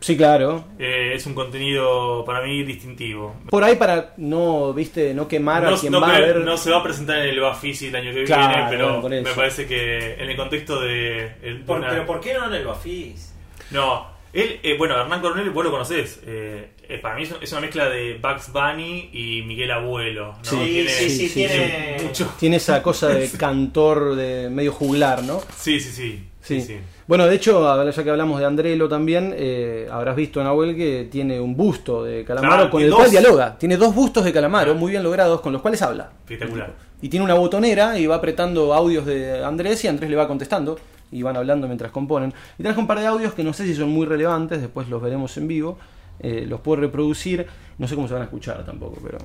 [0.00, 0.64] Sí, claro.
[0.78, 3.36] eh, es un contenido para mí distintivo.
[3.50, 6.36] Por ahí para no, viste, no quemar No, a quien no va a ver.
[6.38, 9.22] no se va a presentar en el Bafisi el año que Claro, viene, pero bueno,
[9.22, 11.32] me parece que en el contexto de.
[11.42, 13.34] el- de Por- una- Pero ¿por qué no en el Bafis?
[13.70, 16.20] No, él, eh, bueno, Hernán Coronel, vos lo conocés.
[16.26, 20.28] eh, eh, para mí es, una mezcla de Bugs Bunny y Miguel Abuelo.
[20.38, 20.44] ¿no?
[20.44, 22.34] Sí, Tiene- sí, sí, tiene- mucho.
[22.40, 25.40] Tiene esa cosa de cantor de medio juglar, ¿no?
[25.56, 26.24] Sí, sí, sí.
[26.42, 26.80] Sí.
[27.06, 31.06] Bueno, de hecho, ahora ya que hablamos de Andrelo también, eh, habrás visto Nahuel que
[31.10, 32.98] tiene un busto de Calamaro Claro, con el dos.
[32.98, 33.58] cual dialoga.
[33.58, 36.10] Tiene dos bustos de Calamaro muy bien logrados con los cuales habla.
[36.22, 36.72] Espectacular.
[37.02, 40.78] Y tiene una botonera y va apretando audios de Andrés y Andrés le va contestando
[41.12, 42.32] y van hablando mientras componen.
[42.58, 45.00] Y traje un par de audios que no sé si son muy relevantes, después los
[45.02, 45.78] veremos en vivo.
[46.20, 47.46] Eh, los puedo reproducir,
[47.78, 49.18] no sé cómo se van a escuchar tampoco, pero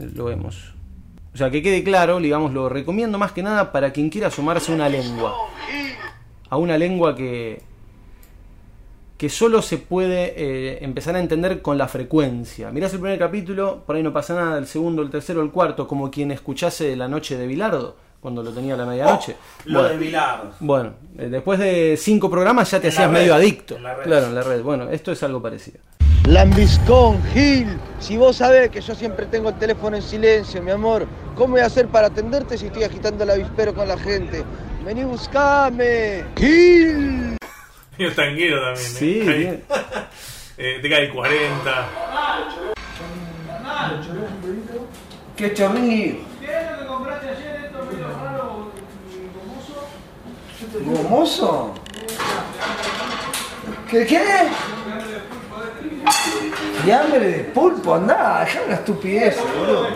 [0.00, 0.72] eh, lo vemos.
[1.34, 4.72] O sea, que quede claro, digamos, lo recomiendo más que nada para quien quiera asomarse
[4.72, 5.34] a una lengua.
[6.50, 7.60] A una lengua que,
[9.16, 12.70] que solo se puede eh, empezar a entender con la frecuencia.
[12.70, 15.88] Mirás el primer capítulo, por ahí no pasa nada, el segundo, el tercero, el cuarto,
[15.88, 19.36] como quien escuchase La Noche de Bilardo, cuando lo tenía a la medianoche.
[19.64, 20.50] Lo Bueno, de Bilardo.
[20.60, 23.76] Bueno, eh, después de cinco programas ya te En hacías medio adicto.
[23.76, 24.04] en la red.
[24.04, 24.62] Claro, en la red.
[24.62, 25.78] Bueno, esto es algo parecido.
[26.28, 27.68] Lambiscón, Gil,
[28.00, 31.06] si vos sabés que yo siempre tengo el teléfono en silencio, mi amor,
[31.36, 34.42] ¿cómo voy a hacer para atenderte si estoy agitando el avispero con la gente?
[34.86, 37.36] Vení, buscame, Gil.
[37.98, 38.76] Medio tanguero también.
[38.76, 38.98] ¿eh?
[38.98, 39.64] Sí, bien.
[40.58, 41.86] Eh, década del 40.
[45.36, 46.16] ¡Qué chorrillo!
[50.82, 51.74] ¿Gomoso?
[53.90, 54.24] ¿Qué qué?
[56.84, 59.88] Fiambre de pulpo, andá, dejá una estupidez, boludo.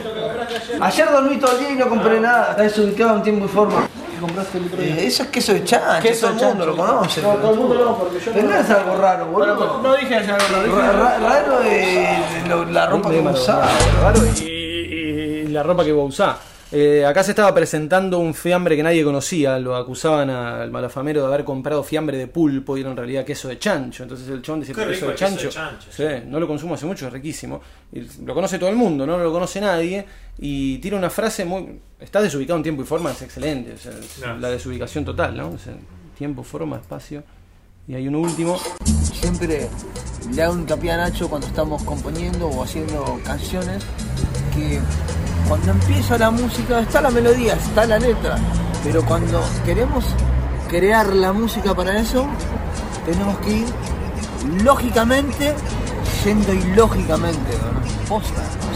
[0.78, 2.50] Ayer dormí todo el día y no compré nada.
[2.50, 3.88] Está desubicado en tiempo y forma.
[4.20, 5.00] ¿Qué compraste el otro día?
[5.00, 6.76] eso es queso de chancho, Queso todo de el mundo chancho.
[6.76, 7.22] lo conoce.
[7.22, 9.56] No, todo el mundo no, porque yo no- es algo raro, boludo.
[9.56, 13.30] Bueno, no dije algo raro, dije- Ra- ra- Raro es lo- la ropa que Medio
[13.30, 13.68] usaba.
[14.02, 16.36] Raro y, y la ropa que vos usás.
[16.72, 19.58] Eh, acá se estaba presentando un fiambre que nadie conocía.
[19.58, 23.48] Lo acusaban al malafamero de haber comprado fiambre de pulpo y era en realidad queso
[23.48, 24.04] de chancho.
[24.04, 27.12] Entonces el chabón dice: Qué queso de chancho, Sí, no lo consumo hace mucho, es
[27.12, 27.60] riquísimo.
[27.92, 30.06] Y lo conoce todo el mundo, no lo conoce nadie.
[30.42, 31.80] Y tira una frase muy.
[31.98, 33.74] Estás desubicado en tiempo y forma, es excelente.
[33.74, 34.38] o sea, es No.
[34.38, 35.50] La desubicación total, ¿no?
[35.50, 35.74] O sea,
[36.16, 37.22] tiempo, forma, espacio.
[37.86, 38.58] Y hay uno último.
[39.12, 39.68] Siempre
[40.32, 43.84] le hago un hincapié a Nacho cuando estamos componiendo o haciendo canciones
[44.54, 44.80] que
[45.46, 48.38] cuando empieza la música está la melodía, está la letra,
[48.84, 50.06] pero cuando queremos
[50.68, 52.26] crear la música para eso,
[53.04, 53.66] tenemos que ir
[54.64, 55.54] lógicamente
[56.24, 57.52] yendo ilógicamente,
[58.08, 58.20] ¿no?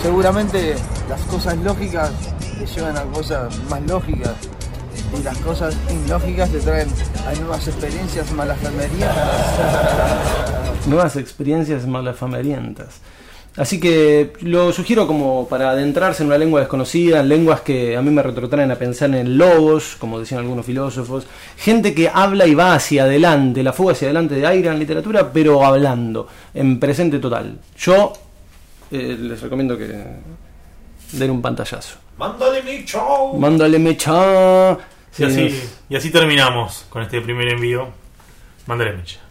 [0.03, 0.77] Seguramente
[1.09, 2.11] las cosas lógicas
[2.59, 4.33] te llevan a cosas más lógicas
[5.19, 6.89] y las cosas ilógicas te traen
[7.27, 9.17] a nuevas experiencias malafamerianas.
[10.87, 13.01] nuevas experiencias malafamerientas.
[13.57, 18.03] Así que lo sugiero como para adentrarse en una lengua desconocida, en lenguas que a
[18.03, 21.25] mí me retrotraen a pensar en lobos, como decían algunos filósofos,
[21.57, 25.33] gente que habla y va hacia adelante, la fuga hacia adelante de aire en literatura,
[25.33, 27.59] pero hablando, en presente total.
[27.79, 28.13] Yo
[28.91, 30.05] eh, les recomiendo que
[31.13, 31.99] den un pantallazo.
[32.19, 32.85] Mándale mi.
[33.39, 34.77] Mándale mecha.
[35.17, 37.89] Y así, y así terminamos con este primer envío.
[38.67, 39.24] Mándale mecha.